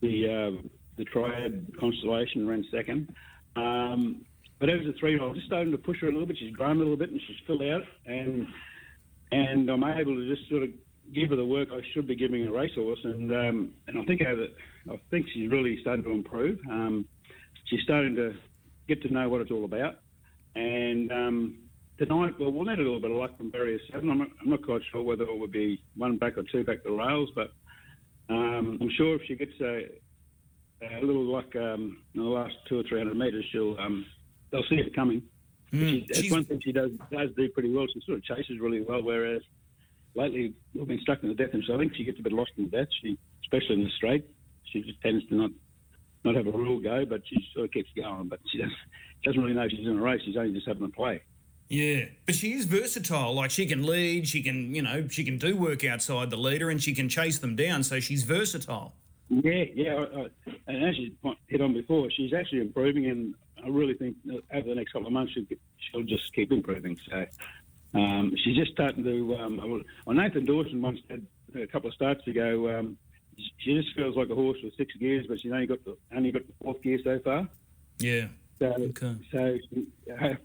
the 0.02 0.30
uh, 0.30 0.62
the 0.98 1.06
triad 1.06 1.72
constellation 1.80 2.42
and 2.42 2.50
ran 2.50 2.66
second. 2.72 3.14
Um, 3.56 4.22
but 4.60 4.70
as 4.70 4.82
a 4.88 4.94
three-year-old, 5.00 5.36
just 5.36 5.48
starting 5.48 5.72
to 5.72 5.78
push 5.80 6.00
her 6.02 6.08
a 6.08 6.12
little 6.12 6.28
bit. 6.28 6.38
She's 6.38 6.56
grown 6.56 6.78
a 6.78 6.80
little 6.80 6.96
bit 6.96 7.10
and 7.10 7.20
she's 7.28 7.38
filled 7.48 7.64
out, 7.64 7.82
and 8.06 8.48
and 9.32 9.70
I'm 9.70 9.84
able 9.84 10.16
to 10.16 10.34
just 10.34 10.48
sort 10.48 10.62
of 10.62 10.70
give 11.12 11.30
her 11.30 11.36
the 11.36 11.46
work 11.46 11.70
I 11.72 11.82
should 11.94 12.08
be 12.08 12.16
giving 12.16 12.46
a 12.48 12.52
racehorse. 12.52 13.00
And 13.04 13.32
um, 13.32 13.72
and 13.88 13.98
I 13.98 14.06
think 14.06 14.22
I 14.22 15.00
think 15.10 15.26
she's 15.34 15.50
really 15.50 15.80
starting 15.82 16.06
to 16.06 16.12
improve. 16.12 16.60
Um, 16.70 17.06
she's 17.66 17.82
starting 17.82 18.16
to 18.16 18.36
get 18.88 19.02
to 19.02 19.12
know 19.12 19.28
what 19.28 19.42
it's 19.42 19.52
all 19.52 19.66
about, 19.66 20.02
and 20.54 21.12
um, 21.12 21.58
tonight, 21.98 22.34
well, 22.40 22.52
we'll 22.52 22.66
need 22.66 22.80
a 22.80 22.84
little 22.84 23.00
bit 23.00 23.12
of 23.12 23.18
luck 23.18 23.38
from 23.38 23.50
Barrier 23.50 23.80
7. 23.92 24.10
I'm 24.10 24.18
not, 24.18 24.28
I'm 24.42 24.50
not 24.50 24.66
quite 24.66 24.82
sure 24.92 25.02
whether 25.02 25.24
it 25.24 25.38
would 25.38 25.52
be 25.52 25.82
one 25.96 26.18
back 26.18 26.38
or 26.38 26.44
two 26.44 26.64
back 26.64 26.84
the 26.84 26.92
rails, 26.92 27.30
but 27.36 27.54
um, 28.30 28.78
I'm 28.82 28.90
sure 28.98 29.16
if 29.16 29.22
she 29.28 29.36
gets 29.36 29.54
a, 29.62 29.88
a 30.82 31.02
little 31.02 31.24
luck 31.24 31.56
um, 31.56 31.98
in 32.14 32.22
the 32.22 32.28
last 32.28 32.56
two 32.68 32.80
or 32.80 32.84
three 32.84 33.00
hundred 33.00 33.18
metres, 33.18 33.46
she'll 33.52 33.78
um, 33.80 34.06
they'll 34.52 34.64
see 34.70 34.76
it 34.76 34.96
coming. 34.96 35.22
Mm, 35.72 35.90
she, 35.90 36.08
that's 36.10 36.32
one 36.32 36.46
thing 36.46 36.62
she 36.64 36.72
does 36.72 36.92
does 37.12 37.30
do 37.38 37.50
pretty 37.50 37.72
well. 37.72 37.86
She 37.94 38.02
sort 38.06 38.18
of 38.18 38.24
chases 38.24 38.60
really 38.60 38.82
well, 38.82 39.04
whereas 39.04 39.42
lately 40.16 40.54
we've 40.74 40.88
been 40.88 41.02
stuck 41.02 41.22
in 41.24 41.30
the 41.30 41.36
death 41.36 41.50
and 41.54 41.64
So 41.68 41.76
I 41.76 41.78
think 41.78 41.96
she 41.96 42.04
gets 42.04 42.20
a 42.20 42.24
bit 42.24 42.34
lost 42.34 42.52
in 42.58 42.66
the 42.66 42.70
death. 42.72 42.88
She, 43.02 43.18
especially 43.44 43.76
in 43.76 43.84
the 43.84 43.92
straight, 43.98 44.26
she 44.72 44.82
just 44.82 45.02
tends 45.02 45.26
to 45.28 45.36
not 45.36 45.52
not 46.24 46.36
have 46.36 46.48
a 46.48 46.52
real 46.58 46.80
go, 46.80 47.06
but 47.06 47.22
she 47.28 47.38
sort 47.54 47.66
of 47.66 47.72
keeps 47.72 47.90
going. 47.96 48.28
But 48.28 48.40
she 48.52 48.58
doesn't, 48.58 48.74
doesn't 49.24 49.42
really 49.42 49.54
know 49.56 49.68
she's 49.70 49.86
in 49.88 50.00
a 50.00 50.02
race. 50.02 50.22
She's 50.26 50.38
only 50.38 50.54
just 50.54 50.68
having 50.68 50.84
a 50.84 50.90
play. 50.90 51.22
Yeah, 51.67 52.06
but 52.25 52.36
she 52.36 52.54
is 52.54 52.65
versatile. 52.65 53.34
Like 53.34 53.49
she 53.49 53.65
can 53.65 53.86
lead, 53.86 54.28
she 54.28 54.43
can, 54.43 54.75
you 54.75 54.82
know, 54.82 55.08
she 55.08 55.23
can 55.23 55.38
do 55.38 55.56
work 55.56 55.84
outside 55.84 56.30
the 56.30 56.38
leader, 56.38 56.69
and 56.69 56.82
she 56.82 56.93
can 56.93 57.10
chase 57.10 57.39
them 57.39 57.56
down. 57.56 57.84
So 57.84 57.99
she's 57.99 58.23
versatile. 58.23 58.93
Yeah, 59.30 59.63
yeah, 59.73 60.06
and 60.67 60.86
as 60.86 60.97
you 60.99 61.12
hit 61.47 61.60
on 61.60 61.73
before, 61.73 62.12
she's 62.12 62.32
actually 62.32 62.62
improving, 62.62 63.08
and 63.08 63.34
I 63.63 63.69
really 63.69 63.95
think 63.95 64.15
over 64.54 64.69
the 64.69 64.75
next 64.75 64.93
couple 64.93 65.08
of 65.08 65.13
months 65.13 65.34
she'll, 65.34 65.45
she'll 65.80 66.04
just 66.04 66.32
keep 66.36 66.51
improving. 66.51 66.99
So 67.10 67.25
um, 67.95 68.34
she's 68.43 68.56
just 68.56 68.71
starting 68.73 69.04
to. 69.04 69.36
Um, 69.38 69.84
well, 70.06 70.15
Nathan 70.15 70.45
Dawson 70.45 70.80
once 70.80 70.99
had 71.10 71.25
a 71.60 71.65
couple 71.65 71.89
of 71.89 71.95
starts 71.95 72.28
ago. 72.28 72.78
Um, 72.78 72.97
she 73.58 73.73
just 73.73 73.95
feels 73.95 74.15
like 74.15 74.30
a 74.30 74.36
horse 74.36 74.58
with 74.63 74.75
six 74.78 74.93
gears, 74.97 75.25
but 75.28 75.39
she's 75.41 75.51
only 75.51 75.65
got 75.65 75.84
the 75.84 75.97
only 76.15 76.32
got 76.32 76.45
the 76.45 76.54
fourth 76.62 76.82
gear 76.84 76.99
so 77.04 77.19
far. 77.23 77.47
Yeah. 77.97 78.28
So, 78.60 78.65
Okay. 78.68 79.15
so 79.32 79.58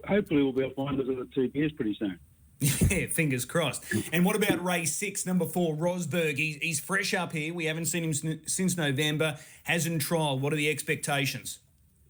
hopefully 0.07 0.43
we'll 0.43 0.53
be 0.53 0.63
able 0.63 0.71
to 0.71 0.75
find 0.75 1.01
us 1.01 1.07
at 1.09 1.17
the 1.17 1.29
two 1.35 1.49
gears 1.49 1.73
pretty 1.73 1.95
soon. 1.99 2.19
Yeah, 2.91 3.07
fingers 3.07 3.45
crossed. 3.47 3.85
And 4.13 4.23
what 4.25 4.37
about 4.37 4.63
race 4.63 4.93
six, 4.95 5.25
number 5.25 5.47
four, 5.47 5.75
Rosberg? 5.75 6.37
He's, 6.37 6.57
he's 6.57 6.79
fresh 6.81 7.15
up 7.15 7.33
here. 7.33 7.55
We 7.55 7.65
haven't 7.65 7.87
seen 7.87 8.05
him 8.05 8.41
since 8.47 8.77
November. 8.77 9.39
Hasn't 9.63 10.03
trialled. 10.03 10.41
What 10.41 10.53
are 10.53 10.57
the 10.57 10.69
expectations? 10.69 11.61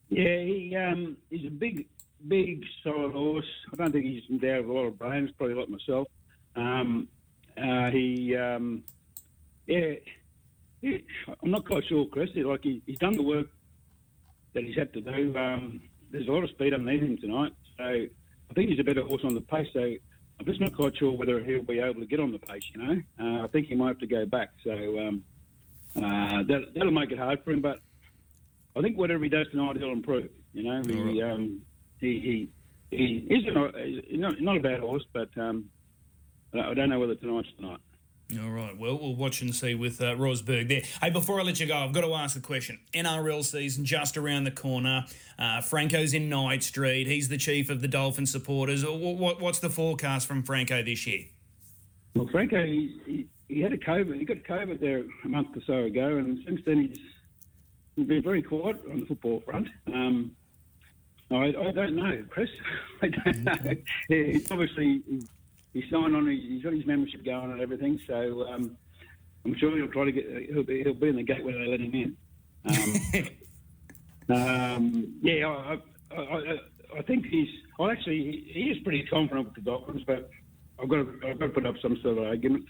Yeah, 0.08 0.40
he 0.40 0.74
um, 0.74 1.16
he's 1.30 1.46
a 1.46 1.50
big, 1.50 1.86
big, 2.26 2.64
solid 2.82 3.12
horse. 3.12 3.46
I 3.72 3.76
don't 3.76 3.92
think 3.92 4.06
he's 4.06 4.24
endowed 4.28 4.66
with 4.66 4.76
a 4.76 4.80
lot 4.80 4.86
of 4.86 4.98
brains, 4.98 5.30
probably 5.38 5.54
like 5.54 5.68
myself. 5.68 6.08
Um, 6.56 7.06
uh, 7.56 7.90
he, 7.90 8.34
um, 8.34 8.82
yeah, 9.68 9.92
he, 10.80 11.04
I'm 11.44 11.50
not 11.52 11.64
quite 11.64 11.84
sure, 11.86 12.06
Chris. 12.06 12.30
Like 12.34 12.64
he, 12.64 12.82
he's 12.86 12.98
done 12.98 13.14
the 13.16 13.22
work 13.22 13.46
that 14.54 14.64
he's 14.64 14.76
had 14.76 14.92
to 14.94 15.00
do. 15.00 15.36
Um, 15.38 15.80
there's 16.10 16.28
a 16.28 16.32
lot 16.32 16.44
of 16.44 16.50
speed 16.50 16.74
underneath 16.74 17.02
him 17.02 17.18
tonight, 17.18 17.52
so 17.76 17.84
I 17.84 18.54
think 18.54 18.70
he's 18.70 18.80
a 18.80 18.84
better 18.84 19.02
horse 19.02 19.22
on 19.24 19.34
the 19.34 19.40
pace. 19.40 19.68
So 19.72 19.80
I'm 19.80 20.46
just 20.46 20.60
not 20.60 20.74
quite 20.74 20.96
sure 20.96 21.12
whether 21.12 21.42
he'll 21.42 21.62
be 21.62 21.78
able 21.80 22.00
to 22.00 22.06
get 22.06 22.20
on 22.20 22.32
the 22.32 22.38
pace. 22.38 22.64
You 22.74 22.82
know, 22.82 23.02
uh, 23.20 23.44
I 23.44 23.46
think 23.48 23.68
he 23.68 23.74
might 23.74 23.88
have 23.88 23.98
to 23.98 24.06
go 24.06 24.26
back. 24.26 24.50
So 24.64 24.72
um, 24.72 25.24
uh, 25.96 26.42
that, 26.44 26.72
that'll 26.74 26.92
make 26.92 27.12
it 27.12 27.18
hard 27.18 27.44
for 27.44 27.52
him, 27.52 27.60
but. 27.60 27.80
I 28.76 28.82
think 28.82 28.96
whatever 28.96 29.24
he 29.24 29.28
does 29.28 29.48
tonight, 29.50 29.76
he'll 29.78 29.90
improve. 29.90 30.28
You 30.52 30.62
know, 30.62 30.80
he 30.86 31.20
um, 31.22 31.60
he 31.98 32.48
he 32.90 32.96
he 32.96 33.34
is 33.34 33.44
not 34.12 34.40
not 34.40 34.56
a 34.56 34.60
bad 34.60 34.78
horse, 34.78 35.04
but 35.12 35.28
um, 35.36 35.66
I 36.54 36.74
don't 36.74 36.88
know 36.88 37.00
whether 37.00 37.14
tonight's 37.16 37.48
tonight. 37.56 37.80
All 38.38 38.50
right. 38.50 38.76
Well, 38.76 38.98
we'll 38.98 39.16
watch 39.16 39.42
and 39.42 39.54
see 39.54 39.74
with 39.74 40.00
uh, 40.00 40.14
Rosberg 40.14 40.68
there. 40.68 40.82
Hey, 41.02 41.10
before 41.10 41.40
I 41.40 41.42
let 41.42 41.58
you 41.58 41.66
go, 41.66 41.76
I've 41.76 41.92
got 41.92 42.02
to 42.02 42.14
ask 42.14 42.34
the 42.34 42.40
question. 42.40 42.78
NRL 42.94 43.44
season 43.44 43.84
just 43.84 44.16
around 44.16 44.44
the 44.44 44.50
corner. 44.50 45.06
Uh, 45.38 45.60
Franco's 45.62 46.14
in 46.14 46.28
Knight 46.28 46.62
Street. 46.62 47.06
He's 47.06 47.28
the 47.28 47.38
chief 47.38 47.70
of 47.70 47.80
the 47.80 47.88
Dolphin 47.88 48.26
supporters. 48.26 48.84
What, 48.84 49.16
what, 49.16 49.40
what's 49.40 49.58
the 49.58 49.70
forecast 49.70 50.28
from 50.28 50.42
Franco 50.42 50.82
this 50.82 51.06
year? 51.06 51.24
Well, 52.14 52.28
Franco, 52.30 52.64
he, 52.64 53.00
he, 53.06 53.26
he 53.48 53.60
had 53.60 53.72
a 53.72 53.78
COVID. 53.78 54.18
He 54.18 54.24
got 54.24 54.38
COVID 54.44 54.80
there 54.80 55.02
a 55.24 55.28
month 55.28 55.56
or 55.56 55.62
so 55.66 55.78
ago, 55.84 56.18
and 56.18 56.38
since 56.44 56.60
then 56.66 56.94
he's 57.96 58.06
been 58.06 58.22
very 58.22 58.42
quiet 58.42 58.80
on 58.90 59.00
the 59.00 59.06
football 59.06 59.40
front. 59.40 59.68
Um, 59.88 60.32
I, 61.30 61.46
I 61.46 61.70
don't 61.72 61.94
know, 61.94 62.24
Chris. 62.28 62.48
I 63.02 63.08
don't 63.08 63.44
know. 63.44 63.74
Yeah, 64.08 64.24
He's 64.24 64.50
obviously 64.50 65.02
he's 65.72 65.84
signed 65.90 66.14
on. 66.14 66.28
He's 66.28 66.62
got 66.62 66.72
his 66.72 66.86
membership 66.86 67.24
going 67.24 67.52
and 67.52 67.60
everything. 67.60 68.00
So 68.06 68.46
um, 68.48 68.76
I'm 69.44 69.56
sure 69.58 69.76
he'll 69.76 69.88
try 69.88 70.04
to 70.04 70.12
get. 70.12 70.26
He'll 70.52 70.62
be, 70.62 70.82
he'll 70.82 70.94
be 70.94 71.08
in 71.08 71.16
the 71.16 71.22
gate 71.22 71.44
when 71.44 71.54
they 71.54 71.66
let 71.68 71.80
him 71.80 71.94
in. 71.94 72.16
Um, 74.28 74.36
um, 74.36 75.14
yeah, 75.22 75.46
I, 75.46 75.78
I, 76.14 76.20
I, 76.20 76.58
I 76.98 77.02
think 77.02 77.26
he's. 77.26 77.48
Well, 77.78 77.90
actually, 77.90 78.44
he, 78.52 78.70
is 78.70 78.82
pretty 78.82 79.04
confident 79.04 79.46
with 79.46 79.54
the 79.56 79.62
Dolphins, 79.62 80.02
but 80.06 80.30
I've 80.80 80.88
got 80.88 80.96
to, 80.96 81.20
I've 81.26 81.38
got 81.38 81.46
to 81.46 81.52
put 81.52 81.66
up 81.66 81.76
some 81.80 81.98
sort 82.02 82.18
of 82.18 82.24
argument. 82.24 82.66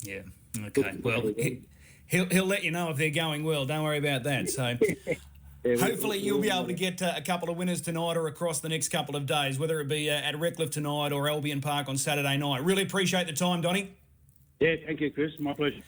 Yeah. 0.00 0.20
Okay. 0.66 0.98
Well, 1.02 1.32
he, 1.36 1.62
he'll, 2.06 2.26
he'll 2.26 2.44
let 2.44 2.62
you 2.62 2.70
know 2.70 2.90
if 2.90 2.98
they're 2.98 3.10
going 3.10 3.44
well. 3.44 3.64
Don't 3.64 3.84
worry 3.84 3.98
about 3.98 4.24
that. 4.24 4.50
So. 4.50 4.76
Yeah, 5.64 5.76
Hopefully, 5.76 6.18
we- 6.18 6.24
you'll 6.24 6.40
be 6.40 6.50
able 6.50 6.66
to 6.66 6.74
get 6.74 7.00
uh, 7.00 7.14
a 7.16 7.22
couple 7.22 7.48
of 7.48 7.56
winners 7.56 7.80
tonight 7.80 8.16
or 8.18 8.26
across 8.26 8.60
the 8.60 8.68
next 8.68 8.88
couple 8.90 9.16
of 9.16 9.24
days, 9.24 9.58
whether 9.58 9.80
it 9.80 9.88
be 9.88 10.10
uh, 10.10 10.14
at 10.14 10.38
Redcliffe 10.38 10.70
tonight 10.70 11.10
or 11.10 11.28
Albion 11.28 11.62
Park 11.62 11.88
on 11.88 11.96
Saturday 11.96 12.36
night. 12.36 12.62
Really 12.62 12.82
appreciate 12.82 13.26
the 13.26 13.32
time, 13.32 13.62
Donny. 13.62 13.90
Yeah, 14.60 14.74
thank 14.84 15.00
you, 15.00 15.10
Chris. 15.10 15.32
My 15.38 15.54
pleasure. 15.54 15.80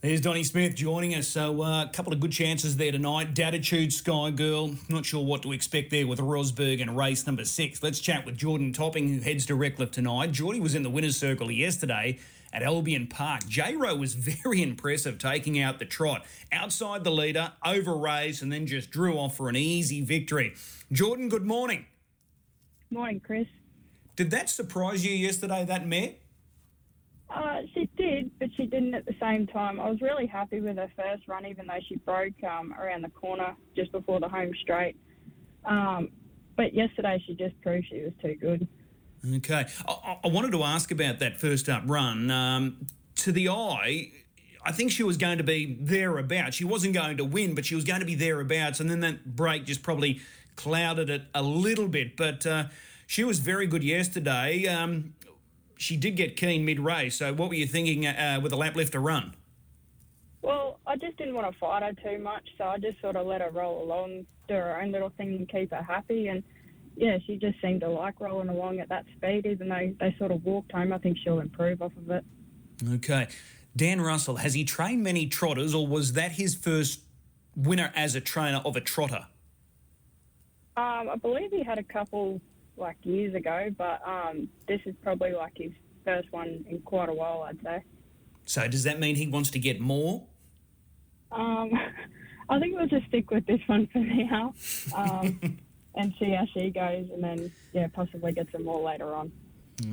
There's 0.00 0.20
Donny 0.20 0.44
Smith 0.44 0.76
joining 0.76 1.16
us. 1.16 1.26
So, 1.26 1.60
uh, 1.64 1.84
a 1.86 1.88
couple 1.92 2.12
of 2.12 2.20
good 2.20 2.30
chances 2.30 2.76
there 2.76 2.92
tonight. 2.92 3.34
Datitude, 3.34 3.92
Sky 3.92 4.30
Girl. 4.30 4.76
Not 4.88 5.04
sure 5.04 5.24
what 5.24 5.42
to 5.42 5.50
expect 5.52 5.90
there 5.90 6.06
with 6.06 6.20
Rosberg 6.20 6.80
and 6.80 6.96
race 6.96 7.26
number 7.26 7.44
six. 7.44 7.82
Let's 7.82 7.98
chat 7.98 8.24
with 8.24 8.36
Jordan 8.36 8.72
Topping, 8.72 9.08
who 9.12 9.20
heads 9.20 9.46
to 9.46 9.56
Redcliffe 9.56 9.90
tonight. 9.90 10.30
Geordie 10.30 10.60
was 10.60 10.76
in 10.76 10.84
the 10.84 10.90
winner's 10.90 11.16
circle 11.16 11.50
yesterday 11.50 12.20
at 12.52 12.62
Albion 12.62 13.06
Park. 13.06 13.46
J 13.46 13.76
Row 13.76 13.96
was 13.96 14.14
very 14.44 14.62
impressive, 14.62 15.18
taking 15.18 15.60
out 15.60 15.78
the 15.78 15.84
trot. 15.84 16.24
Outside 16.52 17.04
the 17.04 17.10
leader, 17.10 17.52
over 17.64 17.96
race, 17.96 18.42
and 18.42 18.52
then 18.52 18.66
just 18.66 18.90
drew 18.90 19.18
off 19.18 19.36
for 19.36 19.48
an 19.48 19.56
easy 19.56 20.02
victory. 20.02 20.54
Jordan, 20.92 21.28
good 21.28 21.46
morning. 21.46 21.86
Morning, 22.90 23.20
Chris. 23.20 23.46
Did 24.16 24.30
that 24.30 24.50
surprise 24.50 25.04
you 25.04 25.12
yesterday, 25.12 25.64
that 25.64 25.86
mare? 25.86 26.14
Uh, 27.30 27.60
she 27.74 27.88
did, 27.96 28.30
but 28.38 28.48
she 28.56 28.64
didn't 28.66 28.94
at 28.94 29.04
the 29.04 29.14
same 29.20 29.46
time. 29.46 29.78
I 29.78 29.90
was 29.90 30.00
really 30.00 30.26
happy 30.26 30.60
with 30.60 30.76
her 30.76 30.90
first 30.96 31.28
run, 31.28 31.44
even 31.44 31.66
though 31.66 31.78
she 31.86 31.96
broke 31.96 32.42
um, 32.42 32.74
around 32.78 33.02
the 33.02 33.10
corner 33.10 33.54
just 33.76 33.92
before 33.92 34.18
the 34.18 34.28
home 34.28 34.52
straight. 34.62 34.96
Um, 35.64 36.08
but 36.56 36.74
yesterday, 36.74 37.22
she 37.26 37.34
just 37.34 37.60
proved 37.60 37.86
she 37.90 38.00
was 38.00 38.12
too 38.22 38.34
good. 38.40 38.66
Okay. 39.36 39.66
I, 39.86 40.18
I- 40.24 40.28
wanted 40.28 40.52
to 40.52 40.62
ask 40.62 40.90
about 40.90 41.18
that 41.20 41.40
first 41.40 41.68
up 41.68 41.82
run. 41.86 42.30
Um, 42.30 42.86
to 43.16 43.32
the 43.32 43.48
eye, 43.48 44.12
I 44.64 44.72
think 44.72 44.90
she 44.90 45.02
was 45.02 45.16
going 45.16 45.38
to 45.38 45.44
be 45.44 45.76
thereabouts. 45.80 46.56
She 46.56 46.64
wasn't 46.64 46.94
going 46.94 47.16
to 47.16 47.24
win, 47.24 47.54
but 47.54 47.64
she 47.66 47.74
was 47.74 47.84
going 47.84 48.00
to 48.00 48.06
be 48.06 48.14
thereabouts. 48.14 48.80
And 48.80 48.88
then 48.90 49.00
that 49.00 49.36
break 49.36 49.64
just 49.64 49.82
probably 49.82 50.20
clouded 50.56 51.10
it 51.10 51.22
a 51.34 51.42
little 51.42 51.88
bit. 51.88 52.16
But 52.16 52.46
uh, 52.46 52.64
she 53.06 53.24
was 53.24 53.38
very 53.38 53.66
good 53.66 53.82
yesterday. 53.82 54.66
Um, 54.66 55.14
she 55.76 55.96
did 55.96 56.16
get 56.16 56.36
keen 56.36 56.64
mid 56.64 56.80
race. 56.80 57.16
So, 57.16 57.32
what 57.32 57.48
were 57.48 57.54
you 57.54 57.66
thinking 57.66 58.06
uh, 58.06 58.40
with 58.42 58.52
a 58.52 58.56
lap 58.56 58.76
left 58.76 58.92
to 58.92 59.00
run? 59.00 59.34
Well, 60.42 60.78
I 60.86 60.96
just 60.96 61.16
didn't 61.16 61.34
want 61.34 61.52
to 61.52 61.58
fight 61.58 61.82
her 61.82 61.92
too 61.92 62.22
much, 62.22 62.48
so 62.56 62.64
I 62.64 62.78
just 62.78 63.00
sort 63.00 63.16
of 63.16 63.26
let 63.26 63.40
her 63.40 63.50
roll 63.50 63.82
along, 63.82 64.26
do 64.48 64.54
her 64.54 64.80
own 64.80 64.92
little 64.92 65.10
thing, 65.10 65.34
and 65.34 65.48
keep 65.48 65.70
her 65.70 65.82
happy. 65.82 66.28
And 66.28 66.42
yeah, 66.98 67.18
she 67.26 67.36
just 67.36 67.60
seemed 67.62 67.82
to 67.82 67.88
like 67.88 68.18
rolling 68.18 68.48
along 68.48 68.80
at 68.80 68.88
that 68.88 69.04
speed, 69.16 69.46
even 69.46 69.68
though 69.68 69.94
they 70.00 70.14
sort 70.18 70.32
of 70.32 70.44
walked 70.44 70.72
home. 70.72 70.92
I 70.92 70.98
think 70.98 71.16
she'll 71.22 71.38
improve 71.38 71.80
off 71.80 71.92
of 71.96 72.10
it. 72.10 72.24
Okay. 72.94 73.28
Dan 73.76 74.00
Russell, 74.00 74.36
has 74.36 74.54
he 74.54 74.64
trained 74.64 75.04
many 75.04 75.26
trotters, 75.28 75.74
or 75.74 75.86
was 75.86 76.14
that 76.14 76.32
his 76.32 76.56
first 76.56 77.02
winner 77.54 77.92
as 77.94 78.16
a 78.16 78.20
trainer 78.20 78.60
of 78.64 78.74
a 78.74 78.80
trotter? 78.80 79.26
Um, 80.76 81.08
I 81.08 81.14
believe 81.22 81.52
he 81.52 81.62
had 81.62 81.78
a 81.78 81.84
couple 81.84 82.40
like 82.76 82.96
years 83.04 83.32
ago, 83.34 83.72
but 83.78 84.00
um, 84.04 84.48
this 84.66 84.80
is 84.84 84.96
probably 85.02 85.32
like 85.32 85.52
his 85.54 85.70
first 86.04 86.32
one 86.32 86.64
in 86.68 86.80
quite 86.80 87.08
a 87.08 87.14
while, 87.14 87.42
I'd 87.48 87.62
say. 87.62 87.84
So, 88.44 88.66
does 88.66 88.82
that 88.82 88.98
mean 88.98 89.14
he 89.14 89.28
wants 89.28 89.50
to 89.50 89.60
get 89.60 89.80
more? 89.80 90.24
Um, 91.30 91.70
I 92.48 92.58
think 92.58 92.76
we'll 92.76 92.88
just 92.88 93.06
stick 93.06 93.30
with 93.30 93.46
this 93.46 93.60
one 93.66 93.86
for 93.92 93.98
now 93.98 94.54
um, 94.96 95.58
and 95.98 96.14
see 96.18 96.30
how 96.30 96.46
she 96.46 96.70
goes, 96.70 97.06
and 97.12 97.22
then 97.22 97.52
yeah, 97.72 97.88
possibly 97.88 98.32
get 98.32 98.50
some 98.52 98.64
more 98.64 98.80
later 98.80 99.14
on. 99.14 99.30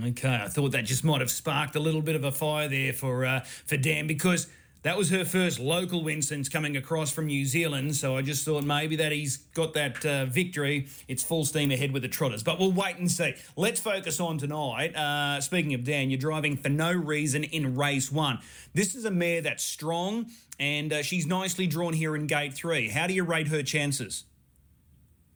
Okay, 0.04 0.42
I 0.44 0.48
thought 0.48 0.72
that 0.72 0.86
just 0.86 1.04
might 1.04 1.20
have 1.20 1.30
sparked 1.30 1.76
a 1.76 1.80
little 1.80 2.02
bit 2.02 2.16
of 2.16 2.24
a 2.24 2.32
fire 2.32 2.68
there 2.68 2.94
for 2.94 3.26
uh, 3.26 3.42
for 3.66 3.76
Dan 3.76 4.08
because 4.08 4.48
that 4.84 4.98
was 4.98 5.10
her 5.10 5.26
first 5.26 5.60
local 5.60 6.04
win 6.04 6.22
since 6.22 6.48
coming 6.48 6.78
across 6.78 7.12
from 7.12 7.26
New 7.26 7.46
Zealand. 7.46 7.96
So 7.96 8.16
I 8.16 8.22
just 8.22 8.46
thought 8.46 8.64
maybe 8.64 8.96
that 8.98 9.12
he's 9.12 9.38
got 9.38 9.74
that 9.74 10.06
uh, 10.06 10.26
victory. 10.26 10.88
It's 11.08 11.24
full 11.24 11.44
steam 11.44 11.72
ahead 11.72 11.92
with 11.92 12.04
the 12.04 12.08
Trotters, 12.08 12.44
but 12.44 12.60
we'll 12.60 12.72
wait 12.72 12.98
and 12.98 13.10
see. 13.10 13.34
Let's 13.56 13.80
focus 13.80 14.20
on 14.20 14.38
tonight. 14.38 14.96
Uh, 14.96 15.42
speaking 15.42 15.74
of 15.74 15.84
Dan, 15.84 16.12
you're 16.12 16.20
driving 16.20 16.56
for 16.56 16.70
no 16.70 16.92
reason 16.92 17.44
in 17.44 17.76
race 17.76 18.12
one. 18.12 18.40
This 18.76 18.94
is 18.94 19.06
a 19.06 19.12
mare 19.12 19.42
that's 19.42 19.64
strong 19.64 20.28
and 20.60 20.94
uh, 20.94 21.02
she's 21.02 21.26
nicely 21.26 21.68
drawn 21.68 21.94
here 21.94 22.16
in 22.16 22.28
gate 22.28 22.54
three. 22.54 22.90
How 22.90 23.08
do 23.08 23.14
you 23.14 23.24
rate 23.24 23.48
her 23.48 23.64
chances? 23.64 24.26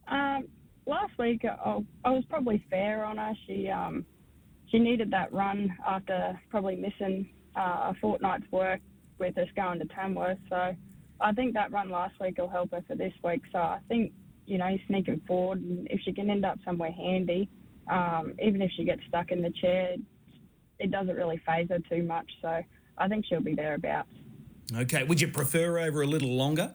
Um, 0.06 0.48
last 0.90 1.12
week, 1.18 1.44
I, 1.44 1.78
I 2.04 2.10
was 2.10 2.24
probably 2.28 2.62
fair 2.68 3.04
on 3.04 3.16
her. 3.16 3.32
She 3.46 3.68
um, 3.68 4.04
she 4.70 4.78
needed 4.78 5.10
that 5.12 5.32
run 5.32 5.74
after 5.88 6.38
probably 6.50 6.76
missing 6.76 7.30
uh, 7.56 7.90
a 7.90 7.94
fortnight's 8.00 8.50
work 8.52 8.80
with 9.18 9.38
us 9.38 9.48
going 9.56 9.78
to 9.78 9.86
Tamworth. 9.86 10.38
So 10.48 10.74
I 11.20 11.32
think 11.32 11.54
that 11.54 11.72
run 11.72 11.90
last 11.90 12.14
week 12.20 12.38
will 12.38 12.48
help 12.48 12.72
her 12.72 12.82
for 12.86 12.96
this 12.96 13.12
week. 13.24 13.42
So 13.52 13.58
I 13.58 13.78
think 13.88 14.12
you 14.46 14.58
know 14.58 14.76
sneaking 14.88 15.22
forward, 15.26 15.62
and 15.62 15.86
if 15.90 16.00
she 16.04 16.12
can 16.12 16.28
end 16.28 16.44
up 16.44 16.58
somewhere 16.64 16.92
handy, 16.92 17.48
um, 17.90 18.34
even 18.42 18.60
if 18.60 18.70
she 18.76 18.84
gets 18.84 19.00
stuck 19.08 19.30
in 19.30 19.40
the 19.40 19.52
chair, 19.62 19.94
it 20.78 20.90
doesn't 20.90 21.14
really 21.14 21.40
faze 21.46 21.68
her 21.70 21.78
too 21.88 22.02
much. 22.02 22.30
So 22.42 22.60
I 22.98 23.08
think 23.08 23.24
she'll 23.26 23.40
be 23.40 23.54
thereabouts. 23.54 24.08
Okay, 24.76 25.02
would 25.04 25.20
you 25.20 25.28
prefer 25.28 25.78
over 25.78 26.02
a 26.02 26.06
little 26.06 26.36
longer? 26.36 26.74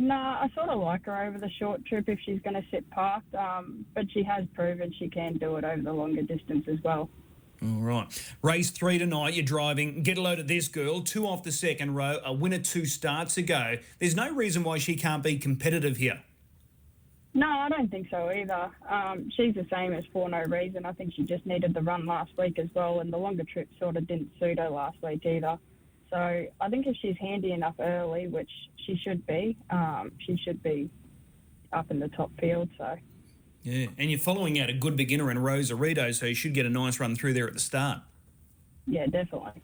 No, 0.00 0.14
I 0.14 0.48
sort 0.54 0.70
of 0.70 0.80
like 0.80 1.04
her 1.04 1.24
over 1.26 1.36
the 1.36 1.50
short 1.50 1.84
trip 1.84 2.08
if 2.08 2.18
she's 2.24 2.40
going 2.40 2.54
to 2.54 2.64
sit 2.70 2.88
parked, 2.88 3.34
um, 3.34 3.84
but 3.94 4.10
she 4.10 4.22
has 4.22 4.46
proven 4.54 4.90
she 4.98 5.08
can 5.08 5.36
do 5.36 5.56
it 5.56 5.64
over 5.64 5.82
the 5.82 5.92
longer 5.92 6.22
distance 6.22 6.64
as 6.72 6.78
well. 6.82 7.10
All 7.62 7.82
right. 7.82 8.34
Race 8.42 8.70
three 8.70 8.96
tonight. 8.96 9.34
You're 9.34 9.44
driving. 9.44 10.02
Get 10.02 10.16
a 10.16 10.22
load 10.22 10.38
of 10.38 10.48
this 10.48 10.68
girl. 10.68 11.02
Two 11.02 11.26
off 11.26 11.42
the 11.42 11.52
second 11.52 11.96
row. 11.96 12.16
A 12.24 12.32
winner 12.32 12.60
two 12.60 12.86
starts 12.86 13.36
ago. 13.36 13.76
There's 13.98 14.16
no 14.16 14.32
reason 14.32 14.64
why 14.64 14.78
she 14.78 14.96
can't 14.96 15.22
be 15.22 15.36
competitive 15.36 15.98
here. 15.98 16.22
No, 17.34 17.46
I 17.46 17.68
don't 17.68 17.90
think 17.90 18.08
so 18.10 18.30
either. 18.30 18.70
Um, 18.88 19.30
she's 19.36 19.54
the 19.54 19.66
same 19.70 19.92
as 19.92 20.04
for 20.14 20.30
no 20.30 20.42
reason. 20.44 20.86
I 20.86 20.92
think 20.92 21.12
she 21.14 21.24
just 21.24 21.44
needed 21.44 21.74
the 21.74 21.82
run 21.82 22.06
last 22.06 22.30
week 22.38 22.58
as 22.58 22.68
well, 22.74 23.00
and 23.00 23.12
the 23.12 23.18
longer 23.18 23.44
trip 23.44 23.68
sort 23.78 23.98
of 23.98 24.06
didn't 24.06 24.30
suit 24.40 24.58
her 24.58 24.70
last 24.70 24.96
week 25.02 25.26
either. 25.26 25.58
So 26.10 26.46
I 26.60 26.68
think 26.68 26.86
if 26.86 26.96
she's 27.00 27.16
handy 27.20 27.52
enough 27.52 27.76
early, 27.78 28.26
which 28.26 28.50
she 28.84 28.96
should 28.96 29.24
be, 29.26 29.56
um, 29.70 30.10
she 30.18 30.36
should 30.44 30.62
be 30.62 30.90
up 31.72 31.90
in 31.90 32.00
the 32.00 32.08
top 32.08 32.30
field. 32.40 32.68
So 32.76 32.96
Yeah, 33.62 33.86
and 33.96 34.10
you're 34.10 34.18
following 34.18 34.58
out 34.58 34.68
a 34.68 34.72
good 34.72 34.96
beginner 34.96 35.30
in 35.30 35.38
Rosarito, 35.38 36.10
so 36.12 36.26
you 36.26 36.34
should 36.34 36.54
get 36.54 36.66
a 36.66 36.70
nice 36.70 36.98
run 36.98 37.14
through 37.14 37.34
there 37.34 37.46
at 37.46 37.54
the 37.54 37.60
start. 37.60 38.00
yeah, 38.86 39.06
definitely. 39.06 39.62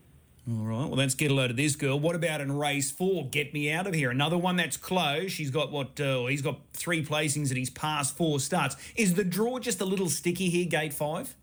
All 0.49 0.63
right, 0.63 0.87
well, 0.87 0.95
let's 0.95 1.17
get 1.17 1.33
a 1.33 1.35
load 1.35 1.51
of 1.51 1.57
this 1.57 1.75
girl. 1.75 1.99
What 1.99 2.15
about 2.15 2.41
in 2.41 2.57
race 2.57 2.93
four? 2.93 3.29
Get 3.29 3.53
me 3.53 3.73
out 3.73 3.89
of 3.89 3.95
here. 3.95 4.13
Another 4.13 4.39
one 4.39 4.55
that's 4.55 4.77
close. 4.77 5.33
She's 5.33 5.51
got 5.51 5.73
what? 5.73 6.01
Uh, 6.01 6.27
he's 6.27 6.43
got 6.43 6.61
three 6.73 7.05
placings 7.05 7.51
at 7.51 7.57
his 7.57 7.71
past 7.71 8.17
four 8.17 8.39
starts. 8.39 8.77
Is 8.95 9.15
the 9.15 9.25
draw 9.25 9.59
just 9.59 9.81
a 9.81 9.85
little 9.85 10.09
sticky 10.09 10.49
here, 10.49 10.67
gate 10.67 10.95
five? 10.95 11.35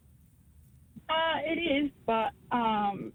Uh, 1.10 1.39
it 1.43 1.60
is, 1.60 1.91
but 2.06 2.32
um, 2.54 3.12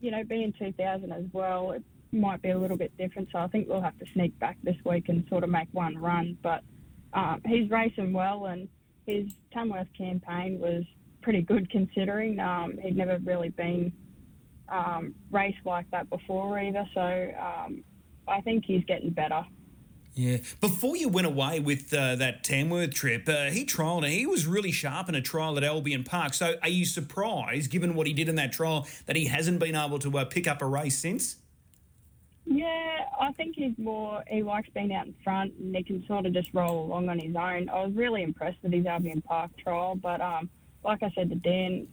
you 0.00 0.10
know, 0.10 0.22
being 0.24 0.52
2000 0.58 1.12
as 1.12 1.24
well, 1.32 1.72
it 1.72 1.82
might 2.12 2.42
be 2.42 2.50
a 2.50 2.58
little 2.58 2.76
bit 2.76 2.96
different. 2.98 3.28
So 3.32 3.38
I 3.38 3.48
think 3.48 3.68
we'll 3.68 3.82
have 3.82 3.98
to 3.98 4.06
sneak 4.12 4.38
back 4.38 4.56
this 4.62 4.76
week 4.84 5.08
and 5.08 5.24
sort 5.28 5.44
of 5.44 5.50
make 5.50 5.68
one 5.72 5.96
run. 5.98 6.36
But 6.42 6.62
um, 7.12 7.42
he's 7.46 7.70
racing 7.70 8.12
well, 8.12 8.46
and 8.46 8.68
his 9.06 9.26
Tamworth 9.52 9.88
campaign 9.96 10.58
was 10.60 10.84
pretty 11.22 11.42
good 11.42 11.70
considering 11.70 12.38
um, 12.38 12.78
he'd 12.82 12.96
never 12.96 13.18
really 13.24 13.48
been 13.50 13.92
um, 14.68 15.14
raced 15.30 15.64
like 15.64 15.90
that 15.90 16.08
before 16.10 16.58
either. 16.58 16.88
So 16.94 17.32
um, 17.40 17.84
I 18.28 18.40
think 18.40 18.64
he's 18.66 18.84
getting 18.84 19.10
better. 19.10 19.44
Yeah. 20.16 20.38
Before 20.62 20.96
you 20.96 21.10
went 21.10 21.26
away 21.26 21.60
with 21.60 21.92
uh, 21.92 22.16
that 22.16 22.42
Tamworth 22.42 22.94
trip, 22.94 23.28
uh, 23.28 23.50
he 23.50 23.66
trialled 23.66 24.02
and 24.02 24.12
he 24.12 24.24
was 24.24 24.46
really 24.46 24.72
sharp 24.72 25.10
in 25.10 25.14
a 25.14 25.20
trial 25.20 25.58
at 25.58 25.62
Albion 25.62 26.04
Park. 26.04 26.32
So 26.32 26.54
are 26.62 26.70
you 26.70 26.86
surprised, 26.86 27.70
given 27.70 27.94
what 27.94 28.06
he 28.06 28.14
did 28.14 28.30
in 28.30 28.34
that 28.36 28.50
trial, 28.50 28.86
that 29.04 29.14
he 29.14 29.26
hasn't 29.26 29.60
been 29.60 29.76
able 29.76 29.98
to 29.98 30.18
uh, 30.18 30.24
pick 30.24 30.48
up 30.48 30.62
a 30.62 30.66
race 30.66 30.98
since? 30.98 31.36
Yeah, 32.46 33.04
I 33.20 33.32
think 33.32 33.56
he's 33.56 33.76
more, 33.76 34.24
he 34.26 34.42
likes 34.42 34.70
being 34.70 34.94
out 34.94 35.06
in 35.06 35.14
front 35.22 35.52
and 35.60 35.76
he 35.76 35.82
can 35.82 36.06
sort 36.06 36.24
of 36.24 36.32
just 36.32 36.48
roll 36.54 36.86
along 36.86 37.10
on 37.10 37.18
his 37.18 37.36
own. 37.36 37.68
I 37.68 37.84
was 37.84 37.92
really 37.92 38.22
impressed 38.22 38.56
with 38.62 38.72
his 38.72 38.86
Albion 38.86 39.20
Park 39.20 39.50
trial, 39.58 39.96
but 39.96 40.22
um, 40.22 40.48
like 40.82 41.02
I 41.02 41.10
said 41.14 41.28
to 41.28 41.36
Dan, 41.36 41.88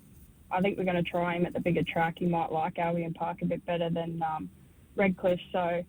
I 0.49 0.61
think 0.61 0.77
we're 0.77 0.85
going 0.85 1.03
to 1.03 1.09
try 1.09 1.35
him 1.35 1.45
at 1.45 1.51
the 1.51 1.59
bigger 1.59 1.83
track. 1.83 2.19
He 2.19 2.25
might 2.25 2.53
like 2.53 2.79
Albion 2.79 3.13
Park 3.13 3.41
a 3.41 3.45
bit 3.45 3.65
better 3.65 3.89
than 3.89 4.23
um, 4.23 4.49
Redcliffe, 4.95 5.41
so 5.51 5.83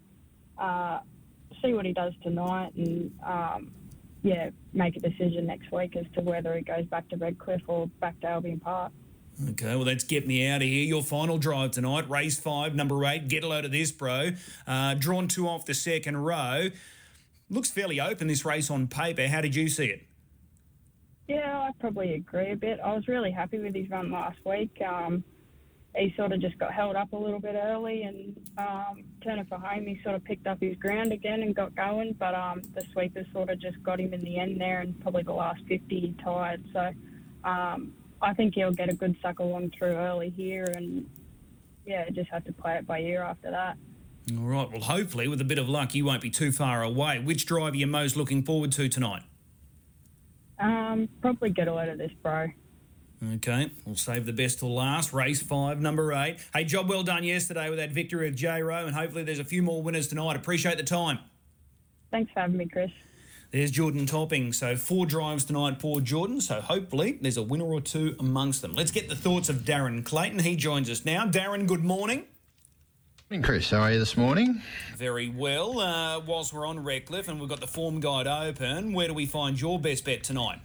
uh, 0.59 0.99
see 1.63 1.75
what 1.75 1.87
he 1.87 1.93
does 1.93 2.13
tonight 2.23 2.75
and 2.75 3.13
um, 3.27 3.71
yeah, 4.23 4.51
make 4.73 4.97
a 4.97 5.01
decision 5.01 5.47
next 5.47 5.71
week 5.71 5.97
as 5.97 6.07
to 6.15 6.21
whether 6.21 6.55
he 6.57 6.63
goes 6.63 6.87
back 6.87 7.09
to 7.11 7.17
Redcliffe 7.17 7.63
or 7.67 7.87
back 8.01 8.19
to 8.21 8.27
Albion 8.29 8.61
Park. 8.61 8.93
Okay, 9.51 9.75
well, 9.75 9.85
let's 9.85 10.05
get 10.05 10.27
me 10.27 10.47
out 10.47 10.63
of 10.63 10.69
here. 10.69 10.85
Your 10.85 11.03
final 11.03 11.39
drive 11.39 11.73
tonight, 11.73 12.09
race 12.09 12.39
five, 12.39 12.75
number 12.75 13.05
eight. 13.05 13.29
Get 13.29 13.43
a 13.43 13.49
load 13.49 13.65
of 13.65 13.73
this, 13.73 13.91
bro. 13.91 14.31
Uh, 14.67 14.95
drawn 14.95 15.27
two 15.27 15.49
off 15.49 15.67
the 15.67 15.75
second 15.75 16.19
row. 16.19 16.69
Looks 17.51 17.71
fairly 17.71 18.01
open, 18.01 18.29
this 18.29 18.45
race 18.45 18.71
on 18.71 18.87
paper. 18.87 19.27
How 19.27 19.41
did 19.41 19.55
you 19.55 19.69
see 19.69 19.87
it? 19.87 20.07
Yeah, 21.29 21.59
I 21.59 21.71
probably 21.81 22.15
agree 22.15 22.53
a 22.53 22.57
bit. 22.57 22.79
I 22.81 22.95
was 22.95 23.09
really 23.09 23.31
happy 23.31 23.59
with 23.59 23.75
his 23.75 23.91
run 23.91 24.11
last 24.13 24.39
week. 24.45 24.81
Um, 24.87 25.25
he 25.97 26.13
sort 26.17 26.33
of 26.33 26.41
just 26.41 26.59
got 26.59 26.73
held 26.73 26.97
up 26.97 27.13
a 27.13 27.17
little 27.17 27.39
bit 27.39 27.55
early, 27.55 28.03
and 28.03 28.37
um, 28.59 29.05
turning 29.23 29.45
for 29.45 29.59
home, 29.59 29.87
he 29.87 30.01
sort 30.03 30.17
of 30.17 30.25
picked 30.25 30.47
up 30.47 30.61
his 30.61 30.77
ground 30.77 31.13
again 31.13 31.43
and 31.43 31.55
got 31.55 31.75
going. 31.77 32.15
But 32.19 32.35
um, 32.35 32.63
the 32.75 32.83
sweepers 32.93 33.27
sort 33.33 33.51
of 33.51 33.61
just 33.61 33.81
got 33.83 34.01
him 34.01 34.13
in 34.13 34.23
the 34.25 34.39
end 34.39 34.61
there, 34.61 34.81
and 34.81 34.99
probably 35.01 35.23
the 35.23 35.33
last 35.33 35.63
50 35.69 36.01
he 36.01 36.15
tired. 36.23 36.65
So 36.73 36.91
um, 37.45 37.93
I 38.21 38.35
think 38.35 38.55
he'll 38.55 38.73
get 38.73 38.89
a 38.89 38.95
good 38.95 39.17
suck 39.23 39.39
along 39.39 39.73
through 39.79 39.93
early 39.93 40.31
here, 40.31 40.73
and 40.75 41.09
yeah, 41.87 42.09
just 42.11 42.31
have 42.31 42.45
to 42.47 42.53
play 42.53 42.77
it 42.77 42.87
by 42.87 43.01
ear 43.01 43.23
after 43.23 43.51
that. 43.51 43.77
All 44.37 44.45
right, 44.45 44.71
well, 44.71 44.81
hopefully, 44.81 45.29
with 45.29 45.41
a 45.41 45.45
bit 45.45 45.59
of 45.59 45.69
luck, 45.69 45.95
you 45.95 46.07
won't 46.07 46.23
be 46.23 46.31
too 46.31 46.51
far 46.51 46.83
away. 46.83 47.21
Which 47.21 47.47
drive 47.47 47.75
are 47.75 47.77
you 47.77 47.87
most 47.87 48.17
looking 48.17 48.43
forward 48.43 48.73
to 48.73 48.89
tonight? 48.89 49.23
Um, 50.59 51.09
probably 51.21 51.51
get 51.51 51.69
a 51.69 51.75
load 51.75 51.89
of 51.89 51.99
this, 51.99 52.13
bro. 52.23 52.49
Okay, 53.35 53.71
we'll 53.85 53.97
save 53.97 54.27
the 54.27 54.33
best 54.33 54.59
till 54.59 54.75
last. 54.75 55.13
Race 55.13 55.43
five, 55.43 55.81
number 55.81 56.13
eight. 56.13 56.39
Hey, 56.53 56.65
job 56.65 56.89
well 56.89 57.03
done 57.03 57.25
yesterday 57.25 57.71
with 57.71 57.79
that 57.79 57.91
victory 57.91 58.29
of 58.29 58.35
J 58.35 58.63
Row, 58.63 58.87
and 58.87 58.95
hopefully 58.95 59.25
there's 59.25 59.39
a 59.39 59.45
few 59.45 59.63
more 59.63 59.83
winners 59.83 60.09
tonight. 60.09 60.37
Appreciate 60.37 60.77
the 60.77 60.85
time. 60.85 61.19
Thanks 62.11 62.33
for 62.33 62.41
having 62.41 62.57
me, 62.57 62.67
Chris. 62.67 62.91
There's 63.51 63.71
Jordan 63.71 64.05
Topping. 64.07 64.53
So 64.53 64.77
four 64.77 65.07
drives 65.07 65.45
tonight 65.45 65.81
for 65.81 66.01
Jordan. 66.01 66.41
So 66.41 66.61
hopefully 66.61 67.19
there's 67.21 67.37
a 67.37 67.43
winner 67.43 67.67
or 67.67 67.81
two 67.81 68.17
amongst 68.19 68.63
them. 68.63 68.75
Let's 68.75 68.91
get 68.91 69.09
the 69.09 69.15
thoughts 69.15 69.49
of 69.49 69.59
Darren 69.59 70.05
Clayton. 70.05 70.41
He 70.41 70.57
joins 70.57 70.91
us 70.91 71.05
now. 71.05 71.25
Darren, 71.25 71.67
good 71.67 71.85
morning. 71.85 72.25
Chris, 73.43 73.71
how 73.71 73.79
are 73.79 73.93
you 73.93 73.99
this 73.99 74.17
morning? 74.17 74.63
Very 74.97 75.29
well. 75.29 75.81
Uh, 75.81 76.21
whilst 76.21 76.53
we're 76.53 76.67
on 76.67 76.83
Redcliffe 76.85 77.29
and 77.29 77.41
we've 77.41 77.49
got 77.49 77.61
the 77.61 77.67
form 77.67 77.99
guide 78.01 78.27
open, 78.27 78.93
where 78.93 79.09
do 79.09 79.15
we 79.15 79.27
find 79.27 79.61
your 79.61 79.79
best 79.79 80.05
bet 80.05 80.23
tonight? 80.23 80.61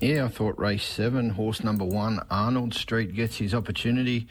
Yeah, 0.00 0.24
I 0.24 0.28
thought 0.28 0.58
race 0.58 0.84
seven, 0.84 1.30
horse 1.30 1.62
number 1.62 1.84
one, 1.84 2.20
Arnold 2.30 2.74
Street 2.74 3.14
gets 3.14 3.36
his 3.36 3.54
opportunity. 3.54 4.26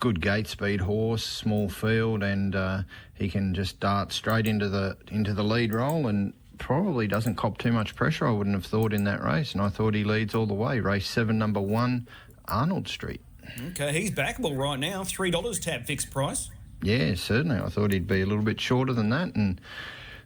Good 0.00 0.20
gate 0.20 0.46
speed 0.48 0.82
horse, 0.82 1.24
small 1.24 1.68
field, 1.68 2.22
and 2.22 2.54
uh, 2.54 2.82
he 3.14 3.30
can 3.30 3.54
just 3.54 3.80
dart 3.80 4.12
straight 4.12 4.46
into 4.46 4.68
the 4.68 4.96
into 5.10 5.32
the 5.32 5.44
lead 5.44 5.72
role 5.72 6.08
and 6.08 6.34
probably 6.58 7.06
doesn't 7.06 7.36
cop 7.36 7.56
too 7.58 7.72
much 7.72 7.96
pressure. 7.96 8.26
I 8.26 8.32
wouldn't 8.32 8.54
have 8.54 8.66
thought 8.66 8.92
in 8.92 9.04
that 9.04 9.22
race, 9.22 9.52
and 9.52 9.62
I 9.62 9.70
thought 9.70 9.94
he 9.94 10.04
leads 10.04 10.34
all 10.34 10.46
the 10.46 10.54
way. 10.54 10.80
Race 10.80 11.08
seven, 11.08 11.38
number 11.38 11.60
one, 11.60 12.06
Arnold 12.48 12.86
Street. 12.86 13.22
Okay, 13.70 13.92
he's 13.92 14.10
backable 14.10 14.58
right 14.58 14.78
now. 14.78 15.04
Three 15.04 15.30
dollars 15.30 15.58
tab 15.58 15.86
fixed 15.86 16.10
price. 16.10 16.50
Yeah, 16.84 17.14
certainly. 17.14 17.56
I 17.56 17.68
thought 17.70 17.92
he'd 17.92 18.06
be 18.06 18.20
a 18.20 18.26
little 18.26 18.44
bit 18.44 18.60
shorter 18.60 18.92
than 18.92 19.08
that, 19.08 19.34
and 19.34 19.58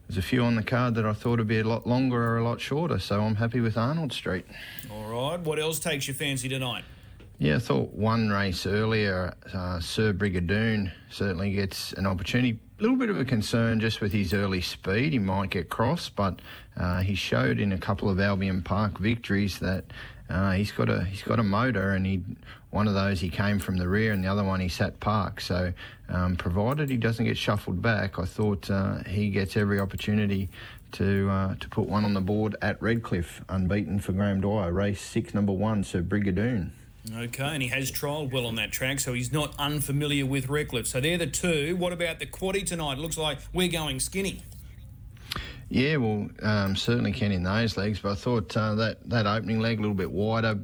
there's 0.09 0.19
a 0.19 0.23
few 0.23 0.43
on 0.43 0.57
the 0.57 0.63
card 0.65 0.97
that 0.97 1.07
I 1.07 1.13
thought 1.13 1.39
would 1.39 1.47
be 1.47 1.61
a 1.61 1.65
lot 1.65 1.87
longer 1.87 2.21
or 2.21 2.39
a 2.39 2.45
lot 2.45 2.61
shorter. 2.61 2.99
So 2.99 3.21
I'm 3.21 3.37
happy 3.37 3.61
with 3.61 3.77
Arnold 3.77 4.13
Street. 4.13 4.45
All 4.91 5.05
right. 5.05 5.39
What 5.39 5.61
else 5.61 5.79
takes 5.79 6.09
your 6.09 6.17
fancy 6.17 6.49
tonight? 6.49 6.85
Yeah, 7.39 7.57
I 7.57 7.59
thought 7.61 7.95
one 7.95 8.31
race 8.31 8.67
earlier, 8.67 9.35
uh, 9.55 9.79
Sir 9.79 10.13
Brigadoon 10.13 10.91
certainly 11.11 11.53
gets 11.53 11.93
an 11.93 12.05
opportunity. 12.05 12.59
A 12.81 12.83
little 12.83 12.97
bit 12.97 13.11
of 13.11 13.21
a 13.21 13.25
concern 13.25 13.79
just 13.79 14.01
with 14.01 14.13
his 14.13 14.35
early 14.35 14.61
speed. 14.61 15.13
He 15.13 15.21
might 15.21 15.51
get 15.51 15.69
cross, 15.69 16.09
but 16.09 16.41
uh, 16.77 17.03
he 17.03 17.15
showed 17.15 17.61
in 17.61 17.73
a 17.73 17.79
couple 17.79 18.11
of 18.11 18.19
Albion 18.19 18.63
Park 18.63 18.99
victories 18.99 19.61
that 19.61 19.85
uh, 20.29 20.53
he's 20.53 20.73
got 20.73 20.89
a 20.89 21.05
he's 21.05 21.23
got 21.23 21.39
a 21.39 21.45
motor, 21.45 21.93
and 21.93 22.05
he 22.07 22.23
one 22.71 22.87
of 22.87 22.95
those 22.95 23.21
he 23.21 23.31
came 23.31 23.59
from 23.59 23.77
the 23.77 23.89
rear, 23.89 24.13
and 24.13 24.23
the 24.23 24.29
other 24.29 24.45
one 24.45 24.61
he 24.61 24.69
sat 24.69 25.01
park. 25.01 25.41
So, 25.41 25.73
um, 26.09 26.37
provided 26.37 26.91
he 26.91 26.97
doesn't 26.97 27.25
get 27.25 27.37
shuffled 27.37 27.81
back, 27.81 28.19
I 28.19 28.25
thought 28.25 28.71
uh, 28.71 29.03
he 29.05 29.31
gets 29.31 29.57
every 29.57 29.81
opportunity 29.81 30.49
to 30.93 31.29
uh, 31.31 31.55
to 31.57 31.69
put 31.69 31.89
one 31.89 32.05
on 32.05 32.15
the 32.15 32.21
board 32.21 32.57
at 32.63 32.81
Redcliffe, 32.81 33.43
unbeaten 33.49 34.01
for 34.01 34.13
Graham 34.13 34.41
Dwyer. 34.41 34.73
Race 34.73 35.01
six, 35.01 35.35
number 35.35 35.53
one, 35.53 35.85
Sir 35.85 36.03
Brigadoon. 36.03 36.71
Okay, 37.17 37.43
and 37.43 37.63
he 37.63 37.69
has 37.69 37.91
trialled 37.91 38.33
well 38.33 38.45
on 38.47 38.57
that 38.57 38.71
track, 38.71 39.01
so 39.01 39.15
he's 39.15 39.33
not 39.33 39.55
unfamiliar 39.59 40.27
with 40.27 40.49
Redcliffe. 40.49 40.87
So 40.87 41.01
they're 41.01 41.17
the 41.17 41.27
two. 41.27 41.75
What 41.77 41.93
about 41.93 42.19
the 42.19 42.27
quaddy 42.27 42.67
tonight? 42.67 42.99
Looks 42.99 43.17
like 43.17 43.39
we're 43.55 43.69
going 43.69 43.99
skinny. 43.99 44.43
Yeah, 45.71 45.97
well, 45.97 46.29
um, 46.43 46.77
certainly 46.77 47.13
can 47.13 47.31
in 47.31 47.43
those 47.43 47.77
legs, 47.77 48.01
but 48.01 48.13
I 48.13 48.15
thought 48.15 48.57
uh, 48.57 48.75
that 48.77 49.09
that 49.11 49.27
opening 49.27 49.61
leg 49.61 49.79
a 49.79 49.83
little 49.83 49.95
bit 49.95 50.11
wider. 50.11 50.59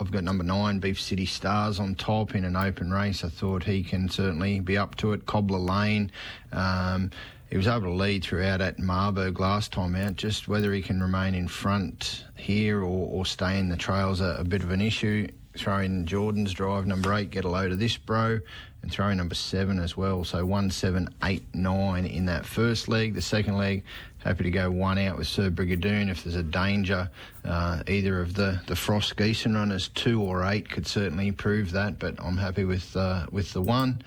I've 0.00 0.12
got 0.12 0.22
number 0.22 0.44
nine, 0.44 0.78
Beef 0.78 1.00
City 1.00 1.26
Stars, 1.26 1.80
on 1.80 1.96
top 1.96 2.34
in 2.34 2.44
an 2.44 2.56
open 2.56 2.92
race. 2.92 3.24
I 3.24 3.28
thought 3.28 3.64
he 3.64 3.82
can 3.82 4.08
certainly 4.08 4.60
be 4.60 4.78
up 4.78 4.94
to 4.96 5.12
it. 5.12 5.26
Cobbler 5.26 5.58
Lane. 5.58 6.10
Um, 6.52 7.10
he 7.50 7.56
was 7.56 7.66
able 7.66 7.82
to 7.82 7.92
lead 7.92 8.24
throughout 8.24 8.60
at 8.60 8.78
Marburg 8.78 9.38
last 9.38 9.72
time 9.72 9.94
out. 9.94 10.16
Just 10.16 10.48
whether 10.48 10.72
he 10.72 10.82
can 10.82 11.02
remain 11.02 11.34
in 11.34 11.48
front 11.48 12.24
here 12.36 12.80
or, 12.80 13.08
or 13.08 13.26
stay 13.26 13.58
in 13.58 13.68
the 13.68 13.76
trails 13.76 14.20
a, 14.20 14.36
a 14.38 14.44
bit 14.44 14.62
of 14.62 14.70
an 14.70 14.80
issue. 14.80 15.28
Throw 15.56 15.78
in 15.78 16.04
Jordan's 16.04 16.52
drive 16.52 16.86
number 16.86 17.14
eight, 17.14 17.30
get 17.30 17.44
a 17.44 17.48
load 17.48 17.70
of 17.70 17.78
this, 17.78 17.96
bro, 17.96 18.40
and 18.82 18.90
throw 18.90 19.08
in 19.08 19.18
number 19.18 19.36
seven 19.36 19.78
as 19.78 19.96
well. 19.96 20.24
So 20.24 20.44
one, 20.44 20.68
seven, 20.68 21.08
eight, 21.22 21.44
nine 21.54 22.06
in 22.06 22.26
that 22.26 22.44
first 22.44 22.88
leg. 22.88 23.14
The 23.14 23.22
second 23.22 23.56
leg, 23.56 23.84
happy 24.18 24.42
to 24.42 24.50
go 24.50 24.68
one 24.68 24.98
out 24.98 25.16
with 25.16 25.28
Sir 25.28 25.50
Brigadoon 25.50 26.10
if 26.10 26.24
there's 26.24 26.34
a 26.34 26.42
danger. 26.42 27.08
Uh, 27.44 27.84
either 27.86 28.20
of 28.20 28.34
the, 28.34 28.60
the 28.66 28.74
Frost 28.74 29.14
Geeson 29.16 29.54
runners, 29.54 29.88
two 29.88 30.20
or 30.20 30.44
eight, 30.44 30.68
could 30.68 30.88
certainly 30.88 31.30
prove 31.30 31.70
that, 31.70 32.00
but 32.00 32.16
I'm 32.18 32.36
happy 32.36 32.64
with 32.64 32.96
uh, 32.96 33.26
with 33.30 33.52
the 33.52 33.62
one. 33.62 34.02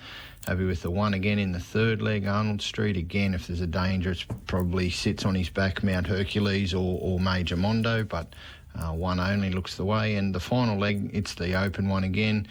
Happy 0.46 0.64
with 0.64 0.82
the 0.82 0.90
one 0.90 1.12
again 1.12 1.38
in 1.38 1.52
the 1.52 1.60
third 1.60 2.00
leg, 2.00 2.26
Arnold 2.26 2.62
Street. 2.62 2.96
Again, 2.96 3.34
if 3.34 3.46
there's 3.46 3.60
a 3.60 3.66
danger, 3.66 4.12
it 4.12 4.24
probably 4.46 4.88
sits 4.88 5.26
on 5.26 5.34
his 5.34 5.50
back, 5.50 5.82
Mount 5.82 6.06
Hercules 6.06 6.72
or, 6.72 6.98
or 7.02 7.20
Major 7.20 7.56
Mondo, 7.56 8.02
but 8.02 8.34
uh, 8.78 8.92
one 8.92 9.20
only 9.20 9.50
looks 9.50 9.76
the 9.76 9.84
way. 9.84 10.16
And 10.16 10.34
the 10.34 10.40
final 10.40 10.78
leg, 10.78 11.10
it's 11.12 11.34
the 11.34 11.54
open 11.60 11.88
one 11.88 12.04
again. 12.04 12.46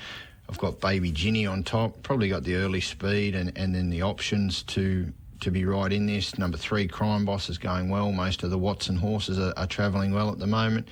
I've 0.50 0.58
got 0.58 0.80
Baby 0.80 1.12
Ginny 1.12 1.46
on 1.46 1.64
top. 1.64 2.02
Probably 2.04 2.30
got 2.30 2.44
the 2.44 2.56
early 2.56 2.82
speed 2.82 3.36
and, 3.36 3.52
and 3.58 3.74
then 3.76 3.90
the 3.90 4.02
options 4.02 4.64
to 4.64 5.12
to 5.40 5.52
be 5.52 5.66
right 5.66 5.94
in 5.94 6.08
this. 6.08 6.38
Number 6.40 6.58
three, 6.58 6.88
Crime 6.88 7.24
Boss 7.24 7.48
is 7.48 7.60
going 7.60 7.90
well. 7.90 8.12
Most 8.12 8.42
of 8.42 8.50
the 8.50 8.58
Watson 8.58 8.96
horses 8.96 9.38
are, 9.38 9.54
are 9.56 9.68
travelling 9.68 10.12
well 10.12 10.32
at 10.32 10.40
the 10.40 10.48
moment. 10.48 10.88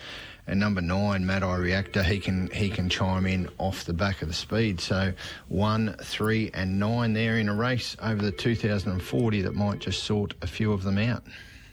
And 0.47 0.59
number 0.59 0.81
nine, 0.81 1.25
Mad 1.25 1.41
Eye 1.41 1.55
Reactor, 1.55 2.03
he 2.03 2.19
can 2.19 2.51
he 2.51 2.69
can 2.69 2.87
chime 2.87 3.25
in 3.25 3.49
off 3.57 3.85
the 3.85 3.93
back 3.93 4.21
of 4.21 4.27
the 4.27 4.33
speed. 4.33 4.79
So 4.79 5.13
one, 5.47 5.95
three, 6.03 6.51
and 6.53 6.79
nine 6.79 7.13
there 7.13 7.39
in 7.39 7.49
a 7.49 7.55
race 7.55 7.97
over 8.01 8.21
the 8.21 8.31
2040 8.31 9.41
that 9.41 9.55
might 9.55 9.79
just 9.79 10.03
sort 10.03 10.35
a 10.43 10.47
few 10.47 10.71
of 10.71 10.83
them 10.83 10.99
out. 10.99 11.23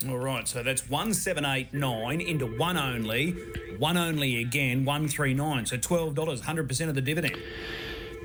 All 0.09 0.19
right, 0.19 0.49
so 0.49 0.63
that's 0.63 0.89
one 0.89 1.15
seven 1.15 1.45
eight 1.45 1.73
nine 1.73 2.21
into 2.21 2.47
one 2.47 2.77
only, 2.77 3.33
one 3.79 3.97
only 3.97 4.41
again, 4.41 4.85
one 4.85 5.07
three 5.07 5.33
nine. 5.33 5.65
So 5.65 5.77
twelve 5.77 6.15
dollars, 6.15 6.41
hundred 6.41 6.67
percent 6.69 6.89
of 6.89 6.95
the 6.97 7.01
dividend. 7.01 7.37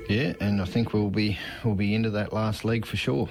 Yeah, 0.08 0.32
and 0.40 0.60
I 0.60 0.64
think 0.64 0.92
we'll 0.92 1.10
be 1.10 1.38
we'll 1.64 1.74
be 1.76 1.94
into 1.94 2.10
that 2.10 2.32
last 2.32 2.64
leg 2.64 2.84
for 2.84 2.96
sure. 2.96 3.28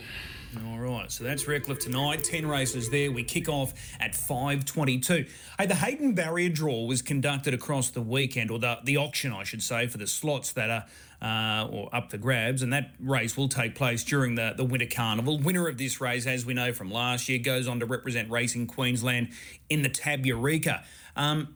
All 0.66 0.80
right, 0.80 1.12
so 1.12 1.24
that's 1.24 1.48
Redcliffe 1.48 1.80
tonight. 1.80 2.24
Ten 2.24 2.48
races 2.48 2.90
there. 2.90 3.12
We 3.12 3.24
kick 3.24 3.50
off 3.50 3.74
at 4.00 4.16
five 4.16 4.64
twenty-two. 4.64 5.26
Hey, 5.60 5.66
the 5.66 5.76
Hayden 5.76 6.14
Barrier 6.16 6.50
draw 6.50 6.86
was 6.86 7.02
conducted 7.02 7.54
across 7.54 7.90
the 7.90 8.02
weekend, 8.02 8.50
or 8.50 8.60
the 8.60 8.78
the 8.84 8.98
auction, 8.98 9.34
I 9.34 9.44
should 9.44 9.62
say, 9.62 9.88
for 9.88 9.98
the 9.98 10.08
slots 10.08 10.54
that 10.54 10.70
are. 10.70 10.86
Uh, 11.20 11.68
or 11.72 11.90
up 11.96 12.12
the 12.12 12.18
grabs, 12.18 12.62
and 12.62 12.72
that 12.72 12.92
race 13.00 13.36
will 13.36 13.50
take 13.50 13.74
place 13.74 14.04
during 14.04 14.36
the, 14.36 14.54
the 14.56 14.64
Winter 14.64 14.86
Carnival. 14.86 15.40
Winner 15.40 15.68
of 15.68 15.80
this 15.80 16.00
race, 16.00 16.28
as 16.28 16.46
we 16.46 16.54
know 16.54 16.72
from 16.74 16.92
last 16.92 17.28
year, 17.28 17.40
goes 17.40 17.68
on 17.68 17.80
to 17.80 17.88
represent 17.88 18.30
Racing 18.30 18.68
Queensland 18.68 19.30
in 19.68 19.82
the 19.82 19.90
Tab 19.90 20.28
Eureka. 20.28 20.84
Um, 21.16 21.56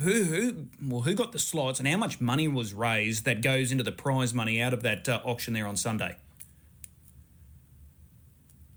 who 0.00 0.24
who 0.24 0.66
well 0.82 1.02
who 1.02 1.14
got 1.14 1.32
the 1.32 1.38
slots 1.38 1.78
and 1.78 1.86
how 1.86 1.96
much 1.96 2.20
money 2.20 2.48
was 2.48 2.74
raised 2.74 3.24
that 3.24 3.40
goes 3.40 3.70
into 3.70 3.84
the 3.84 3.92
prize 3.92 4.34
money 4.34 4.60
out 4.60 4.74
of 4.74 4.82
that 4.82 5.08
uh, 5.08 5.20
auction 5.24 5.54
there 5.54 5.66
on 5.66 5.76
Sunday? 5.76 6.16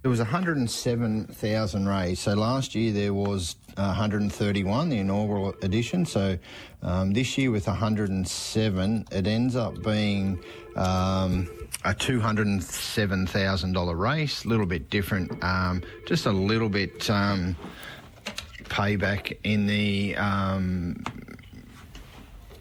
There 0.08 0.12
was 0.12 0.20
107,000 0.20 1.86
raised. 1.86 2.22
So 2.22 2.34
last 2.34 2.76
year 2.76 2.94
there 2.94 3.14
was 3.14 3.58
131, 3.76 4.88
the 4.88 5.00
inaugural 5.00 5.54
edition. 5.64 6.06
So 6.06 6.38
um, 6.82 7.12
this 7.12 7.38
year 7.38 7.52
with 7.52 7.68
107, 7.68 9.06
it 9.12 9.28
ends 9.28 9.58
up 9.58 9.84
being 9.84 10.42
um, 10.78 11.50
a 11.84 11.94
$207,000 11.94 14.00
race. 14.00 14.46
A 14.46 14.48
little 14.48 14.66
bit 14.66 14.90
different, 14.90 15.44
um, 15.44 15.84
just 16.06 16.26
a 16.26 16.32
little 16.32 16.70
bit 16.70 17.10
um, 17.10 17.58
payback 18.70 19.38
in 19.44 19.68
the 19.68 20.16
um, 20.16 21.04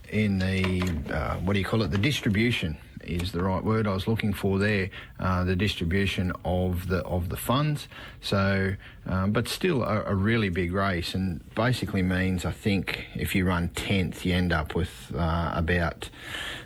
in 0.08 0.40
the 0.40 0.82
uh, 1.14 1.36
what 1.36 1.52
do 1.52 1.60
you 1.60 1.64
call 1.64 1.82
it? 1.82 1.92
The 1.92 1.98
distribution 1.98 2.76
is 3.08 3.32
the 3.32 3.42
right 3.42 3.62
word 3.62 3.86
I 3.86 3.94
was 3.94 4.06
looking 4.06 4.32
for 4.32 4.58
there. 4.58 4.90
Uh, 5.18 5.44
the 5.44 5.56
distribution 5.56 6.32
of 6.44 6.88
the 6.88 6.98
of 7.04 7.28
the 7.28 7.36
funds. 7.36 7.88
So, 8.20 8.74
um, 9.08 9.32
but 9.32 9.48
still 9.48 9.82
a, 9.82 10.04
a, 10.06 10.14
really 10.14 10.48
big 10.48 10.72
race, 10.72 11.14
and 11.14 11.40
basically 11.54 12.02
means 12.02 12.44
I 12.44 12.50
think 12.50 13.06
if 13.14 13.34
you 13.34 13.46
run 13.46 13.68
tenth, 13.68 14.26
you 14.26 14.34
end 14.34 14.52
up 14.52 14.74
with 14.74 15.12
uh, 15.16 15.52
about 15.54 16.10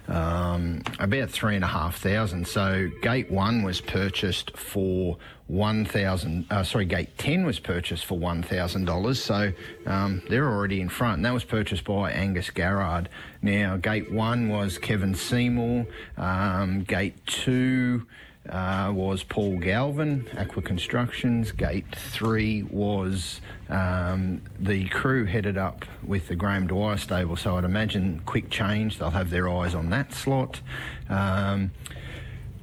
um, 0.08 0.82
about 0.98 1.30
three 1.30 1.54
and 1.54 1.64
a 1.64 1.68
half 1.68 1.98
thousand. 1.98 2.48
So 2.48 2.90
gate 3.02 3.30
one 3.30 3.62
was 3.62 3.80
purchased 3.82 4.56
for 4.56 5.18
one 5.48 5.84
thousand. 5.84 6.46
Uh, 6.50 6.62
sorry, 6.62 6.86
gate 6.86 7.18
ten 7.18 7.44
was 7.44 7.58
purchased 7.58 8.06
for 8.06 8.18
one 8.18 8.42
thousand 8.42 8.86
dollars. 8.86 9.22
So 9.22 9.52
um, 9.86 10.22
they're 10.30 10.48
already 10.48 10.80
in 10.80 10.88
front. 10.88 11.16
And 11.16 11.26
that 11.26 11.34
was 11.34 11.44
purchased 11.44 11.84
by 11.84 12.10
Angus 12.10 12.48
Garrard. 12.48 13.10
Now 13.42 13.76
gate 13.76 14.10
one 14.10 14.48
was 14.48 14.78
Kevin 14.78 15.14
Seymour. 15.14 15.86
Um, 16.16 16.84
gate 16.84 17.26
two. 17.26 18.06
Uh, 18.48 18.90
was 18.92 19.22
Paul 19.22 19.58
Galvin, 19.58 20.26
Aqua 20.36 20.62
Constructions. 20.62 21.52
Gate 21.52 21.84
three 21.94 22.62
was 22.62 23.40
um, 23.68 24.40
the 24.58 24.88
crew 24.88 25.26
headed 25.26 25.58
up 25.58 25.84
with 26.02 26.28
the 26.28 26.34
Graham 26.34 26.66
Dwyer 26.66 26.96
stable, 26.96 27.36
so 27.36 27.58
I'd 27.58 27.64
imagine 27.64 28.22
quick 28.24 28.48
change. 28.48 28.98
They'll 28.98 29.10
have 29.10 29.28
their 29.28 29.48
eyes 29.48 29.74
on 29.74 29.90
that 29.90 30.14
slot. 30.14 30.62
Um, 31.10 31.72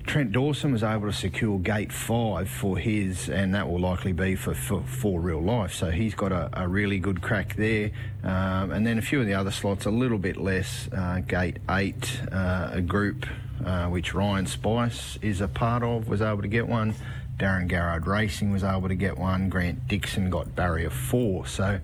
Trent 0.07 0.31
Dawson 0.31 0.71
was 0.71 0.83
able 0.83 1.07
to 1.07 1.13
secure 1.13 1.59
gate 1.59 1.91
five 1.91 2.49
for 2.49 2.77
his, 2.77 3.29
and 3.29 3.53
that 3.53 3.69
will 3.69 3.79
likely 3.79 4.13
be 4.13 4.35
for, 4.35 4.55
for, 4.55 4.81
for 4.81 5.19
real 5.19 5.41
life. 5.41 5.73
So 5.73 5.91
he's 5.91 6.15
got 6.15 6.31
a, 6.31 6.49
a 6.53 6.67
really 6.67 6.97
good 6.97 7.21
crack 7.21 7.55
there. 7.55 7.91
Um, 8.23 8.71
and 8.71 8.87
then 8.87 8.97
a 8.97 9.01
few 9.01 9.19
of 9.19 9.27
the 9.27 9.33
other 9.35 9.51
slots 9.51 9.85
a 9.85 9.91
little 9.91 10.17
bit 10.17 10.37
less. 10.37 10.89
Uh, 10.91 11.19
gate 11.19 11.57
eight, 11.69 12.21
uh, 12.31 12.69
a 12.71 12.81
group 12.81 13.25
uh, 13.65 13.87
which 13.87 14.13
Ryan 14.13 14.45
Spice 14.45 15.17
is 15.21 15.41
a 15.41 15.47
part 15.47 15.83
of, 15.83 16.07
was 16.07 16.21
able 16.21 16.41
to 16.41 16.47
get 16.47 16.67
one. 16.67 16.95
Darren 17.37 17.67
Garrard 17.67 18.07
Racing 18.07 18.51
was 18.51 18.63
able 18.63 18.87
to 18.87 18.95
get 18.95 19.17
one. 19.17 19.49
Grant 19.49 19.87
Dixon 19.87 20.29
got 20.29 20.55
barrier 20.55 20.89
four. 20.89 21.45
So 21.45 21.79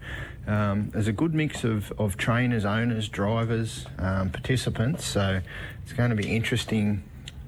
um, 0.48 0.90
there's 0.90 1.08
a 1.08 1.14
good 1.14 1.34
mix 1.34 1.64
of, 1.64 1.92
of 2.00 2.18
trainers, 2.18 2.66
owners, 2.66 3.08
drivers, 3.08 3.86
um, 4.00 4.32
participants. 4.32 5.06
So 5.06 5.42
it's 5.84 5.94
going 5.94 6.10
to 6.10 6.16
be 6.16 6.36
interesting 6.36 7.04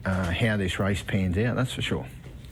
uh, 0.06 0.32
how 0.32 0.58
this 0.58 0.80
race 0.80 1.02
pans 1.02 1.38
out, 1.38 1.56
that's 1.56 1.74
for 1.74 1.82
sure. 1.82 2.06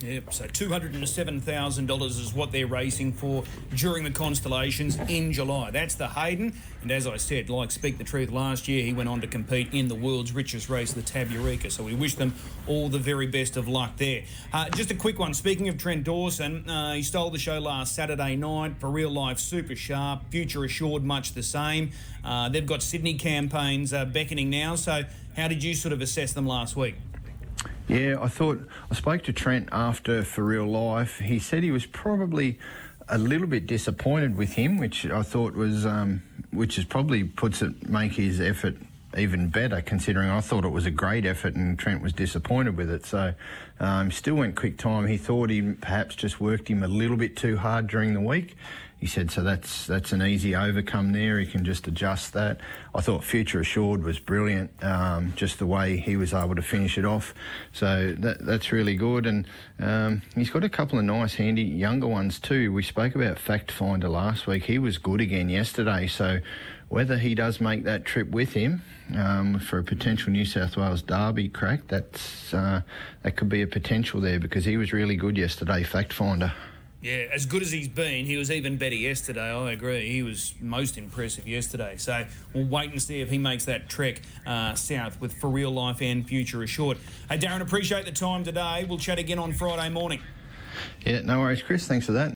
Yep, 0.03 0.33
so 0.33 0.45
$207,000 0.45 2.07
is 2.09 2.33
what 2.33 2.51
they're 2.51 2.67
racing 2.67 3.13
for 3.13 3.45
during 3.73 4.03
the 4.03 4.11
Constellations 4.11 4.97
in 5.07 5.31
July. 5.31 5.71
That's 5.71 5.95
the 5.95 6.09
Hayden. 6.09 6.53
And 6.81 6.91
as 6.91 7.07
I 7.07 7.15
said, 7.15 7.49
like 7.49 7.71
Speak 7.71 7.97
the 7.97 8.03
Truth 8.03 8.29
last 8.29 8.67
year, 8.67 8.83
he 8.83 8.91
went 8.91 9.07
on 9.07 9.21
to 9.21 9.27
compete 9.27 9.69
in 9.71 9.87
the 9.87 9.95
world's 9.95 10.33
richest 10.33 10.69
race, 10.69 10.91
the 10.91 11.01
Tab. 11.01 11.31
So 11.69 11.85
we 11.85 11.95
wish 11.95 12.15
them 12.15 12.33
all 12.67 12.89
the 12.89 12.99
very 12.99 13.27
best 13.27 13.55
of 13.55 13.69
luck 13.69 13.95
there. 13.95 14.23
Uh, 14.51 14.69
just 14.71 14.91
a 14.91 14.95
quick 14.95 15.19
one. 15.19 15.33
Speaking 15.33 15.69
of 15.69 15.77
Trent 15.77 16.03
Dawson, 16.03 16.69
uh, 16.69 16.95
he 16.95 17.01
stole 17.01 17.29
the 17.29 17.39
show 17.39 17.59
last 17.59 17.95
Saturday 17.95 18.35
night 18.35 18.75
for 18.79 18.89
real 18.89 19.09
life, 19.09 19.39
super 19.39 19.75
sharp, 19.75 20.29
future 20.29 20.65
assured, 20.65 21.05
much 21.05 21.31
the 21.31 21.43
same. 21.43 21.91
Uh, 22.25 22.49
they've 22.49 22.67
got 22.67 22.83
Sydney 22.83 23.13
campaigns 23.13 23.93
uh, 23.93 24.03
beckoning 24.03 24.49
now. 24.49 24.75
So 24.75 25.03
how 25.37 25.47
did 25.47 25.63
you 25.63 25.73
sort 25.73 25.93
of 25.93 26.01
assess 26.01 26.33
them 26.33 26.45
last 26.45 26.75
week? 26.75 26.95
Yeah, 27.88 28.15
I 28.21 28.29
thought 28.29 28.61
I 28.89 28.95
spoke 28.95 29.23
to 29.23 29.34
Trent 29.34 29.69
after 29.71 30.23
for 30.23 30.43
real 30.43 30.65
life. 30.65 31.19
He 31.19 31.39
said 31.39 31.63
he 31.63 31.71
was 31.71 31.86
probably 31.86 32.57
a 33.09 33.17
little 33.17 33.47
bit 33.47 33.67
disappointed 33.67 34.38
with 34.38 34.53
him, 34.53 34.77
which 34.77 35.05
I 35.05 35.21
thought 35.21 35.53
was, 35.53 35.86
um, 35.86 36.23
which 36.51 36.77
is 36.77 36.86
probably 36.86 37.25
puts 37.25 37.61
it 37.61 37.89
make 37.89 38.13
his 38.13 38.39
effort 38.39 38.77
even 39.17 39.49
better, 39.49 39.81
considering 39.81 40.29
I 40.29 40.39
thought 40.39 40.63
it 40.65 40.69
was 40.69 40.86
a 40.86 40.91
great 40.91 41.25
effort 41.25 41.55
and 41.55 41.77
Trent 41.77 42.01
was 42.01 42.13
disappointed 42.13 42.77
with 42.77 42.89
it. 42.89 43.05
So, 43.05 43.34
um, 43.79 44.09
still 44.11 44.36
went 44.36 44.55
quick 44.55 44.77
time. 44.77 45.05
He 45.07 45.17
thought 45.17 45.49
he 45.49 45.73
perhaps 45.73 46.15
just 46.15 46.39
worked 46.39 46.69
him 46.69 46.84
a 46.84 46.88
little 46.88 47.17
bit 47.17 47.36
too 47.36 47.57
hard 47.57 47.88
during 47.88 48.13
the 48.13 48.21
week 48.21 48.55
he 49.03 49.07
said, 49.07 49.31
so 49.31 49.43
that's 49.43 49.85
that's 49.85 50.13
an 50.13 50.21
easy 50.21 50.55
overcome 50.55 51.11
there. 51.11 51.37
He 51.37 51.45
can 51.45 51.65
just 51.65 51.89
adjust 51.89 52.31
that. 52.31 52.61
I 52.95 53.01
thought 53.01 53.21
Future 53.21 53.59
Assured 53.59 54.01
was 54.01 54.17
brilliant, 54.17 54.71
um, 54.81 55.33
just 55.35 55.59
the 55.59 55.65
way 55.65 55.97
he 55.97 56.15
was 56.15 56.33
able 56.33 56.55
to 56.55 56.61
finish 56.61 56.97
it 56.97 57.03
off. 57.03 57.33
So 57.73 58.15
that 58.19 58.45
that's 58.45 58.71
really 58.71 58.95
good. 58.95 59.25
And 59.25 59.45
um, 59.77 60.21
he's 60.35 60.49
got 60.49 60.63
a 60.63 60.69
couple 60.69 60.99
of 60.99 61.03
nice, 61.03 61.33
handy 61.35 61.63
younger 61.63 62.07
ones 62.07 62.39
too. 62.39 62.71
We 62.71 62.81
spoke 62.81 63.13
about 63.13 63.39
Fact 63.39 63.73
Finder 63.73 64.07
last 64.07 64.47
week. 64.47 64.63
He 64.63 64.79
was 64.79 64.97
good 64.97 65.19
again 65.19 65.49
yesterday. 65.49 66.07
So 66.07 66.39
whether 66.87 67.17
he 67.17 67.35
does 67.35 67.59
make 67.59 67.83
that 67.83 68.05
trip 68.05 68.29
with 68.29 68.53
him 68.53 68.83
um, 69.17 69.59
for 69.59 69.79
a 69.79 69.83
potential 69.83 70.31
New 70.31 70.45
South 70.45 70.77
Wales 70.77 71.01
Derby 71.01 71.49
crack, 71.49 71.89
that's 71.89 72.53
uh, 72.53 72.83
that 73.23 73.35
could 73.35 73.49
be 73.49 73.61
a 73.63 73.67
potential 73.67 74.21
there 74.21 74.39
because 74.39 74.63
he 74.63 74.77
was 74.77 74.93
really 74.93 75.17
good 75.17 75.37
yesterday. 75.37 75.83
Fact 75.83 76.13
Finder. 76.13 76.53
Yeah, 77.03 77.25
as 77.33 77.45
good 77.45 77.61
as 77.61 77.69
he's 77.69 77.89
been, 77.89 78.25
he 78.25 78.37
was 78.37 78.49
even 78.49 78.77
better 78.77 78.95
yesterday. 78.95 79.51
I 79.51 79.73
agree. 79.73 80.09
He 80.09 80.23
was 80.23 80.53
most 80.61 80.97
impressive 80.97 81.45
yesterday. 81.45 81.95
So 81.97 82.25
we'll 82.53 82.65
wait 82.65 82.91
and 82.91 83.01
see 83.01 83.19
if 83.19 83.29
he 83.29 83.37
makes 83.37 83.65
that 83.65 83.89
trek 83.89 84.21
uh, 84.47 84.73
south 84.75 85.19
with 85.19 85.33
for 85.33 85.49
real 85.49 85.71
life 85.71 86.01
and 86.01 86.25
future 86.25 86.63
assured. 86.63 86.97
Hey, 87.29 87.37
Darren, 87.37 87.59
appreciate 87.59 88.05
the 88.05 88.13
time 88.13 88.45
today. 88.45 88.85
We'll 88.87 88.99
chat 88.99 89.19
again 89.19 89.37
on 89.37 89.51
Friday 89.51 89.89
morning. 89.89 90.21
Yeah, 91.05 91.19
no 91.23 91.41
worries, 91.41 91.61
Chris. 91.61 91.85
Thanks 91.85 92.05
for 92.05 92.13
that. 92.13 92.31